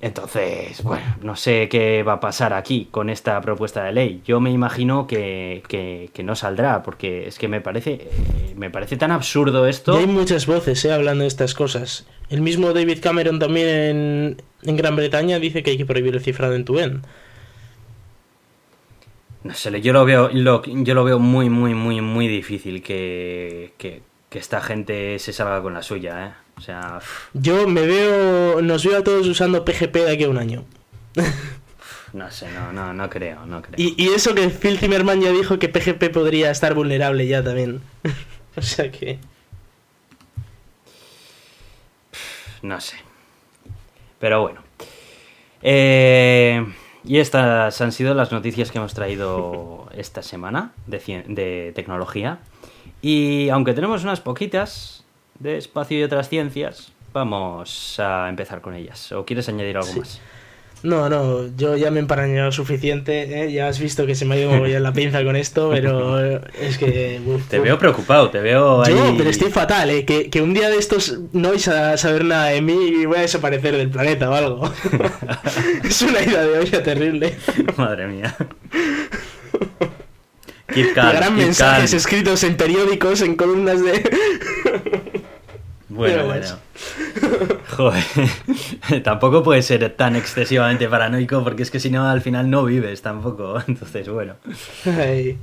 Entonces, 0.00 0.82
bueno, 0.82 1.04
no 1.22 1.36
sé 1.36 1.68
qué 1.68 2.02
va 2.02 2.14
a 2.14 2.20
pasar 2.20 2.52
aquí 2.52 2.88
con 2.90 3.10
esta 3.10 3.40
propuesta 3.40 3.84
de 3.84 3.92
ley. 3.92 4.22
Yo 4.24 4.40
me 4.40 4.50
imagino 4.50 5.06
que, 5.06 5.62
que- 5.68 6.10
que 6.12 6.22
no 6.22 6.34
saldrá, 6.36 6.82
porque 6.82 7.26
es 7.28 7.38
que 7.38 7.48
me 7.48 7.60
parece, 7.60 7.92
eh, 7.92 8.54
me 8.56 8.70
parece 8.70 8.96
tan 8.96 9.10
absurdo 9.10 9.66
esto. 9.66 9.94
Y 9.94 10.00
hay 10.02 10.06
muchas 10.06 10.46
voces 10.46 10.84
eh, 10.84 10.92
hablando 10.92 11.22
de 11.22 11.28
estas 11.28 11.54
cosas. 11.54 12.06
El 12.28 12.42
mismo 12.42 12.72
David 12.72 12.98
Cameron 13.02 13.38
también 13.38 13.68
en, 13.68 14.42
en 14.62 14.76
Gran 14.76 14.96
Bretaña 14.96 15.38
dice 15.38 15.62
que 15.62 15.70
hay 15.72 15.76
que 15.78 15.86
prohibir 15.86 16.14
el 16.14 16.20
cifrado 16.22 16.54
en 16.54 16.64
tu 16.64 16.78
end. 16.78 17.04
No 19.42 19.54
sé, 19.54 19.80
yo 19.80 19.92
lo 19.92 20.04
veo, 20.04 20.28
lo- 20.32 20.62
yo 20.64 20.94
lo 20.94 21.04
veo 21.04 21.18
muy, 21.18 21.48
muy, 21.48 21.74
muy, 21.74 22.00
muy 22.02 22.28
difícil 22.28 22.82
que, 22.82 23.72
que, 23.78 24.02
que 24.28 24.38
esta 24.38 24.60
gente 24.60 25.18
se 25.18 25.32
salga 25.32 25.62
con 25.62 25.72
la 25.72 25.82
suya, 25.82 26.26
¿eh? 26.26 26.30
O 26.60 26.62
sea, 26.62 27.00
Yo 27.32 27.66
me 27.66 27.86
veo, 27.86 28.60
nos 28.60 28.84
veo 28.84 28.98
a 28.98 29.02
todos 29.02 29.26
usando 29.26 29.64
PGP 29.64 29.94
de 29.94 30.12
aquí 30.12 30.24
a 30.24 30.28
un 30.28 30.36
año. 30.36 30.66
no 32.12 32.30
sé, 32.30 32.52
no, 32.52 32.70
no, 32.70 32.92
no 32.92 33.08
creo, 33.08 33.46
no 33.46 33.62
creo. 33.62 33.76
Y, 33.78 33.94
y 33.96 34.08
eso 34.08 34.34
que 34.34 34.50
Phil 34.50 34.78
Zimmerman 34.78 35.22
ya 35.22 35.30
dijo 35.30 35.58
que 35.58 35.70
PGP 35.70 36.10
podría 36.12 36.50
estar 36.50 36.74
vulnerable 36.74 37.26
ya 37.26 37.42
también. 37.42 37.80
o 38.56 38.60
sea 38.60 38.90
que... 38.90 39.18
No 42.60 42.78
sé. 42.78 42.96
Pero 44.18 44.42
bueno. 44.42 44.60
Eh, 45.62 46.62
y 47.04 47.20
estas 47.20 47.80
han 47.80 47.92
sido 47.92 48.12
las 48.12 48.32
noticias 48.32 48.70
que 48.70 48.76
hemos 48.76 48.92
traído 48.92 49.88
esta 49.94 50.22
semana 50.22 50.72
de 50.86 51.72
tecnología. 51.74 52.40
Y 53.00 53.48
aunque 53.48 53.72
tenemos 53.72 54.04
unas 54.04 54.20
poquitas 54.20 55.00
de 55.40 55.56
espacio 55.58 55.98
y 55.98 56.02
otras 56.04 56.28
ciencias, 56.28 56.92
vamos 57.12 57.98
a 57.98 58.28
empezar 58.28 58.60
con 58.60 58.74
ellas. 58.74 59.10
¿O 59.12 59.24
quieres 59.24 59.48
añadir 59.48 59.76
algo 59.76 59.92
Sí. 59.92 59.98
más? 59.98 60.20
No, 60.82 61.10
no, 61.10 61.46
yo 61.58 61.76
ya 61.76 61.90
me 61.90 61.98
he 61.98 62.00
emparañado 62.00 62.50
suficiente, 62.52 63.42
¿eh? 63.44 63.52
ya 63.52 63.68
has 63.68 63.78
visto 63.78 64.06
que 64.06 64.14
se 64.14 64.24
me 64.24 64.36
ha 64.36 64.38
ido 64.38 64.66
ya 64.66 64.80
la 64.80 64.94
pinza 64.94 65.22
con 65.22 65.36
esto, 65.36 65.68
pero 65.70 66.18
eh, 66.24 66.40
es 66.58 66.78
que... 66.78 67.20
uf, 67.26 67.48
Te 67.48 67.58
uf. 67.58 67.64
veo 67.64 67.78
preocupado, 67.78 68.30
te 68.30 68.40
veo 68.40 68.82
ahí... 68.82 68.94
Yo, 68.94 69.14
pero 69.18 69.28
estoy 69.28 69.50
fatal, 69.50 69.90
¿eh? 69.90 70.06
Que, 70.06 70.30
que 70.30 70.40
un 70.40 70.54
día 70.54 70.70
de 70.70 70.78
estos 70.78 71.18
no 71.32 71.50
vais 71.50 71.68
a 71.68 71.98
saber 71.98 72.24
nada 72.24 72.46
de 72.46 72.62
mí 72.62 72.72
y 73.02 73.04
voy 73.04 73.18
a 73.18 73.20
desaparecer 73.20 73.76
del 73.76 73.90
planeta 73.90 74.30
o 74.30 74.34
algo. 74.34 74.72
es 75.84 76.00
una 76.00 76.22
idea 76.22 76.44
de 76.44 76.58
olla 76.60 76.82
terrible. 76.82 77.36
Madre 77.76 78.06
mía. 78.06 78.34
Keep 80.72 80.94
calm, 80.94 81.18
keep 81.18 81.30
mensajes 81.32 81.90
calm. 81.90 81.96
escritos 81.98 82.42
en 82.44 82.56
periódicos, 82.56 83.20
en 83.22 83.34
columnas 83.36 83.82
de... 83.84 84.08
Bueno, 86.00 86.24
bueno. 86.26 86.46
Joder. 87.76 88.04
tampoco 89.04 89.42
puede 89.42 89.60
ser 89.62 89.88
tan 89.96 90.16
excesivamente 90.16 90.88
paranoico 90.88 91.44
porque 91.44 91.62
es 91.62 91.70
que 91.70 91.78
si 91.78 91.90
no 91.90 92.08
al 92.08 92.20
final 92.22 92.48
no 92.48 92.64
vives 92.64 93.02
tampoco. 93.02 93.60
Entonces, 93.68 94.08
bueno. 94.08 94.34
Ay. 94.86 95.36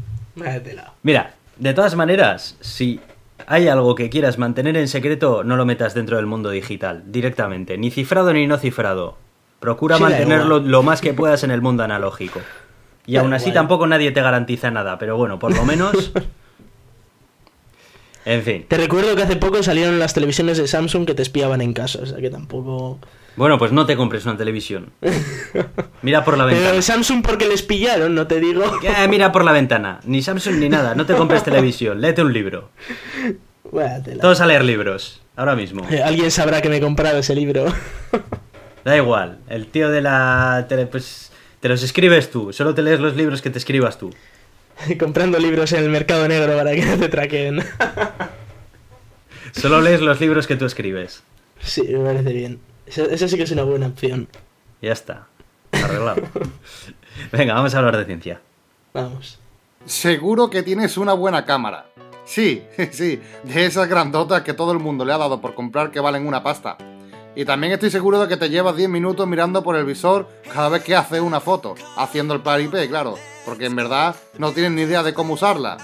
Mira, 1.03 1.33
de 1.57 1.73
todas 1.73 1.95
maneras, 1.95 2.57
si 2.59 2.99
hay 3.47 3.67
algo 3.67 3.95
que 3.95 4.09
quieras 4.09 4.37
mantener 4.37 4.77
en 4.77 4.87
secreto, 4.87 5.43
no 5.43 5.57
lo 5.57 5.65
metas 5.65 5.93
dentro 5.93 6.17
del 6.17 6.25
mundo 6.25 6.49
digital, 6.49 7.03
directamente. 7.07 7.77
Ni 7.77 7.91
cifrado 7.91 8.33
ni 8.33 8.47
no 8.47 8.57
cifrado. 8.57 9.17
Procura 9.59 9.97
Sí, 9.97 10.03
mantenerlo 10.03 10.59
lo 10.59 10.83
más 10.83 11.01
que 11.01 11.13
puedas 11.13 11.43
en 11.43 11.51
el 11.51 11.61
mundo 11.61 11.83
analógico. 11.83 12.39
Y 13.05 13.13
Da 13.15 13.21
aún 13.21 13.33
así 13.33 13.45
igual. 13.49 13.53
tampoco 13.55 13.87
nadie 13.87 14.11
te 14.11 14.21
garantiza 14.21 14.69
nada, 14.69 14.97
pero 14.99 15.17
bueno, 15.17 15.39
por 15.39 15.55
lo 15.55 15.63
menos... 15.65 16.11
En 18.27 18.43
fin. 18.43 18.65
Te 18.67 18.75
recuerdo 18.75 19.15
que 19.15 19.23
hace 19.23 19.37
poco 19.37 19.63
salieron 19.63 19.99
las 19.99 20.13
televisiones 20.13 20.57
de 20.57 20.67
Samsung 20.67 21.05
que 21.05 21.13
te 21.13 21.21
espiaban 21.21 21.61
en 21.61 21.71
casa, 21.71 21.99
o 22.01 22.05
sea 22.05 22.17
que 22.17 22.29
tampoco... 22.29 22.99
Bueno, 23.37 23.57
pues 23.57 23.71
no 23.71 23.85
te 23.85 23.95
compres 23.95 24.25
una 24.25 24.35
televisión. 24.35 24.91
Mira 26.01 26.25
por 26.25 26.37
la 26.37 26.45
Pero 26.45 26.57
ventana. 26.57 26.81
Samsung 26.81 27.23
porque 27.23 27.47
les 27.47 27.61
pillaron, 27.61 28.13
no 28.15 28.27
te 28.27 28.41
digo. 28.41 28.63
Eh, 28.83 29.07
mira 29.07 29.31
por 29.31 29.45
la 29.45 29.51
ventana. 29.53 29.99
Ni 30.05 30.21
Samsung 30.21 30.55
ni 30.55 30.67
nada. 30.69 30.93
No 30.95 31.05
te 31.05 31.13
compres 31.13 31.43
televisión. 31.43 32.01
Léete 32.01 32.21
un 32.23 32.33
libro. 32.33 32.71
Todos 34.19 34.41
a 34.41 34.45
leer 34.47 34.63
libros. 34.65 35.21
Ahora 35.35 35.55
mismo. 35.55 35.85
Eh, 35.89 36.01
Alguien 36.01 36.31
sabrá 36.31 36.61
que 36.61 36.69
me 36.69 36.77
he 36.77 36.81
comprado 36.81 37.19
ese 37.19 37.33
libro. 37.35 37.65
Da 38.83 38.95
igual. 38.95 39.39
El 39.49 39.67
tío 39.67 39.89
de 39.89 40.01
la 40.01 40.65
tele, 40.69 40.85
pues 40.87 41.31
te 41.59 41.67
los 41.67 41.83
escribes 41.83 42.31
tú. 42.31 42.53
Solo 42.53 42.73
te 42.73 42.81
lees 42.81 43.01
los 43.01 43.17
libros 43.17 43.41
que 43.41 43.49
te 43.49 43.57
escribas 43.57 43.97
tú. 43.99 44.13
Comprando 44.99 45.39
libros 45.39 45.71
en 45.73 45.83
el 45.83 45.89
mercado 45.89 46.27
negro 46.27 46.55
para 46.57 46.71
que 46.73 46.85
no 46.85 46.97
te 46.97 47.09
traquen. 47.09 47.63
Solo 49.51 49.81
lees 49.81 50.01
los 50.01 50.19
libros 50.19 50.45
que 50.47 50.55
tú 50.55 50.65
escribes. 50.65 51.23
sí, 51.59 51.83
me 51.83 51.99
parece 51.99 52.33
bien. 52.33 52.59
Esa, 52.85 53.05
esa 53.05 53.27
sí 53.27 53.37
que 53.37 53.43
es 53.43 53.51
una 53.51 53.63
buena 53.63 53.87
opción. 53.87 54.27
Ya 54.81 54.93
está. 54.93 55.27
Arreglado. 55.71 56.21
Venga, 57.31 57.55
vamos 57.55 57.73
a 57.73 57.79
hablar 57.79 57.97
de 57.97 58.05
ciencia. 58.05 58.41
Vamos. 58.93 59.39
Seguro 59.85 60.49
que 60.49 60.63
tienes 60.63 60.97
una 60.97 61.13
buena 61.13 61.45
cámara. 61.45 61.87
Sí, 62.25 62.61
sí, 62.91 63.21
de 63.43 63.65
esas 63.65 63.87
grandotas 63.87 64.41
que 64.41 64.53
todo 64.53 64.73
el 64.73 64.79
mundo 64.79 65.05
le 65.05 65.13
ha 65.13 65.17
dado 65.17 65.39
por 65.39 65.55
comprar 65.55 65.91
que 65.91 66.01
valen 66.01 66.27
una 66.27 66.43
pasta. 66.43 66.77
Y 67.35 67.45
también 67.45 67.71
estoy 67.71 67.89
seguro 67.89 68.19
de 68.19 68.27
que 68.27 68.35
te 68.35 68.49
llevas 68.49 68.75
10 68.75 68.89
minutos 68.89 69.27
mirando 69.27 69.63
por 69.63 69.75
el 69.75 69.85
visor 69.85 70.27
cada 70.51 70.69
vez 70.69 70.83
que 70.83 70.95
haces 70.95 71.21
una 71.21 71.39
foto, 71.39 71.75
haciendo 71.95 72.33
el 72.33 72.41
paripé, 72.41 72.89
claro, 72.89 73.15
porque 73.47 73.65
en 73.65 73.77
verdad 73.77 74.13
no 74.37 74.51
tienes 74.51 74.73
ni 74.73 74.81
idea 74.81 75.03
de 75.03 75.13
cómo 75.13 75.35
usarla. 75.35 75.77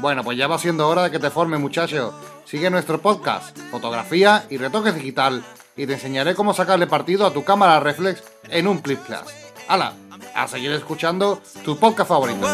Bueno, 0.00 0.24
pues 0.24 0.36
ya 0.36 0.48
va 0.48 0.58
siendo 0.58 0.88
hora 0.88 1.04
de 1.04 1.12
que 1.12 1.20
te 1.20 1.30
formes, 1.30 1.60
muchacho. 1.60 2.12
Sigue 2.44 2.68
nuestro 2.68 3.00
podcast, 3.00 3.56
fotografía 3.70 4.44
y 4.50 4.56
retoques 4.56 4.96
digital, 4.96 5.44
y 5.76 5.86
te 5.86 5.92
enseñaré 5.92 6.34
cómo 6.34 6.52
sacarle 6.52 6.88
partido 6.88 7.24
a 7.24 7.32
tu 7.32 7.44
cámara 7.44 7.78
reflex 7.78 8.24
en 8.48 8.66
un 8.66 8.78
Clip 8.78 8.98
Class. 9.04 9.52
¡Hala! 9.68 9.92
A 10.34 10.48
seguir 10.48 10.72
escuchando 10.72 11.40
tu 11.64 11.78
podcast 11.78 12.08
favorito. 12.08 12.44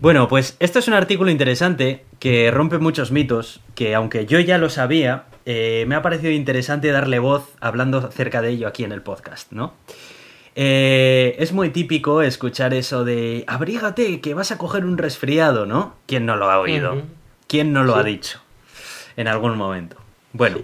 Bueno, 0.00 0.26
pues 0.26 0.56
esto 0.58 0.80
es 0.80 0.88
un 0.88 0.94
artículo 0.94 1.30
interesante 1.30 2.04
que 2.18 2.50
rompe 2.50 2.78
muchos 2.78 3.12
mitos, 3.12 3.60
que 3.76 3.94
aunque 3.94 4.26
yo 4.26 4.40
ya 4.40 4.58
lo 4.58 4.68
sabía, 4.68 5.26
eh, 5.44 5.84
me 5.86 5.94
ha 5.94 6.02
parecido 6.02 6.32
interesante 6.32 6.90
darle 6.90 7.20
voz 7.20 7.50
hablando 7.60 7.98
acerca 7.98 8.42
de 8.42 8.50
ello 8.50 8.66
aquí 8.66 8.82
en 8.82 8.90
el 8.90 9.02
podcast, 9.02 9.52
¿no? 9.52 9.74
Eh, 10.58 11.36
es 11.38 11.52
muy 11.52 11.68
típico 11.68 12.22
escuchar 12.22 12.72
eso 12.72 13.04
de 13.04 13.44
abrígate, 13.46 14.22
que 14.22 14.32
vas 14.32 14.50
a 14.52 14.58
coger 14.58 14.86
un 14.86 14.96
resfriado, 14.96 15.66
¿no? 15.66 15.94
¿Quién 16.06 16.24
no 16.24 16.36
lo 16.36 16.50
ha 16.50 16.58
oído? 16.58 17.02
¿Quién 17.46 17.74
no 17.74 17.84
lo 17.84 17.92
Sí. 17.92 17.98
ha 18.00 18.02
dicho? 18.02 18.40
En 19.18 19.28
algún 19.28 19.56
momento. 19.58 19.96
Bueno, 20.32 20.58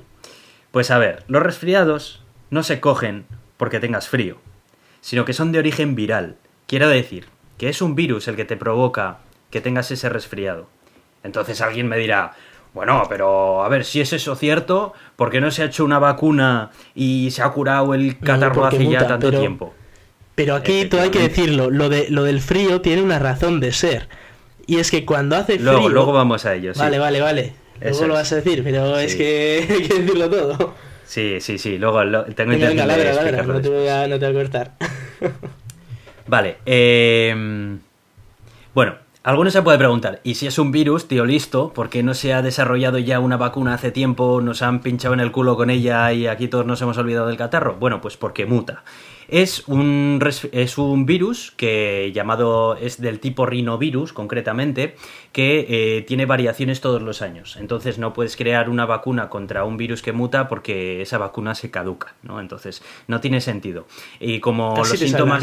pues 0.71 0.91
a 0.91 0.97
ver, 0.99 1.25
los 1.29 1.43
resfriados 1.43 2.23
no 2.49 2.63
se 2.63 2.81
cogen 2.81 3.27
porque 3.59 3.81
tengas 3.81 4.09
frío, 4.09 4.39
sino 5.03 5.27
que 5.27 5.35
son 5.35 5.53
de 5.53 5.59
origen 5.59 5.95
viral. 5.95 6.37
Quiero 6.67 6.89
decir, 6.89 7.27
que 7.59 7.69
es 7.69 7.83
un 7.83 7.95
virus 7.95 8.29
el 8.29 8.37
que 8.37 8.47
te 8.47 8.57
provoca 8.57 9.19
que 9.51 9.61
tengas 9.61 9.91
ese 9.91 10.09
resfriado. 10.09 10.69
Entonces 11.23 11.61
alguien 11.61 11.87
me 11.87 11.99
dirá, 11.99 12.33
bueno, 12.73 13.03
pero 13.11 13.63
a 13.63 13.69
ver, 13.69 13.85
si 13.85 14.01
es 14.01 14.15
eso 14.15 14.37
cierto, 14.37 14.95
¿por 15.17 15.29
qué 15.31 15.43
no 15.43 15.51
se 15.51 15.63
ha 15.63 15.67
hecho 15.67 15.85
una 15.85 15.99
vacuna 15.99 16.71
y 16.95 17.31
se 17.31 17.43
ha 17.43 17.51
curado 17.51 17.93
el 17.93 18.19
catarro 18.19 18.65
hace 18.65 18.79
ya 18.79 18.85
muta, 18.85 19.07
tanto 19.07 19.27
pero- 19.29 19.39
tiempo? 19.41 19.75
Pero 20.35 20.55
aquí 20.55 20.87
todo 20.87 21.03
hay 21.03 21.11
que 21.11 21.21
decirlo, 21.21 21.71
lo, 21.71 21.89
de, 21.89 22.09
lo 22.11 22.25
del 22.25 22.41
frío 22.41 22.81
tiene 22.81 23.03
una 23.03 23.19
razón 23.19 23.61
de 23.61 23.73
ser. 23.73 24.09
Y 24.67 24.79
es 24.79 24.91
que 24.91 25.05
cuando 25.05 25.37
hace 25.37 25.55
frío... 25.59 25.73
Luego, 25.73 25.89
luego 25.89 26.13
vamos 26.13 26.47
a 26.47 26.55
ello, 26.55 26.73
sí. 26.73 26.81
Vale, 26.81 26.99
vale, 26.99 27.21
vale. 27.21 27.53
Luego 27.81 27.97
Eso 27.97 28.07
lo 28.07 28.15
vas 28.15 28.33
a 28.33 28.37
decir, 28.37 28.63
pero 28.65 28.97
es 28.99 29.15
que 29.17 29.67
hay 29.71 29.83
que 29.83 29.95
decirlo 30.01 30.31
todo. 30.31 30.75
Sí, 31.05 31.39
sí, 31.41 31.59
sí, 31.59 31.77
luego 31.79 32.03
lo- 32.05 32.25
tengo 32.27 32.53
Venga, 32.53 32.71
intención 32.71 32.89
venga, 32.89 32.97
de 32.97 33.05
ladra, 33.05 33.11
explicarlo 33.13 33.53
no 33.55 33.61
te, 33.61 33.69
voy 33.69 33.89
a, 33.89 34.07
no 34.09 34.19
te 34.19 34.27
voy 34.27 34.35
a 34.35 34.39
cortar. 34.43 34.73
Vale, 36.27 36.57
eh, 36.65 37.77
bueno, 38.73 38.95
alguno 39.25 39.51
se 39.51 39.63
puede 39.63 39.79
preguntar, 39.79 40.21
¿y 40.25 40.35
si 40.35 40.47
es 40.47 40.59
un 40.59 40.73
virus, 40.73 41.07
tío 41.07 41.25
listo? 41.25 41.73
¿Por 41.73 41.89
qué 41.89 42.03
no 42.03 42.15
se 42.15 42.33
ha 42.33 42.43
desarrollado 42.43 42.99
ya 42.99 43.21
una 43.21 43.37
vacuna 43.37 43.75
hace 43.75 43.93
tiempo, 43.93 44.41
nos 44.41 44.63
han 44.63 44.81
pinchado 44.81 45.15
en 45.15 45.21
el 45.21 45.33
culo 45.33 45.57
con 45.57 45.71
ella 45.71 46.13
y 46.13 46.27
aquí 46.27 46.49
todos 46.49 46.67
nos 46.67 46.83
hemos 46.83 46.99
olvidado 46.99 47.29
del 47.29 47.37
catarro? 47.37 47.77
Bueno, 47.79 48.01
pues 48.01 48.17
porque 48.17 48.47
muta. 48.47 48.83
Es 49.29 49.67
un, 49.67 50.21
es 50.53 50.79
un 50.79 51.07
virus 51.07 51.53
que 51.57 52.13
llamado 52.15 52.77
es 52.77 53.01
del 53.01 53.19
tipo 53.21 53.47
rinovirus 53.47 54.13
concretamente 54.13 54.97
que 55.31 55.67
eh, 55.69 56.03
tiene 56.03 56.27
variaciones 56.27 56.81
todos 56.81 57.01
los 57.01 57.23
años. 57.23 57.57
Entonces 57.57 57.99
no 57.99 58.13
puedes 58.13 58.37
crear 58.37 58.69
una 58.69 58.85
vacuna 58.85 59.29
contra 59.31 59.65
un 59.65 59.77
virus 59.77 60.03
que 60.03 60.13
muta 60.13 60.49
porque 60.49 61.01
esa 61.01 61.19
vacuna 61.19 61.55
se 61.55 61.71
caduca, 61.71 62.15
¿no? 62.23 62.41
Entonces 62.41 62.83
no 63.07 63.21
tiene 63.21 63.41
sentido. 63.41 63.87
Y 64.21 64.41
como 64.41 64.75
Casi 64.75 64.91
los 64.91 65.01
te 65.01 65.07
síntomas. 65.07 65.43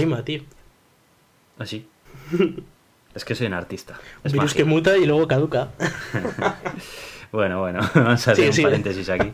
Así. 1.57 1.87
es 3.19 3.25
que 3.25 3.35
soy 3.35 3.47
un 3.47 3.53
artista. 3.53 3.99
Es 4.23 4.31
virus 4.31 4.51
magia. 4.51 4.57
que 4.57 4.63
muta 4.63 4.97
y 4.97 5.05
luego 5.05 5.27
caduca. 5.27 5.69
Bueno, 7.31 7.59
bueno, 7.59 7.79
vamos 7.93 8.27
a 8.27 8.31
hacer 8.31 8.49
un 8.49 8.63
paréntesis 8.63 9.07
aquí. 9.07 9.31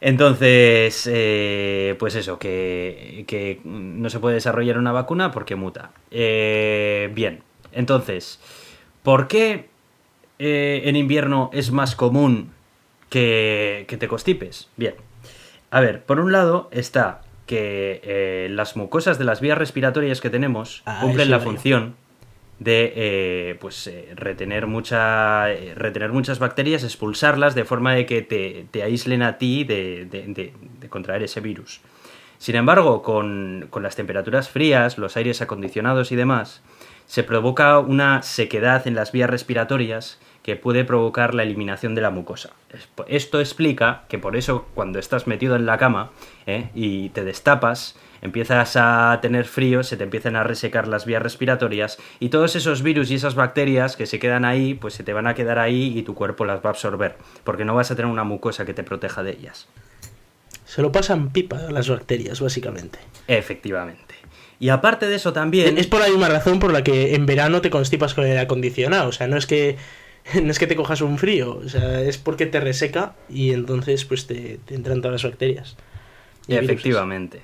Entonces, 0.00 1.06
eh, 1.12 1.94
pues 1.98 2.14
eso, 2.14 2.38
que, 2.38 3.24
que 3.26 3.60
no 3.64 4.08
se 4.08 4.18
puede 4.18 4.36
desarrollar 4.36 4.78
una 4.78 4.92
vacuna 4.92 5.30
porque 5.30 5.56
muta. 5.56 5.90
Eh, 6.10 7.10
bien, 7.14 7.42
entonces, 7.72 8.40
¿por 9.02 9.28
qué 9.28 9.68
eh, 10.38 10.82
en 10.84 10.96
invierno 10.96 11.50
es 11.52 11.70
más 11.70 11.94
común 11.96 12.52
que, 13.10 13.84
que 13.88 13.98
te 13.98 14.08
constipes? 14.08 14.68
Bien, 14.78 14.94
a 15.70 15.80
ver, 15.80 16.02
por 16.02 16.18
un 16.18 16.32
lado 16.32 16.70
está 16.72 17.20
que 17.44 18.48
las 18.50 18.74
mucosas 18.74 19.18
de 19.18 19.24
las 19.24 19.42
vías 19.42 19.58
respiratorias 19.58 20.22
que 20.22 20.30
tenemos 20.30 20.82
Ah, 20.86 21.00
cumplen 21.02 21.30
la 21.30 21.40
función 21.40 21.94
de 22.58 22.92
eh, 22.96 23.56
pues 23.60 23.86
eh, 23.86 24.12
retener 24.14 24.66
mucha 24.66 25.50
eh, 25.52 25.74
retener 25.74 26.10
muchas 26.12 26.38
bacterias 26.38 26.84
expulsarlas 26.84 27.54
de 27.54 27.64
forma 27.64 27.94
de 27.94 28.06
que 28.06 28.22
te, 28.22 28.66
te 28.70 28.82
aíslen 28.82 29.22
a 29.22 29.36
ti 29.38 29.64
de, 29.64 30.06
de- 30.06 30.24
de- 30.28 30.52
de 30.80 30.88
contraer 30.88 31.22
ese 31.22 31.40
virus 31.40 31.80
sin 32.38 32.56
embargo 32.56 33.02
con, 33.02 33.66
con 33.70 33.82
las 33.82 33.94
temperaturas 33.96 34.48
frías 34.48 34.96
los 34.96 35.16
aires 35.18 35.42
acondicionados 35.42 36.12
y 36.12 36.16
demás 36.16 36.62
se 37.06 37.22
provoca 37.22 37.78
una 37.78 38.22
sequedad 38.22 38.86
en 38.88 38.94
las 38.94 39.12
vías 39.12 39.30
respiratorias 39.30 40.18
que 40.42 40.56
puede 40.56 40.84
provocar 40.84 41.34
la 41.34 41.42
eliminación 41.42 41.94
de 41.96 42.00
la 42.00 42.10
mucosa. 42.10 42.50
Es- 42.70 42.88
Esto 43.08 43.38
explica 43.40 44.04
que 44.08 44.18
por 44.18 44.36
eso 44.36 44.66
cuando 44.74 44.98
estás 44.98 45.26
metido 45.26 45.56
en 45.56 45.66
la 45.66 45.76
cama 45.78 46.10
y 46.74 47.08
te 47.10 47.22
destapas, 47.24 47.96
empiezas 48.22 48.76
a 48.76 49.18
tener 49.22 49.44
frío, 49.44 49.82
se 49.82 49.96
te 49.96 50.04
empiezan 50.04 50.36
a 50.36 50.44
resecar 50.44 50.88
las 50.88 51.06
vías 51.06 51.22
respiratorias 51.22 51.98
y 52.20 52.28
todos 52.28 52.56
esos 52.56 52.82
virus 52.82 53.10
y 53.10 53.14
esas 53.14 53.34
bacterias 53.34 53.96
que 53.96 54.06
se 54.06 54.18
quedan 54.18 54.44
ahí, 54.44 54.74
pues 54.74 54.94
se 54.94 55.04
te 55.04 55.12
van 55.12 55.26
a 55.26 55.34
quedar 55.34 55.58
ahí 55.58 55.96
y 55.96 56.02
tu 56.02 56.14
cuerpo 56.14 56.44
las 56.44 56.58
va 56.58 56.66
a 56.66 56.70
absorber, 56.70 57.16
porque 57.44 57.64
no 57.64 57.74
vas 57.74 57.90
a 57.90 57.96
tener 57.96 58.10
una 58.10 58.24
mucosa 58.24 58.64
que 58.64 58.74
te 58.74 58.82
proteja 58.82 59.22
de 59.22 59.32
ellas. 59.32 59.68
Se 60.64 60.82
lo 60.82 60.90
pasan 60.92 61.30
pipa 61.30 61.66
a 61.68 61.70
las 61.70 61.88
bacterias, 61.88 62.40
básicamente. 62.40 62.98
Efectivamente. 63.28 64.14
Y 64.58 64.70
aparte 64.70 65.06
de 65.06 65.16
eso 65.16 65.32
también... 65.32 65.78
Es 65.78 65.86
por 65.86 66.00
la 66.00 66.08
misma 66.08 66.28
razón 66.28 66.58
por 66.58 66.72
la 66.72 66.82
que 66.82 67.14
en 67.14 67.26
verano 67.26 67.60
te 67.60 67.70
constipas 67.70 68.14
con 68.14 68.24
el 68.24 68.38
acondicionado. 68.38 69.10
O 69.10 69.12
sea, 69.12 69.28
no 69.28 69.36
es 69.36 69.46
que 69.46 69.76
no 70.42 70.50
es 70.50 70.58
que 70.58 70.66
te 70.66 70.76
cojas 70.76 71.00
un 71.00 71.18
frío, 71.18 71.60
o 71.64 71.68
sea, 71.68 72.00
es 72.00 72.18
porque 72.18 72.46
te 72.46 72.60
reseca 72.60 73.14
y 73.28 73.52
entonces 73.52 74.04
pues 74.04 74.26
te, 74.26 74.58
te 74.64 74.74
entran 74.74 75.00
todas 75.00 75.22
las 75.22 75.30
bacterias. 75.30 75.76
Efectivamente. 76.48 77.42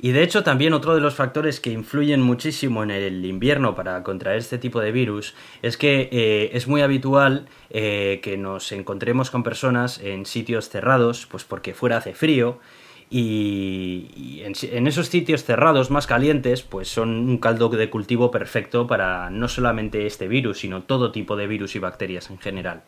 Y 0.00 0.12
de 0.12 0.22
hecho 0.22 0.42
también 0.42 0.72
otro 0.72 0.94
de 0.94 1.00
los 1.00 1.14
factores 1.14 1.58
que 1.60 1.70
influyen 1.70 2.20
muchísimo 2.20 2.82
en 2.82 2.90
el 2.90 3.24
invierno 3.24 3.74
para 3.74 4.02
contraer 4.02 4.38
este 4.38 4.58
tipo 4.58 4.80
de 4.80 4.92
virus 4.92 5.34
es 5.62 5.76
que 5.76 6.08
eh, 6.12 6.50
es 6.52 6.68
muy 6.68 6.82
habitual 6.82 7.46
eh, 7.70 8.20
que 8.22 8.36
nos 8.36 8.70
encontremos 8.72 9.30
con 9.30 9.42
personas 9.42 9.98
en 10.00 10.26
sitios 10.26 10.68
cerrados, 10.68 11.26
pues 11.30 11.44
porque 11.44 11.74
fuera 11.74 11.96
hace 11.96 12.14
frío. 12.14 12.60
Y, 13.08 14.42
en 14.42 14.86
esos 14.88 15.06
sitios 15.06 15.44
cerrados 15.44 15.92
más 15.92 16.08
calientes, 16.08 16.62
pues 16.62 16.88
son 16.88 17.10
un 17.28 17.38
caldo 17.38 17.68
de 17.68 17.88
cultivo 17.88 18.32
perfecto 18.32 18.88
para 18.88 19.30
no 19.30 19.46
solamente 19.46 20.06
este 20.06 20.26
virus, 20.26 20.58
sino 20.58 20.82
todo 20.82 21.12
tipo 21.12 21.36
de 21.36 21.46
virus 21.46 21.76
y 21.76 21.78
bacterias 21.78 22.30
en 22.30 22.38
general. 22.38 22.82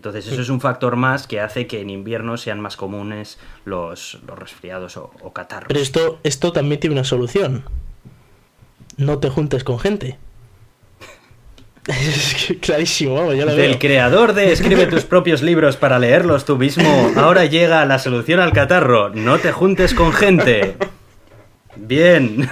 Entonces 0.00 0.26
eso 0.28 0.40
es 0.40 0.48
un 0.48 0.62
factor 0.62 0.96
más 0.96 1.26
que 1.26 1.40
hace 1.40 1.66
que 1.66 1.82
en 1.82 1.90
invierno 1.90 2.38
sean 2.38 2.58
más 2.58 2.78
comunes 2.78 3.38
los, 3.66 4.18
los 4.26 4.38
resfriados 4.38 4.96
o, 4.96 5.10
o 5.20 5.34
catarros. 5.34 5.68
Pero 5.68 5.78
esto, 5.78 6.18
esto 6.22 6.52
también 6.54 6.80
tiene 6.80 6.94
una 6.94 7.04
solución. 7.04 7.64
No 8.96 9.18
te 9.18 9.28
juntes 9.28 9.62
con 9.62 9.78
gente. 9.78 10.16
Es 11.86 12.46
que 12.46 12.58
clarísimo, 12.58 13.14
vamos, 13.16 13.36
yo 13.36 13.44
lo 13.44 13.54
Del 13.54 13.72
veo. 13.72 13.78
creador 13.78 14.32
de 14.32 14.52
Escribe 14.52 14.86
tus 14.86 15.04
propios 15.14 15.42
libros 15.42 15.76
para 15.76 15.98
leerlos 15.98 16.46
tú 16.46 16.56
mismo, 16.56 17.12
ahora 17.16 17.44
llega 17.44 17.84
la 17.84 17.98
solución 17.98 18.40
al 18.40 18.54
catarro. 18.54 19.10
No 19.10 19.38
te 19.38 19.52
juntes 19.52 19.92
con 19.92 20.14
gente. 20.14 20.76
Bien. 21.76 22.48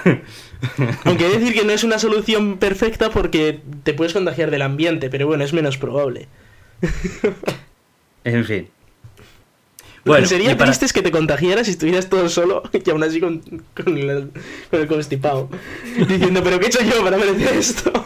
Aunque 1.05 1.25
he 1.25 1.31
de 1.31 1.39
decir 1.39 1.55
que 1.55 1.65
no 1.65 1.73
es 1.73 1.83
una 1.83 1.99
solución 1.99 2.59
perfecta 2.59 3.09
porque 3.09 3.63
te 3.85 3.95
puedes 3.95 4.13
contagiar 4.13 4.51
del 4.51 4.61
ambiente, 4.61 5.09
pero 5.09 5.27
bueno, 5.27 5.45
es 5.45 5.55
menos 5.55 5.79
probable. 5.79 6.29
En 8.25 8.45
fin. 8.45 8.69
Lo 10.05 10.13
Bueno, 10.13 10.23
que 10.25 10.29
sería 10.29 10.57
para- 10.57 10.67
triste 10.71 10.85
es 10.87 10.93
que 10.93 11.03
te 11.03 11.11
contagiaras 11.11 11.67
y 11.69 11.71
estuvieras 11.73 12.09
todo 12.09 12.29
solo 12.29 12.63
y 12.73 12.91
aún 12.91 13.03
así 13.03 13.21
con, 13.21 13.41
con 13.75 13.97
el, 13.99 14.31
con 14.71 14.81
el 14.81 14.87
constipado. 14.87 15.49
Diciendo, 16.09 16.43
pero 16.43 16.59
¿qué 16.59 16.67
he 16.67 16.69
hecho 16.69 16.83
yo 16.83 17.03
para 17.05 17.17
merecer 17.19 17.57
esto? 17.57 17.93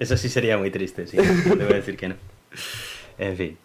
Eso 0.00 0.16
sí 0.16 0.28
sería 0.28 0.58
muy 0.58 0.70
triste, 0.70 1.06
sí. 1.06 1.16
Debo 1.16 1.72
decir 1.72 1.96
que 1.96 2.08
no. 2.08 2.14
En 3.18 3.36
fin. 3.36 3.58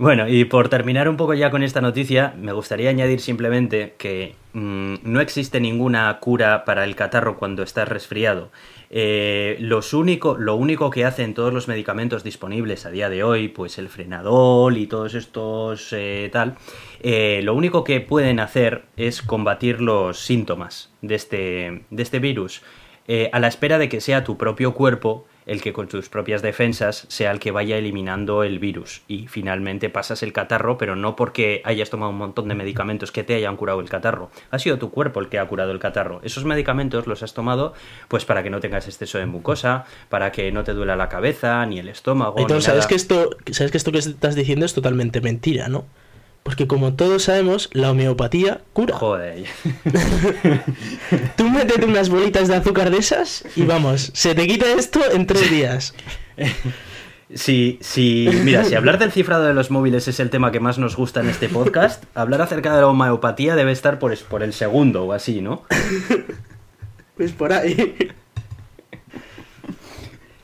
Bueno, 0.00 0.26
y 0.26 0.46
por 0.46 0.70
terminar 0.70 1.10
un 1.10 1.18
poco 1.18 1.34
ya 1.34 1.50
con 1.50 1.62
esta 1.62 1.82
noticia, 1.82 2.32
me 2.38 2.52
gustaría 2.52 2.88
añadir 2.88 3.20
simplemente 3.20 3.96
que 3.98 4.34
mm, 4.54 4.94
no 5.02 5.20
existe 5.20 5.60
ninguna 5.60 6.18
cura 6.20 6.64
para 6.64 6.84
el 6.84 6.96
catarro 6.96 7.36
cuando 7.36 7.62
estás 7.62 7.86
resfriado. 7.86 8.50
Eh, 8.88 9.58
los 9.60 9.92
único, 9.92 10.38
lo 10.38 10.54
único 10.54 10.88
que 10.88 11.04
hacen 11.04 11.34
todos 11.34 11.52
los 11.52 11.68
medicamentos 11.68 12.24
disponibles 12.24 12.86
a 12.86 12.90
día 12.90 13.10
de 13.10 13.22
hoy, 13.22 13.48
pues 13.48 13.76
el 13.76 13.90
frenadol 13.90 14.78
y 14.78 14.86
todos 14.86 15.12
estos 15.12 15.92
eh, 15.92 16.30
tal, 16.32 16.56
eh, 17.02 17.42
lo 17.44 17.54
único 17.54 17.84
que 17.84 18.00
pueden 18.00 18.40
hacer 18.40 18.84
es 18.96 19.20
combatir 19.20 19.82
los 19.82 20.18
síntomas 20.18 20.94
de 21.02 21.14
este, 21.14 21.82
de 21.90 22.02
este 22.02 22.20
virus, 22.20 22.62
a 23.32 23.40
la 23.40 23.48
espera 23.48 23.76
de 23.76 23.88
que 23.88 24.00
sea 24.00 24.22
tu 24.22 24.38
propio 24.38 24.72
cuerpo 24.72 25.26
el 25.50 25.60
que 25.60 25.72
con 25.72 25.88
tus 25.88 26.08
propias 26.08 26.42
defensas 26.42 27.06
sea 27.08 27.32
el 27.32 27.40
que 27.40 27.50
vaya 27.50 27.76
eliminando 27.76 28.44
el 28.44 28.60
virus 28.60 29.02
y 29.08 29.26
finalmente 29.26 29.90
pasas 29.90 30.22
el 30.22 30.32
catarro, 30.32 30.78
pero 30.78 30.94
no 30.94 31.16
porque 31.16 31.60
hayas 31.64 31.90
tomado 31.90 32.12
un 32.12 32.18
montón 32.18 32.46
de 32.46 32.54
medicamentos 32.54 33.10
que 33.10 33.24
te 33.24 33.34
hayan 33.34 33.56
curado 33.56 33.80
el 33.80 33.88
catarro. 33.88 34.30
Ha 34.52 34.60
sido 34.60 34.78
tu 34.78 34.92
cuerpo 34.92 35.18
el 35.18 35.28
que 35.28 35.40
ha 35.40 35.48
curado 35.48 35.72
el 35.72 35.80
catarro. 35.80 36.20
Esos 36.22 36.44
medicamentos 36.44 37.08
los 37.08 37.24
has 37.24 37.34
tomado 37.34 37.74
pues 38.06 38.24
para 38.24 38.44
que 38.44 38.50
no 38.50 38.60
tengas 38.60 38.86
exceso 38.86 39.18
de 39.18 39.26
mucosa, 39.26 39.86
para 40.08 40.30
que 40.30 40.52
no 40.52 40.62
te 40.62 40.72
duela 40.72 40.94
la 40.94 41.08
cabeza, 41.08 41.66
ni 41.66 41.80
el 41.80 41.88
estómago. 41.88 42.38
Entonces, 42.38 42.58
ni 42.58 42.66
¿sabes 42.66 42.78
nada. 42.78 42.88
que 42.88 42.94
esto, 42.94 43.30
sabes 43.50 43.72
que 43.72 43.78
esto 43.78 43.90
que 43.90 43.98
estás 43.98 44.36
diciendo 44.36 44.66
es 44.66 44.72
totalmente 44.72 45.20
mentira, 45.20 45.66
¿no? 45.66 45.84
Porque 46.42 46.66
como 46.66 46.94
todos 46.94 47.24
sabemos, 47.24 47.68
la 47.72 47.90
homeopatía 47.90 48.62
cura. 48.72 48.96
Joder. 48.96 49.44
Tú 51.36 51.50
métete 51.50 51.84
unas 51.84 52.08
bolitas 52.08 52.48
de 52.48 52.56
azúcar 52.56 52.90
de 52.90 52.98
esas 52.98 53.44
y 53.56 53.62
vamos, 53.62 54.10
se 54.14 54.34
te 54.34 54.46
quita 54.46 54.66
esto 54.72 55.00
en 55.12 55.26
tres 55.26 55.50
días. 55.50 55.94
Si, 57.32 57.78
si, 57.80 58.28
mira, 58.42 58.64
si 58.64 58.74
hablar 58.74 58.98
del 58.98 59.12
cifrado 59.12 59.44
de 59.44 59.54
los 59.54 59.70
móviles 59.70 60.08
es 60.08 60.18
el 60.18 60.30
tema 60.30 60.50
que 60.50 60.58
más 60.58 60.78
nos 60.78 60.96
gusta 60.96 61.20
en 61.20 61.28
este 61.28 61.48
podcast, 61.48 62.02
hablar 62.16 62.42
acerca 62.42 62.74
de 62.74 62.80
la 62.80 62.88
homeopatía 62.88 63.54
debe 63.54 63.70
estar 63.70 64.00
por, 64.00 64.16
por 64.24 64.42
el 64.42 64.52
segundo 64.52 65.04
o 65.04 65.12
así, 65.12 65.40
¿no? 65.40 65.62
Pues 67.16 67.30
por 67.30 67.52
ahí. 67.52 67.94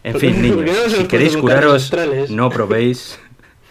En 0.04 0.12
¿Por 0.12 0.20
fin, 0.20 0.40
niños, 0.40 0.92
si 0.96 1.04
queréis 1.06 1.36
curaros, 1.36 1.92
no 2.30 2.50
probéis 2.50 3.18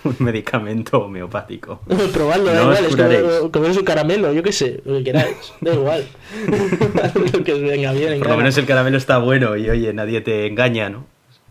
un 0.05 0.15
medicamento 0.19 0.99
homeopático. 0.99 1.81
Probarlo, 2.13 2.45
da 2.45 2.53
No 2.55 2.61
igual, 2.71 2.85
es 2.85 2.91
curaréis. 2.95 3.21
como 3.39 3.51
comeros 3.51 3.77
un 3.77 3.83
caramelo, 3.83 4.31
yo 4.33 4.41
qué 4.43 4.51
sé, 4.51 4.81
lo 4.85 4.97
que 4.99 5.03
queráis, 5.03 5.35
da 5.61 5.73
igual. 5.73 6.05
lo 7.33 7.43
que 7.43 7.53
os 7.53 7.61
venga 7.61 7.91
bien. 7.91 8.13
en 8.13 8.19
Por 8.19 8.27
lo 8.27 8.33
gana. 8.33 8.43
menos 8.43 8.57
el 8.57 8.65
caramelo 8.65 8.97
está 8.97 9.17
bueno 9.17 9.57
y 9.57 9.69
oye, 9.69 9.91
nadie 9.93 10.21
te 10.21 10.47
engaña, 10.47 10.89
¿no? 10.89 11.05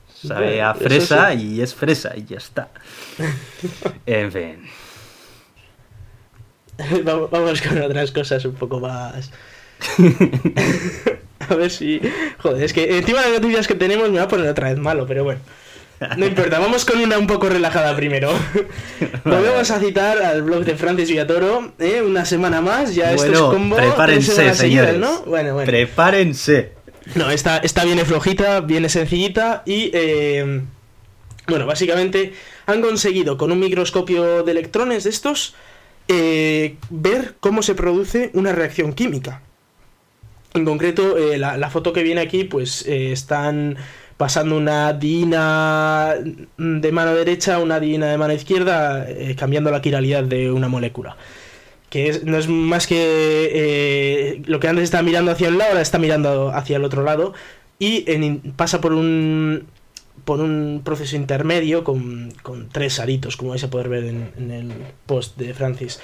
Sabe 0.08 0.62
a 0.62 0.72
fresa 0.74 1.32
sí. 1.32 1.56
y 1.56 1.60
es 1.60 1.74
fresa 1.74 2.12
y 2.16 2.24
ya 2.24 2.38
está. 2.38 2.68
En 4.06 4.32
fin. 4.32 4.56
Vamos 7.04 7.60
con 7.62 7.80
otras 7.82 8.10
cosas 8.10 8.44
un 8.44 8.54
poco 8.54 8.80
más. 8.80 9.30
a 11.48 11.54
ver 11.54 11.70
si. 11.70 12.00
Joder, 12.38 12.62
es 12.64 12.72
que 12.72 12.98
encima 12.98 13.20
de 13.22 13.30
las 13.32 13.40
noticias 13.40 13.68
que 13.68 13.74
tenemos 13.74 14.10
me 14.10 14.18
va 14.18 14.24
a 14.24 14.28
poner 14.28 14.48
otra 14.48 14.70
vez 14.70 14.78
malo, 14.78 15.06
pero 15.06 15.24
bueno. 15.24 15.40
No 16.16 16.26
importa, 16.26 16.58
vamos 16.58 16.84
con 16.84 17.00
una 17.00 17.18
un 17.18 17.26
poco 17.26 17.48
relajada 17.48 17.94
primero. 17.96 18.30
Volvemos 19.24 19.70
a 19.70 19.78
citar 19.80 20.20
al 20.22 20.42
blog 20.42 20.64
de 20.64 20.76
Francis 20.76 21.08
Villatoro, 21.08 21.72
¿eh? 21.78 22.02
una 22.02 22.24
semana 22.24 22.60
más, 22.60 22.94
ya 22.94 23.12
esto 23.12 23.24
es 23.26 23.30
Bueno, 23.32 23.50
combo. 23.50 23.76
prepárense, 23.76 24.32
seguidas, 24.32 24.58
señores. 24.58 24.98
¿no? 24.98 25.22
Bueno, 25.22 25.54
bueno. 25.54 25.66
Prepárense. 25.70 26.72
No, 27.14 27.30
esta, 27.30 27.58
esta 27.58 27.84
viene 27.84 28.04
flojita, 28.04 28.60
viene 28.60 28.88
sencillita 28.88 29.62
y... 29.66 29.90
eh, 29.94 30.62
bueno, 31.46 31.66
básicamente 31.66 32.32
han 32.64 32.80
conseguido 32.80 33.36
con 33.36 33.52
un 33.52 33.60
microscopio 33.60 34.42
de 34.44 34.50
electrones 34.52 35.04
de 35.04 35.10
estos 35.10 35.54
eh, 36.08 36.76
ver 36.88 37.34
cómo 37.40 37.62
se 37.62 37.74
produce 37.74 38.30
una 38.32 38.52
reacción 38.52 38.94
química. 38.94 39.42
En 40.54 40.64
concreto, 40.64 41.18
eh, 41.18 41.36
la, 41.36 41.58
la 41.58 41.68
foto 41.68 41.92
que 41.92 42.02
viene 42.02 42.22
aquí, 42.22 42.44
pues 42.44 42.86
eh, 42.86 43.12
están 43.12 43.76
pasando 44.16 44.56
una 44.56 44.92
diina 44.92 46.14
de 46.56 46.92
mano 46.92 47.14
derecha 47.14 47.56
a 47.56 47.58
una 47.58 47.80
diina 47.80 48.06
de 48.06 48.18
mano 48.18 48.32
izquierda, 48.32 49.08
eh, 49.08 49.34
cambiando 49.36 49.70
la 49.70 49.82
quiralidad 49.82 50.24
de 50.24 50.50
una 50.52 50.68
molécula 50.68 51.16
que 51.90 52.08
es- 52.08 52.24
no 52.24 52.36
es 52.38 52.48
más 52.48 52.88
que 52.88 52.96
eh, 53.52 54.42
lo 54.46 54.58
que 54.58 54.66
antes 54.68 54.84
estaba 54.84 55.02
mirando 55.04 55.30
hacia 55.30 55.48
un 55.48 55.58
lado, 55.58 55.70
ahora 55.70 55.82
está 55.82 55.98
mirando 55.98 56.50
hacia 56.50 56.76
el 56.76 56.84
otro 56.84 57.02
lado 57.04 57.34
y 57.78 58.04
en- 58.10 58.40
pasa 58.56 58.80
por 58.80 58.92
un 58.92 59.66
por 60.24 60.40
un 60.40 60.80
proceso 60.84 61.16
intermedio 61.16 61.84
con, 61.84 62.32
con 62.42 62.68
tres 62.70 62.98
aritos, 62.98 63.36
como 63.36 63.50
vais 63.50 63.62
a 63.64 63.68
poder 63.68 63.88
ver 63.90 64.04
en, 64.04 64.50
el 64.50 64.72
post 65.04 65.36
de 65.36 65.52
Francis. 65.52 66.00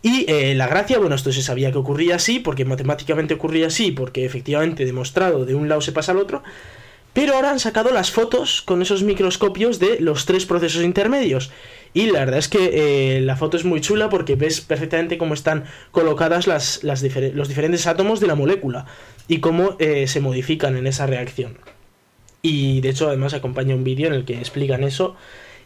Y 0.00 0.26
eh, 0.30 0.54
la 0.54 0.68
gracia, 0.68 0.98
bueno, 0.98 1.16
esto 1.16 1.32
se 1.32 1.42
sabía 1.42 1.72
que 1.72 1.78
ocurría 1.78 2.16
así, 2.16 2.38
porque 2.38 2.64
matemáticamente 2.64 3.34
ocurría 3.34 3.66
así, 3.66 3.90
porque 3.90 4.24
efectivamente 4.24 4.84
demostrado 4.84 5.44
de 5.44 5.56
un 5.56 5.68
lado 5.68 5.80
se 5.80 5.90
pasa 5.90 6.12
al 6.12 6.18
otro, 6.18 6.44
pero 7.14 7.36
ahora 7.36 7.52
han 7.52 7.60
sacado 7.60 7.92
las 7.92 8.10
fotos 8.10 8.60
con 8.60 8.82
esos 8.82 9.04
microscopios 9.04 9.78
de 9.78 10.00
los 10.00 10.26
tres 10.26 10.44
procesos 10.44 10.82
intermedios. 10.82 11.50
Y 11.94 12.10
la 12.10 12.18
verdad 12.18 12.38
es 12.38 12.48
que 12.48 13.16
eh, 13.16 13.20
la 13.20 13.36
foto 13.36 13.56
es 13.56 13.64
muy 13.64 13.80
chula 13.80 14.08
porque 14.08 14.34
ves 14.34 14.60
perfectamente 14.60 15.16
cómo 15.16 15.32
están 15.32 15.64
colocadas 15.92 16.48
los 16.82 17.00
diferentes 17.00 17.86
átomos 17.86 18.18
de 18.18 18.26
la 18.26 18.34
molécula 18.34 18.86
y 19.28 19.38
cómo 19.38 19.76
eh, 19.78 20.08
se 20.08 20.20
modifican 20.20 20.76
en 20.76 20.88
esa 20.88 21.06
reacción. 21.06 21.56
Y 22.42 22.80
de 22.80 22.90
hecho 22.90 23.06
además 23.06 23.32
acompaña 23.32 23.76
un 23.76 23.84
vídeo 23.84 24.08
en 24.08 24.14
el 24.14 24.24
que 24.24 24.36
explican 24.38 24.82
eso 24.82 25.14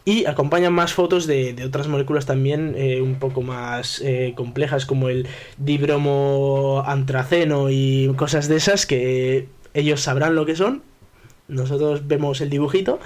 y 0.05 0.25
acompañan 0.27 0.71
más 0.71 0.93
fotos 0.93 1.25
de, 1.25 1.55
otras 1.65 1.87
moléculas 1.87 2.27
también 2.27 2.75
eh, 2.77 3.01
un 3.01 3.15
poco 3.15 3.41
más 3.41 4.03
complejas 4.35 4.85
como 4.85 5.09
el 5.09 5.27
dibromo 5.57 6.83
antraceno 6.85 7.71
y 7.71 8.13
cosas 8.15 8.47
de 8.47 8.57
esas 8.57 8.85
que 8.85 9.47
ellos 9.73 10.01
sabrán 10.01 10.35
lo 10.35 10.45
que 10.45 10.55
son. 10.55 10.83
Nosotros 11.49 12.07
vemos 12.07 12.39
el 12.41 12.49
dibujito. 12.49 12.99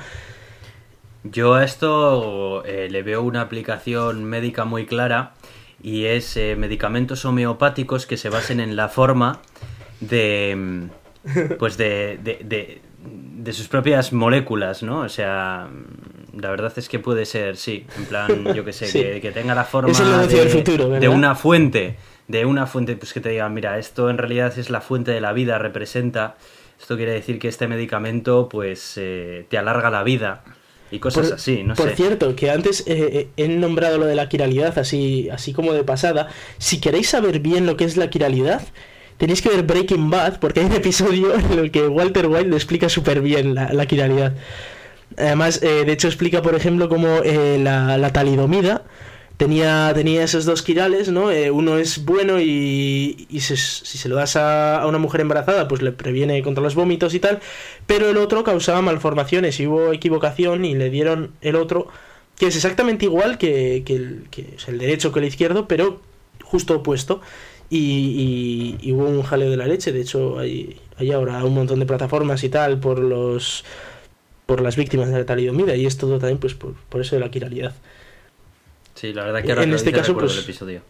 Yo 1.23 1.53
a 1.55 1.63
esto 1.63 2.63
eh, 2.65 2.89
le 2.91 3.01
veo 3.01 3.21
una 3.23 3.41
aplicación 3.41 4.25
médica 4.25 4.65
muy 4.65 4.85
clara 4.85 5.33
y 5.81 6.05
es 6.05 6.35
eh, 6.37 6.55
medicamentos 6.57 7.23
homeopáticos 7.25 8.05
que 8.05 8.17
se 8.17 8.29
basen 8.29 8.59
en 8.59 8.75
la 8.75 8.89
forma 8.89 9.39
de 10.01 10.53
mm, 10.57 11.55
pues 11.57 11.77
de, 11.77 12.19
de, 12.21 12.39
de- 12.43 12.81
de 13.05 13.51
sus 13.51 13.67
propias 13.67 14.13
moléculas, 14.13 14.81
¿no? 14.83 14.99
O 15.01 15.09
sea, 15.09 15.67
mm, 15.69 16.39
la 16.39 16.49
verdad 16.51 16.71
es 16.77 16.87
que 16.87 16.99
puede 16.99 17.25
ser, 17.25 17.57
sí, 17.57 17.85
en 17.97 18.05
plan, 18.05 18.53
yo 18.53 18.63
que 18.65 18.71
sé, 18.73 18.87
Sí. 18.91 19.01
que, 19.01 19.21
que 19.21 19.31
tenga 19.31 19.53
la 19.55 19.63
forma 19.65 19.91
de, 20.27 20.99
de 20.99 21.09
una 21.09 21.35
fuente, 21.35 21.97
de 22.29 22.45
una 22.45 22.65
fuente, 22.65 22.95
pues 22.95 23.11
que 23.13 23.19
te 23.21 23.29
digan, 23.29 23.53
mira, 23.53 23.77
esto 23.77 24.09
en 24.09 24.17
realidad 24.17 24.57
es 24.57 24.69
la 24.69 24.79
fuente 24.81 25.11
de 25.11 25.19
la 25.21 25.33
vida, 25.33 25.57
representa, 25.59 26.35
esto 26.79 26.97
quiere 26.97 27.13
decir 27.13 27.39
que 27.39 27.47
este 27.47 27.67
medicamento, 27.67 28.49
pues, 28.49 28.93
eh, 28.97 29.45
te 29.49 29.57
alarga 29.57 29.89
la 29.89 30.03
vida 30.03 30.43
y 30.91 30.99
cosas 30.99 31.27
Por- 31.27 31.35
así, 31.35 31.63
no 31.63 31.75
por 31.75 31.89
sé. 31.89 31.95
cierto, 31.95 32.35
que 32.35 32.51
antes 32.51 32.83
eh, 32.87 33.29
he 33.37 33.47
nombrado 33.47 33.97
lo 33.97 34.05
de 34.05 34.15
la 34.15 34.29
quiralidad 34.29 34.77
así, 34.77 35.29
así 35.31 35.53
como 35.53 35.73
de 35.73 35.83
pasada. 35.83 36.27
Si 36.57 36.79
queréis 36.79 37.09
saber 37.09 37.39
bien 37.39 37.65
lo 37.65 37.77
que 37.77 37.85
es 37.85 37.97
la 37.97 38.09
quiralidad, 38.09 38.61
tenéis 39.17 39.41
que 39.41 39.49
ver 39.49 39.63
Breaking 39.63 40.09
Bad, 40.09 40.39
porque 40.39 40.59
hay 40.59 40.65
un 40.67 40.73
episodio 40.73 41.33
en 41.51 41.57
el 41.59 41.71
que 41.71 41.87
Walter 41.87 42.27
White 42.27 42.49
explica 42.53 42.89
súper 42.89 43.21
bien 43.21 43.55
la, 43.55 43.71
la 43.73 43.85
quiralidad. 43.85 44.33
Además, 45.17 45.61
eh, 45.63 45.83
de 45.85 45.91
hecho, 45.93 46.07
explica, 46.07 46.41
por 46.41 46.55
ejemplo, 46.55 46.89
cómo 46.89 47.19
eh, 47.23 47.59
la, 47.61 47.97
la 47.97 48.11
talidomida 48.11 48.83
tenía, 49.37 49.91
tenía 49.93 50.23
esos 50.23 50.45
dos 50.45 50.61
quirales, 50.61 51.09
¿no? 51.09 51.31
Eh, 51.31 51.51
uno 51.51 51.77
es 51.77 52.05
bueno 52.05 52.39
y, 52.39 53.27
se- 53.39 53.57
si 53.57 53.97
se 53.97 54.09
lo 54.09 54.15
das 54.15 54.35
a, 54.35 54.85
una 54.87 54.97
mujer 54.99 55.21
embarazada, 55.21 55.67
pues 55.67 55.81
le 55.81 55.91
previene 55.91 56.41
contra 56.43 56.63
los 56.63 56.75
vómitos 56.75 57.13
y 57.13 57.19
tal, 57.19 57.39
pero 57.87 58.09
el 58.09 58.17
otro 58.17 58.43
causaba 58.43 58.81
malformaciones 58.81 59.59
y 59.59 59.67
hubo 59.67 59.91
equivocación 59.93 60.65
y 60.65 60.75
le 60.75 60.89
dieron 60.89 61.31
el 61.41 61.55
otro, 61.55 61.87
que 62.37 62.47
es 62.47 62.55
exactamente 62.55 63.05
igual 63.05 63.37
que, 63.37 63.83
que 63.85 63.95
el, 63.95 64.27
que 64.31 64.55
el 64.67 64.77
derecho 64.79 65.11
que 65.11 65.19
el 65.19 65.25
izquierdo, 65.25 65.67
pero 65.67 66.01
justo 66.43 66.75
opuesto. 66.77 67.21
Y, 67.69 68.77
y- 68.81 68.87
y 68.89 68.91
hubo 68.91 69.05
un 69.07 69.23
jaleo 69.23 69.49
de 69.49 69.57
la 69.57 69.65
leche, 69.65 69.91
de 69.91 70.01
hecho 70.01 70.37
hay, 70.39 70.79
hay 70.97 71.11
ahora 71.11 71.43
un 71.43 71.55
montón 71.55 71.79
de 71.79 71.85
plataformas 71.87 72.43
y 72.43 72.49
tal 72.49 72.79
por 72.79 72.99
los 72.99 73.63
por 74.45 74.61
las 74.61 74.75
víctimas 74.75 75.09
de 75.09 75.19
la 75.19 75.25
talidomida 75.25 75.75
y 75.75 75.85
es 75.85 75.97
todo 75.97 76.19
también 76.19 76.37
pues 76.39 76.53
por, 76.53 76.73
por 76.89 77.01
eso 77.01 77.15
de 77.15 77.21
la 77.21 77.31
quiralidad. 77.31 77.73
Sí, 78.95 79.13
la 79.13 79.23
verdad 79.25 79.43
que 79.43 79.51
ahora 79.51 79.63
En 79.63 79.73
este 79.73 79.91
caso, 79.91 80.15
pues, 80.15 80.33
el 80.33 80.43
episodio. 80.43 80.81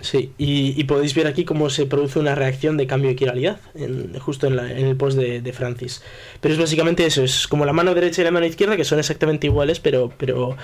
Sí, 0.00 0.32
y, 0.38 0.80
y 0.80 0.84
podéis 0.84 1.12
ver 1.14 1.26
aquí 1.26 1.44
cómo 1.44 1.70
se 1.70 1.84
produce 1.84 2.20
una 2.20 2.36
reacción 2.36 2.76
de 2.76 2.86
cambio 2.86 3.10
de 3.10 3.16
quiralidad, 3.16 3.58
en- 3.74 4.16
justo 4.20 4.46
en, 4.46 4.54
la- 4.54 4.70
en 4.70 4.86
el 4.86 4.94
post 4.96 5.18
de, 5.18 5.40
de 5.40 5.52
Francis. 5.52 6.02
Pero 6.40 6.54
es 6.54 6.60
básicamente 6.60 7.04
eso, 7.04 7.24
es 7.24 7.48
como 7.48 7.64
la 7.66 7.72
mano 7.72 7.94
derecha 7.94 8.22
y 8.22 8.24
la 8.24 8.30
mano 8.30 8.46
izquierda, 8.46 8.76
que 8.76 8.84
son 8.84 9.00
exactamente 9.00 9.48
iguales, 9.48 9.80
pero, 9.80 10.12
pero 10.16 10.56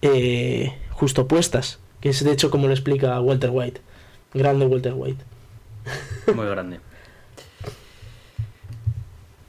eh, 0.00 0.72
justo 0.92 1.22
opuestas, 1.22 1.80
que 2.00 2.08
es 2.08 2.24
de 2.24 2.32
hecho 2.32 2.50
como 2.50 2.66
lo 2.66 2.72
explica 2.72 3.20
Walter 3.20 3.50
White. 3.52 3.82
Grande 4.32 4.64
Walter 4.64 4.94
White. 4.96 5.22
Muy 6.34 6.46
grande. 6.46 6.80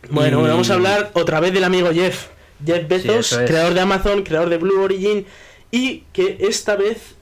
Bueno, 0.10 0.38
Y- 0.38 0.40
bueno, 0.42 0.54
vamos 0.54 0.70
a 0.70 0.74
hablar 0.74 1.12
otra 1.14 1.40
vez 1.40 1.54
del 1.54 1.64
amigo 1.64 1.92
Jeff. 1.94 2.28
Jeff 2.66 2.88
Bezos, 2.90 3.32
es. 3.34 3.48
creador 3.50 3.74
de 3.74 3.80
Amazon, 3.80 4.24
creador 4.24 4.50
de 4.50 4.58
Blue 4.58 4.82
Origin, 4.82 5.26
y 5.72 6.04
que 6.14 6.38
esta 6.42 6.76
vez 6.76 7.16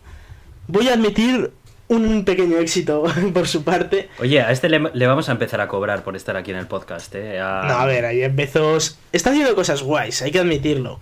voy 0.67 0.89
a 0.89 0.93
admitir 0.93 1.51
un 1.89 2.25
pequeño 2.25 2.57
éxito 2.57 3.03
por 3.33 3.47
su 3.47 3.63
parte. 3.63 4.09
Oye, 4.19 4.41
a 4.41 4.51
este 4.51 4.67
le, 4.69 4.81
le 4.93 5.07
vamos 5.07 5.29
a 5.29 5.31
empezar 5.31 5.61
a 5.61 5.67
cobrar 5.67 6.03
por 6.03 6.15
estar 6.15 6.35
aquí 6.35 6.51
en 6.51 6.57
el 6.57 6.67
podcast, 6.67 7.13
¿eh? 7.15 7.39
A, 7.39 7.63
No, 7.67 7.73
a 7.75 7.85
ver, 7.85 8.05
a 8.05 8.11
Jeff 8.11 8.35
Bezos 8.35 8.99
está 9.13 9.29
haciendo 9.29 9.55
cosas 9.55 9.81
guays, 9.83 10.21
hay 10.21 10.31
que 10.31 10.39
admitirlo. 10.39 10.99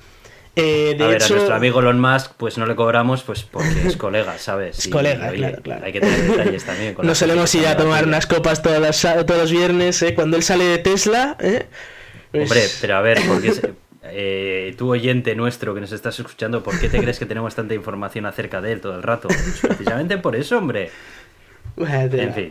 Eh, 0.58 0.96
de 0.98 1.04
a 1.04 1.08
ver, 1.08 1.16
hecho, 1.18 1.34
a 1.34 1.38
nuestro 1.38 1.56
amigo 1.56 1.82
Elon 1.82 2.00
Musk, 2.00 2.32
pues 2.38 2.58
no 2.58 2.66
le 2.66 2.76
cobramos, 2.76 3.24
pues 3.24 3.44
porque 3.44 3.88
es 3.88 3.98
colega, 3.98 4.38
¿sabes? 4.38 4.78
Es 4.80 4.86
Y, 4.88 4.90
colega, 4.90 5.28
oye, 5.30 5.38
claro, 5.40 5.62
claro. 5.64 5.86
Hay 5.86 5.92
que 5.92 6.00
tener 6.00 6.22
detalles 6.32 6.64
también. 6.64 6.94
con 6.94 7.06
nos 7.08 7.18
solemos 7.18 7.54
ir 7.56 7.68
a 7.68 7.76
tomar 7.76 8.06
unas 8.06 8.26
copas 8.26 8.62
todas 8.62 9.02
todos 9.02 9.38
los 9.42 9.52
viernes, 9.52 10.02
¿eh? 10.02 10.14
cuando 10.16 10.38
él 10.38 10.44
sale 10.44 10.64
de 10.66 10.78
Tesla. 10.78 11.36
¿eh? 11.42 11.66
Pues- 12.32 12.44
Hombre, 12.44 12.62
pero 12.80 12.96
a 12.96 13.02
ver, 13.02 13.20
porque 13.28 13.54
eh, 14.12 14.76
tú 14.78 14.92
oyente 14.92 15.36
nuestro 15.36 15.74
que 15.74 15.82
nos 15.82 15.92
estás 15.92 16.20
escuchando, 16.20 16.64
¿por 16.64 16.80
qué 16.80 16.90
te 16.90 17.00
crees 17.00 17.20
que 17.20 17.26
tenemos 17.26 17.56
tanta 17.56 17.74
información 17.74 18.26
acerca 18.26 18.62
de 18.62 18.74
él 18.74 18.82
todo 18.82 18.96
el 18.96 19.04
rato? 19.04 19.28
Pues 19.28 19.60
precisamente 19.62 20.18
por 20.18 20.36
eso, 20.36 20.58
hombre. 20.58 20.92
En 21.78 22.34
fin. 22.34 22.50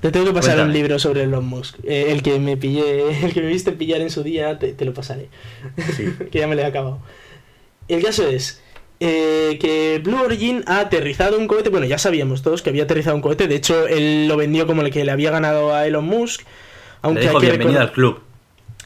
Te 0.00 0.10
tengo 0.10 0.26
que 0.26 0.32
pasar 0.32 0.60
un 0.60 0.72
libro 0.72 0.98
sobre 0.98 1.22
Elon 1.22 1.46
Musk. 1.46 1.78
Eh, 1.84 2.12
el 2.12 2.22
que 2.22 2.38
me 2.38 2.56
pillé, 2.56 3.24
el 3.24 3.32
que 3.32 3.40
me 3.40 3.48
viste 3.48 3.72
pillar 3.72 4.00
en 4.00 4.10
su 4.10 4.22
día, 4.22 4.58
te, 4.58 4.84
lo 4.84 4.92
pasaré. 4.92 5.28
Sí. 5.96 6.12
que 6.30 6.38
ya 6.38 6.46
me 6.46 6.54
lo 6.54 6.62
he 6.62 6.66
acabado. 6.66 6.98
El 7.88 8.02
caso 8.02 8.28
es 8.28 8.62
eh, 9.00 9.58
que 9.60 10.00
Blue 10.02 10.20
Origin 10.22 10.64
ha 10.66 10.80
aterrizado 10.80 11.38
un 11.38 11.46
cohete. 11.46 11.70
Bueno, 11.70 11.86
ya 11.86 11.98
sabíamos 11.98 12.42
todos 12.42 12.62
que 12.62 12.70
había 12.70 12.84
aterrizado 12.84 13.16
un 13.16 13.22
cohete. 13.22 13.48
De 13.48 13.54
hecho, 13.54 13.86
él 13.86 14.28
lo 14.28 14.36
vendió 14.36 14.66
como 14.66 14.82
el 14.82 14.90
que 14.90 15.04
le 15.04 15.12
había 15.12 15.30
ganado 15.30 15.74
a 15.74 15.86
Elon 15.86 16.04
Musk. 16.04 16.42
Aunque 17.02 17.22
le 17.22 17.28
dijo 17.28 17.40
bienvenido 17.40 17.80
al 17.80 17.92
club. 17.92 18.20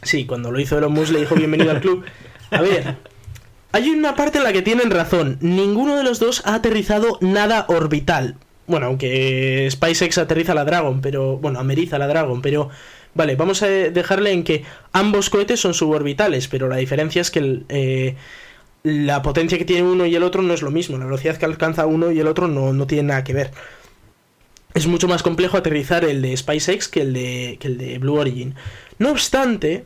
Sí, 0.02 0.24
cuando 0.24 0.50
lo 0.50 0.60
hizo 0.60 0.78
Elon 0.78 0.92
Musk 0.92 1.12
le 1.12 1.20
dijo 1.20 1.34
bienvenido 1.34 1.70
al 1.70 1.80
club. 1.80 2.04
A 2.50 2.62
ver, 2.62 2.96
hay 3.72 3.90
una 3.90 4.14
parte 4.14 4.38
en 4.38 4.44
la 4.44 4.52
que 4.52 4.62
tienen 4.62 4.90
razón. 4.90 5.38
Ninguno 5.40 5.96
de 5.96 6.04
los 6.04 6.18
dos 6.18 6.42
ha 6.44 6.54
aterrizado 6.54 7.18
nada 7.20 7.66
orbital. 7.68 8.36
Bueno, 8.66 8.86
aunque 8.86 9.68
SpaceX 9.70 10.18
aterriza 10.18 10.54
la 10.54 10.64
Dragon, 10.64 11.00
pero. 11.00 11.36
Bueno, 11.36 11.58
ameriza 11.58 11.98
la 11.98 12.06
Dragon, 12.06 12.40
pero. 12.42 12.70
Vale, 13.14 13.34
vamos 13.34 13.62
a 13.62 13.66
dejarle 13.66 14.30
en 14.30 14.44
que 14.44 14.62
ambos 14.92 15.30
cohetes 15.30 15.58
son 15.58 15.74
suborbitales, 15.74 16.46
pero 16.46 16.68
la 16.68 16.76
diferencia 16.76 17.20
es 17.20 17.32
que 17.32 17.62
eh, 17.68 18.14
la 18.84 19.22
potencia 19.22 19.58
que 19.58 19.64
tiene 19.64 19.82
uno 19.82 20.06
y 20.06 20.14
el 20.14 20.22
otro 20.22 20.42
no 20.42 20.54
es 20.54 20.62
lo 20.62 20.70
mismo. 20.70 20.96
La 20.96 21.06
velocidad 21.06 21.36
que 21.36 21.44
alcanza 21.44 21.86
uno 21.86 22.12
y 22.12 22.20
el 22.20 22.28
otro 22.28 22.46
no, 22.46 22.72
no 22.72 22.86
tiene 22.86 23.08
nada 23.08 23.24
que 23.24 23.32
ver. 23.32 23.50
Es 24.74 24.86
mucho 24.86 25.08
más 25.08 25.24
complejo 25.24 25.56
aterrizar 25.56 26.04
el 26.04 26.22
de 26.22 26.36
SpaceX 26.36 26.86
que 26.86 27.02
el 27.02 27.12
de, 27.12 27.56
que 27.60 27.66
el 27.66 27.78
de 27.78 27.98
Blue 27.98 28.14
Origin. 28.14 28.54
No 29.00 29.10
obstante, 29.10 29.84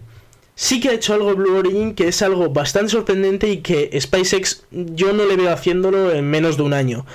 sí 0.56 0.80
que 0.80 0.90
ha 0.90 0.92
hecho 0.92 1.14
algo 1.14 1.36
Blue 1.36 1.56
Origin 1.56 1.94
que 1.94 2.08
es 2.08 2.20
algo 2.20 2.50
bastante 2.50 2.90
sorprendente 2.90 3.48
y 3.48 3.58
que 3.58 3.96
SpaceX 3.98 4.64
yo 4.72 5.12
no 5.12 5.24
le 5.24 5.36
veo 5.36 5.52
haciéndolo 5.52 6.12
en 6.12 6.28
menos 6.28 6.56
de 6.56 6.64
un 6.64 6.74
año. 6.74 7.06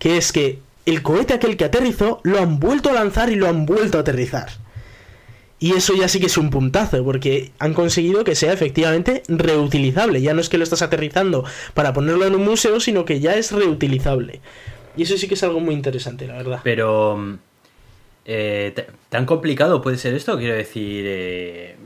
Que 0.00 0.16
es 0.16 0.32
que 0.32 0.58
el 0.84 1.02
cohete 1.02 1.32
aquel 1.32 1.56
que 1.56 1.64
aterrizó 1.64 2.20
lo 2.24 2.40
han 2.40 2.58
vuelto 2.58 2.90
a 2.90 2.94
lanzar 2.94 3.30
y 3.30 3.36
lo 3.36 3.48
han 3.48 3.66
vuelto 3.66 3.98
a 3.98 4.00
aterrizar. 4.00 4.48
Y 5.60 5.74
eso 5.74 5.94
ya 5.94 6.08
sí 6.08 6.18
que 6.18 6.26
es 6.26 6.36
un 6.36 6.50
puntazo, 6.50 7.04
porque 7.04 7.52
han 7.60 7.72
conseguido 7.72 8.24
que 8.24 8.34
sea 8.34 8.52
efectivamente 8.52 9.22
reutilizable. 9.28 10.20
Ya 10.20 10.34
no 10.34 10.40
es 10.40 10.48
que 10.48 10.58
lo 10.58 10.64
estás 10.64 10.82
aterrizando 10.82 11.44
para 11.72 11.92
ponerlo 11.92 12.26
en 12.26 12.34
un 12.34 12.44
museo, 12.44 12.80
sino 12.80 13.04
que 13.04 13.20
ya 13.20 13.36
es 13.36 13.52
reutilizable. 13.52 14.40
Y 14.96 15.04
eso 15.04 15.16
sí 15.16 15.28
que 15.28 15.34
es 15.34 15.42
algo 15.44 15.60
muy 15.60 15.74
interesante, 15.74 16.26
la 16.26 16.34
verdad. 16.34 16.60
Pero... 16.64 17.38
Eh, 18.26 18.74
¿Tan 19.14 19.26
complicado 19.26 19.80
puede 19.80 19.96
ser 19.96 20.12
esto? 20.14 20.36
Quiero 20.36 20.56
decir, 20.56 21.04
eh, 21.06 21.76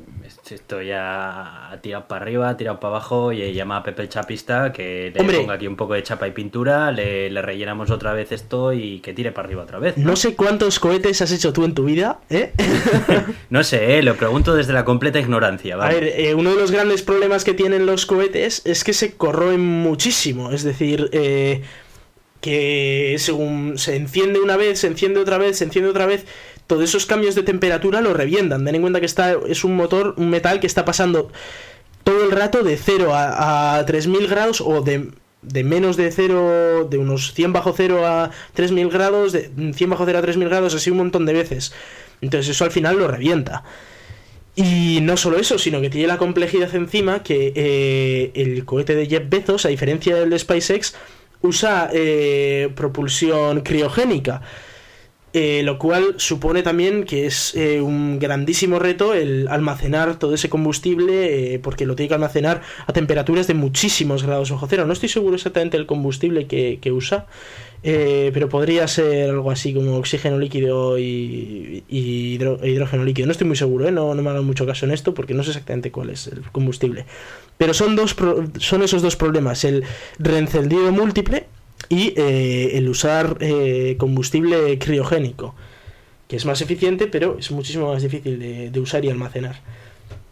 esto 0.50 0.80
ya 0.80 1.70
ha 1.70 1.78
tirado 1.82 2.08
para 2.08 2.22
arriba, 2.22 2.48
ha 2.48 2.56
tirado 2.56 2.80
para 2.80 2.94
abajo 2.94 3.32
y 3.34 3.52
llama 3.52 3.76
a 3.76 3.82
Pepe 3.82 4.00
el 4.00 4.08
Chapista 4.08 4.72
que 4.72 5.12
le 5.14 5.38
ponga 5.38 5.52
aquí 5.52 5.66
un 5.66 5.76
poco 5.76 5.92
de 5.92 6.02
chapa 6.02 6.26
y 6.26 6.30
pintura, 6.30 6.90
le, 6.90 7.28
rellenamos 7.42 7.90
otra 7.90 8.14
vez 8.14 8.32
esto 8.32 8.72
y 8.72 9.00
que 9.00 9.12
tire 9.12 9.30
para 9.30 9.46
arriba 9.46 9.64
otra 9.64 9.78
vez. 9.78 9.98
No, 9.98 10.16
sé 10.16 10.36
cuántos 10.36 10.80
cohetes 10.80 11.20
has 11.20 11.30
hecho 11.30 11.52
tú 11.52 11.66
en 11.66 11.74
tu 11.74 11.84
vida, 11.84 12.20
¿eh? 12.30 12.54
no 13.50 13.62
sé, 13.62 13.98
¿eh? 13.98 14.02
lo 14.02 14.16
pregunto 14.16 14.54
desde 14.54 14.72
la 14.72 14.86
completa 14.86 15.18
ignorancia. 15.18 15.74
A 15.74 15.86
ver, 15.86 16.04
eh, 16.04 16.34
uno 16.34 16.54
de 16.54 16.56
los 16.56 16.70
grandes 16.70 17.02
problemas 17.02 17.44
que 17.44 17.52
tienen 17.52 17.84
los 17.84 18.06
cohetes 18.06 18.62
es 18.64 18.84
que 18.84 18.94
se 18.94 19.18
corroen 19.18 19.60
muchísimo, 19.60 20.50
es 20.50 20.62
decir, 20.62 21.10
eh, 21.12 21.60
que 22.40 23.16
según 23.18 23.78
se 23.78 23.96
enciende 23.96 24.40
una 24.40 24.56
vez, 24.56 24.80
se 24.80 24.86
enciende 24.86 25.20
otra 25.20 25.38
vez, 25.38 25.58
se 25.58 25.64
enciende 25.64 25.90
otra 25.90 26.06
vez, 26.06 26.24
todos 26.68 26.84
esos 26.84 27.06
cambios 27.06 27.34
de 27.34 27.42
temperatura 27.42 28.00
lo 28.00 28.14
revientan. 28.14 28.64
Ten 28.64 28.74
en 28.76 28.82
cuenta 28.82 29.00
que 29.00 29.06
está, 29.06 29.34
es 29.48 29.64
un 29.64 29.74
motor, 29.74 30.14
un 30.18 30.30
metal 30.30 30.60
que 30.60 30.68
está 30.68 30.84
pasando 30.84 31.32
todo 32.04 32.22
el 32.24 32.30
rato 32.30 32.62
de 32.62 32.76
0 32.76 33.10
a, 33.12 33.82
3000 33.86 34.28
grados 34.28 34.60
o 34.60 34.82
de, 34.82 35.08
de, 35.42 35.64
menos 35.64 35.96
de 35.96 36.12
0, 36.12 36.86
de 36.88 36.98
unos 36.98 37.32
100 37.32 37.52
bajo 37.54 37.74
0 37.74 38.06
a 38.06 38.30
3000 38.52 38.90
grados, 38.90 39.32
de 39.32 39.50
100 39.74 39.90
bajo 39.90 40.04
0 40.04 40.18
a 40.18 40.22
3000 40.22 40.48
grados, 40.48 40.74
así 40.74 40.90
un 40.90 40.98
montón 40.98 41.24
de 41.24 41.32
veces. 41.32 41.72
Entonces 42.20 42.50
eso 42.50 42.64
al 42.64 42.70
final 42.70 42.98
lo 42.98 43.08
revienta. 43.08 43.64
Y 44.54 44.98
no 45.02 45.16
solo 45.16 45.38
eso, 45.38 45.58
sino 45.58 45.80
que 45.80 45.88
tiene 45.88 46.08
la 46.08 46.18
complejidad 46.18 46.74
encima 46.74 47.22
que 47.22 47.52
eh, 47.56 48.32
el 48.34 48.64
cohete 48.66 48.94
de 48.94 49.06
Jeff 49.06 49.22
Bezos, 49.26 49.64
a 49.64 49.68
diferencia 49.70 50.16
del 50.16 50.30
de 50.30 50.38
SpaceX, 50.38 50.94
usa 51.40 51.88
eh, 51.92 52.68
propulsión 52.74 53.60
criogénica. 53.62 54.42
Eh, 55.40 55.62
lo 55.62 55.78
cual 55.78 56.14
supone 56.16 56.64
también 56.64 57.04
que 57.04 57.24
es 57.24 57.54
eh, 57.54 57.80
un 57.80 58.18
grandísimo 58.18 58.80
reto 58.80 59.14
el 59.14 59.46
almacenar 59.46 60.18
todo 60.18 60.34
ese 60.34 60.48
combustible 60.48 61.54
eh, 61.54 61.60
porque 61.60 61.86
lo 61.86 61.94
tiene 61.94 62.08
que 62.08 62.14
almacenar 62.14 62.60
a 62.88 62.92
temperaturas 62.92 63.46
de 63.46 63.54
muchísimos 63.54 64.24
grados 64.24 64.50
bajo 64.50 64.66
cero. 64.66 64.84
No 64.84 64.92
estoy 64.92 65.08
seguro 65.08 65.36
exactamente 65.36 65.76
del 65.76 65.86
combustible 65.86 66.48
que, 66.48 66.90
usa, 66.90 67.26
pero 67.84 68.48
podría 68.48 68.88
ser 68.88 69.30
algo 69.30 69.52
así 69.52 69.72
como 69.72 69.96
oxígeno 69.98 70.40
líquido 70.40 70.98
y, 70.98 71.84
hidrógeno 71.88 73.04
líquido. 73.04 73.26
No 73.26 73.32
estoy 73.32 73.46
muy 73.46 73.56
seguro, 73.56 73.88
no, 73.92 74.16
no 74.16 74.22
me 74.22 74.30
hagan 74.30 74.44
mucho 74.44 74.66
caso 74.66 74.86
en 74.86 74.90
esto 74.90 75.14
porque 75.14 75.34
no 75.34 75.44
sé 75.44 75.50
exactamente 75.50 75.92
cuál 75.92 76.10
es 76.10 76.26
el 76.26 76.42
combustible. 76.50 77.04
Pero 77.58 77.74
son, 77.74 77.94
dos 77.94 78.16
son 78.58 78.82
esos 78.82 79.02
dos 79.02 79.14
problemas, 79.14 79.64
el 79.64 79.84
reencendido 80.18 80.90
múltiple 80.90 81.46
y 81.88 82.12
eh, 82.16 82.72
el 82.74 82.88
usar 82.88 83.38
eh, 83.40 83.96
combustible 83.98 84.78
criogénico, 84.78 85.54
que 86.26 86.36
es 86.36 86.44
más 86.44 86.60
eficiente, 86.60 87.06
pero 87.06 87.38
es 87.38 87.50
muchísimo 87.50 87.92
más 87.92 88.02
difícil 88.02 88.38
de, 88.72 88.80
usar 88.80 89.04
y 89.04 89.10
almacenar. 89.10 89.60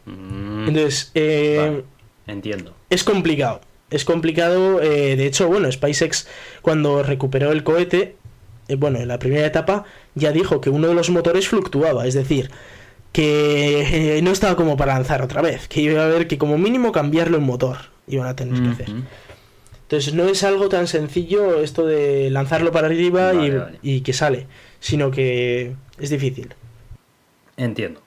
Mm. 0.05 0.69
Entonces, 0.69 1.11
eh, 1.15 1.83
entiendo. 2.27 2.75
Es 2.91 3.05
complicado. 3.05 3.61
Es 3.89 4.05
complicado. 4.05 4.81
de 4.81 5.27
hecho, 5.27 5.47
bueno, 5.47 5.71
SpaceX 5.71 6.27
cuando 6.61 7.05
recuperó 7.05 7.53
el 7.53 7.63
cohete, 7.63 8.17
bueno, 8.79 8.99
en 8.99 9.07
la 9.07 9.21
primera 9.21 9.47
etapa 9.47 9.85
ya 10.17 10.33
dijo 10.33 10.61
que 10.61 10.71
uno 10.71 10.89
de 10.89 10.95
los 10.95 11.09
motores 11.09 11.49
fluctuaba, 11.49 12.05
es 12.05 12.15
decir, 12.15 12.51
que 13.13 14.21
no 14.25 14.33
estaba 14.33 14.57
como 14.57 14.77
para 14.77 14.95
lanzar 14.95 15.23
otra 15.23 15.41
vez, 15.41 15.69
que 15.69 15.83
iba 15.83 16.03
a 16.03 16.07
haber 16.07 16.27
que 16.27 16.37
como 16.37 16.59
mínimo 16.59 16.91
cambiarlo 16.91 17.37
en 17.39 17.45
motor, 17.45 17.77
iban 18.09 18.27
a 18.27 18.35
tener 18.35 18.61
que 18.61 18.69
hacer. 18.71 18.89
Entonces 19.87 20.15
no 20.15 20.25
es 20.25 20.43
algo 20.43 20.69
tan 20.69 20.89
sencillo 20.89 21.63
esto 21.63 21.87
de 21.87 22.29
lanzarlo 22.31 22.73
para 22.73 22.89
arriba 22.89 23.33
y, 23.83 24.01
que 24.01 24.13
sale, 24.13 24.49
sino 24.81 25.13
que 25.13 25.77
es 26.01 26.11
difícil. 26.11 26.55
Entiendo. 27.57 28.03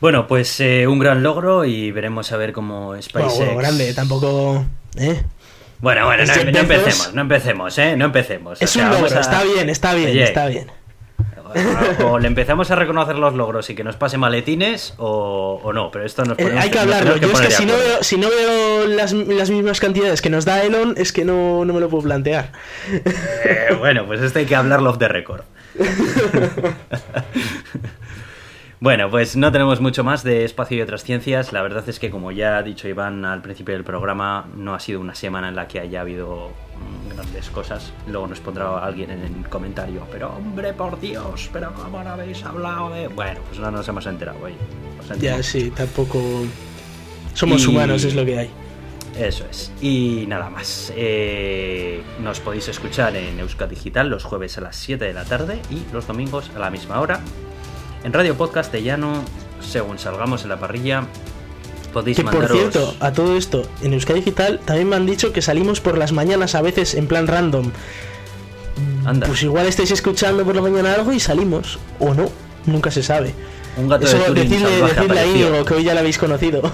Bueno, 0.00 0.26
pues 0.26 0.60
eh, 0.60 0.86
un 0.86 0.98
gran 0.98 1.22
logro 1.22 1.66
y 1.66 1.90
veremos 1.90 2.32
a 2.32 2.38
ver 2.38 2.52
cómo 2.52 3.00
SpaceX... 3.02 3.36
Bueno, 3.36 3.56
grande, 3.56 3.92
tampoco... 3.92 4.64
¿eh? 4.96 5.22
Bueno, 5.80 6.06
bueno, 6.06 6.24
no, 6.24 6.32
empecemos, 6.32 7.12
no 7.12 7.20
empecemos, 7.20 7.78
¿eh? 7.78 7.96
No 7.96 8.06
empecemos. 8.06 8.62
Es 8.62 8.76
un 8.76 8.88
logro, 8.88 9.06
está 9.06 9.44
bien, 9.44 9.68
está 9.68 9.94
bien, 9.94 10.18
está 10.18 10.46
bien 10.46 10.77
o 12.04 12.18
le 12.18 12.26
empezamos 12.26 12.70
a 12.70 12.76
reconocer 12.76 13.16
los 13.16 13.34
logros 13.34 13.70
y 13.70 13.74
que 13.74 13.84
nos 13.84 13.96
pase 13.96 14.18
maletines 14.18 14.94
o, 14.98 15.70
no, 15.74 15.90
pero 15.90 16.04
esto 16.04 16.24
nos 16.24 16.38
eh, 16.38 16.54
Hay 16.58 16.70
que 16.70 16.78
hablarlo. 16.78 17.16
Yo 17.16 17.28
es 17.28 17.40
que 17.40 17.50
si 17.50 17.66
no, 17.66 17.76
veo, 17.76 18.02
si 18.02 18.16
no 18.16 18.28
veo 18.28 18.86
las, 18.86 19.14
mismas 19.14 19.80
cantidades 19.80 20.22
que 20.22 20.30
nos 20.30 20.44
da 20.44 20.62
Elon, 20.62 20.94
es 20.96 21.12
que 21.12 21.24
no, 21.24 21.64
me 21.64 21.80
lo 21.80 21.88
puedo 21.88 22.04
plantear. 22.04 22.52
Eh, 23.44 23.74
bueno, 23.78 24.06
pues 24.06 24.20
esto 24.20 24.38
hay 24.38 24.46
que 24.46 24.56
hablarlo 24.56 24.90
off 24.90 24.98
the 24.98 25.08
record. 25.08 25.42
Bueno, 28.80 29.10
pues 29.10 29.34
no 29.34 29.50
tenemos 29.50 29.80
mucho 29.80 30.04
más 30.04 30.22
de 30.22 30.44
espacio 30.44 30.78
y 30.78 30.82
otras 30.82 31.02
ciencias. 31.02 31.52
La 31.52 31.62
verdad 31.62 31.88
es 31.88 31.98
que, 31.98 32.10
como 32.10 32.30
ya 32.30 32.58
ha 32.58 32.62
dicho 32.62 32.86
Iván 32.86 33.24
al 33.24 33.42
principio 33.42 33.74
del 33.74 33.82
programa, 33.82 34.48
no 34.54 34.72
ha 34.72 34.78
sido 34.78 35.00
una 35.00 35.16
semana 35.16 35.48
en 35.48 35.56
la 35.56 35.66
que 35.66 35.80
haya 35.80 36.02
habido 36.02 36.50
mm, 36.76 37.14
grandes 37.16 37.50
cosas. 37.50 37.92
Luego 38.06 38.28
nos 38.28 38.38
pondrá 38.38 38.78
alguien 38.78 39.10
en 39.10 39.22
el 39.22 39.48
comentario, 39.48 40.06
pero 40.12 40.30
hombre, 40.30 40.72
por 40.74 41.00
Dios, 41.00 41.50
pero 41.52 41.74
¿cómo 41.74 42.04
no 42.04 42.10
habéis 42.10 42.44
hablado 42.44 42.90
de...? 42.90 43.08
Bueno, 43.08 43.40
pues 43.48 43.58
no 43.58 43.68
nos 43.72 43.88
hemos 43.88 44.06
enterado, 44.06 44.38
hoy. 44.44 44.54
Ya, 45.18 45.42
sí, 45.42 45.72
tampoco... 45.74 46.20
Somos 47.34 47.66
humanos, 47.66 48.04
es 48.04 48.14
lo 48.14 48.24
que 48.24 48.38
hay. 48.38 48.50
Eso 49.18 49.44
es. 49.50 49.72
Y 49.80 50.24
nada 50.28 50.50
más. 50.50 50.92
Eh, 50.94 52.00
nos 52.20 52.38
podéis 52.38 52.68
escuchar 52.68 53.16
en 53.16 53.40
Euskadi 53.40 53.74
Digital 53.74 54.08
los 54.08 54.22
jueves 54.22 54.56
a 54.58 54.60
las 54.60 54.76
7 54.76 55.04
de 55.04 55.12
la 55.12 55.24
tarde 55.24 55.60
y 55.68 55.82
los 55.92 56.06
domingos 56.06 56.52
a 56.54 56.60
la 56.60 56.70
misma 56.70 57.00
hora 57.00 57.20
en 58.04 58.12
Radio 58.12 58.36
Podcast 58.36 58.74
Llano, 58.74 59.24
según 59.60 59.98
salgamos 59.98 60.42
en 60.42 60.50
la 60.50 60.58
parrilla, 60.58 61.04
podéis 61.92 62.18
que 62.18 62.24
por 62.24 62.48
cierto, 62.48 62.94
a 63.00 63.12
todo 63.12 63.36
esto, 63.36 63.68
en 63.82 63.92
Euskadi 63.92 64.20
Digital 64.20 64.60
también 64.64 64.88
me 64.88 64.96
han 64.96 65.06
dicho 65.06 65.32
que 65.32 65.42
salimos 65.42 65.80
por 65.80 65.98
las 65.98 66.12
mañanas 66.12 66.54
a 66.54 66.62
veces 66.62 66.94
en 66.94 67.06
plan 67.06 67.26
random. 67.26 67.70
Anda. 69.04 69.26
Pues 69.26 69.42
igual 69.42 69.66
estáis 69.66 69.90
escuchando 69.90 70.44
por 70.44 70.54
la 70.54 70.62
mañana 70.62 70.94
algo 70.94 71.12
y 71.12 71.20
salimos, 71.20 71.78
o 71.98 72.14
no, 72.14 72.30
nunca 72.66 72.90
se 72.90 73.02
sabe. 73.02 73.34
Un 73.76 73.88
gato 73.88 74.06
de 74.06 74.14
Turing 74.14 74.48
decidle, 74.48 74.82
decidle 74.82 75.20
a 75.20 75.26
Íñigo 75.26 75.64
que 75.64 75.74
hoy 75.74 75.84
ya 75.84 75.94
lo 75.94 76.00
habéis 76.00 76.18
conocido. 76.18 76.62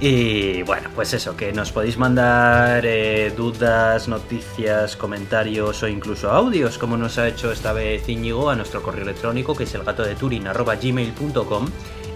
Y 0.00 0.62
bueno, 0.62 0.90
pues 0.94 1.12
eso, 1.12 1.36
que 1.36 1.52
nos 1.52 1.72
podéis 1.72 1.98
mandar 1.98 2.86
eh, 2.86 3.32
dudas, 3.36 4.06
noticias, 4.06 4.94
comentarios 4.94 5.82
o 5.82 5.88
incluso 5.88 6.30
audios, 6.30 6.78
como 6.78 6.96
nos 6.96 7.18
ha 7.18 7.26
hecho 7.26 7.50
esta 7.50 7.72
vez 7.72 8.08
Íñigo, 8.08 8.48
a 8.48 8.54
nuestro 8.54 8.80
correo 8.80 9.02
electrónico, 9.02 9.56
que 9.56 9.64
es 9.64 9.74
el 9.74 9.82
gato 9.82 10.04
de 10.04 10.14
Turing, 10.14 10.44
gmail.com. 10.44 11.66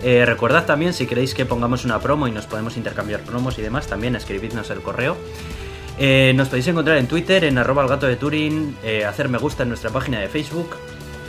Eh, 0.04 0.24
recordad 0.24 0.64
también, 0.64 0.92
si 0.92 1.06
queréis 1.06 1.34
que 1.34 1.44
pongamos 1.44 1.84
una 1.84 1.98
promo 1.98 2.28
y 2.28 2.30
nos 2.30 2.46
podemos 2.46 2.76
intercambiar 2.76 3.22
promos 3.22 3.58
y 3.58 3.62
demás, 3.62 3.88
también 3.88 4.14
escribidnos 4.14 4.70
el 4.70 4.80
correo. 4.80 5.16
Eh, 5.98 6.32
nos 6.36 6.48
podéis 6.48 6.68
encontrar 6.68 6.98
en 6.98 7.08
Twitter, 7.08 7.42
en 7.42 7.58
arroba 7.58 7.82
el 7.82 7.88
gato 7.88 8.06
de 8.06 8.14
Turing, 8.14 8.76
hacer 9.08 9.28
me 9.28 9.38
gusta 9.38 9.64
en 9.64 9.70
nuestra 9.70 9.90
página 9.90 10.20
de 10.20 10.28
Facebook 10.28 10.76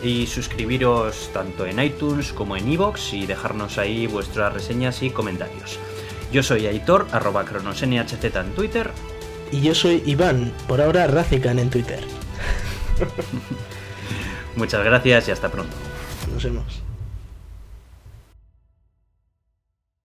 y 0.03 0.27
suscribiros 0.27 1.31
tanto 1.33 1.65
en 1.65 1.79
iTunes 1.79 2.31
como 2.31 2.55
en 2.55 2.71
iVoox 2.71 3.13
y 3.13 3.25
dejarnos 3.25 3.79
ahí 3.79 4.05
vuestras 4.05 4.53
reseñas 4.53 5.01
y 5.01 5.09
comentarios. 5.09 5.79
Yo 6.33 6.41
soy 6.41 6.65
Aitor, 6.65 7.05
arroba 7.11 7.45
cronosnhz 7.45 8.13
en 8.23 8.55
Twitter. 8.55 8.89
Y 9.51 9.61
yo 9.61 9.75
soy 9.75 10.01
Iván, 10.07 10.51
por 10.67 10.81
ahora 10.81 11.05
Razican 11.05 11.59
en 11.59 11.69
Twitter. 11.69 11.99
Muchas 14.55 14.83
gracias 14.83 15.27
y 15.27 15.31
hasta 15.31 15.49
pronto. 15.49 15.75
Nos 16.33 16.43
vemos. 16.43 16.81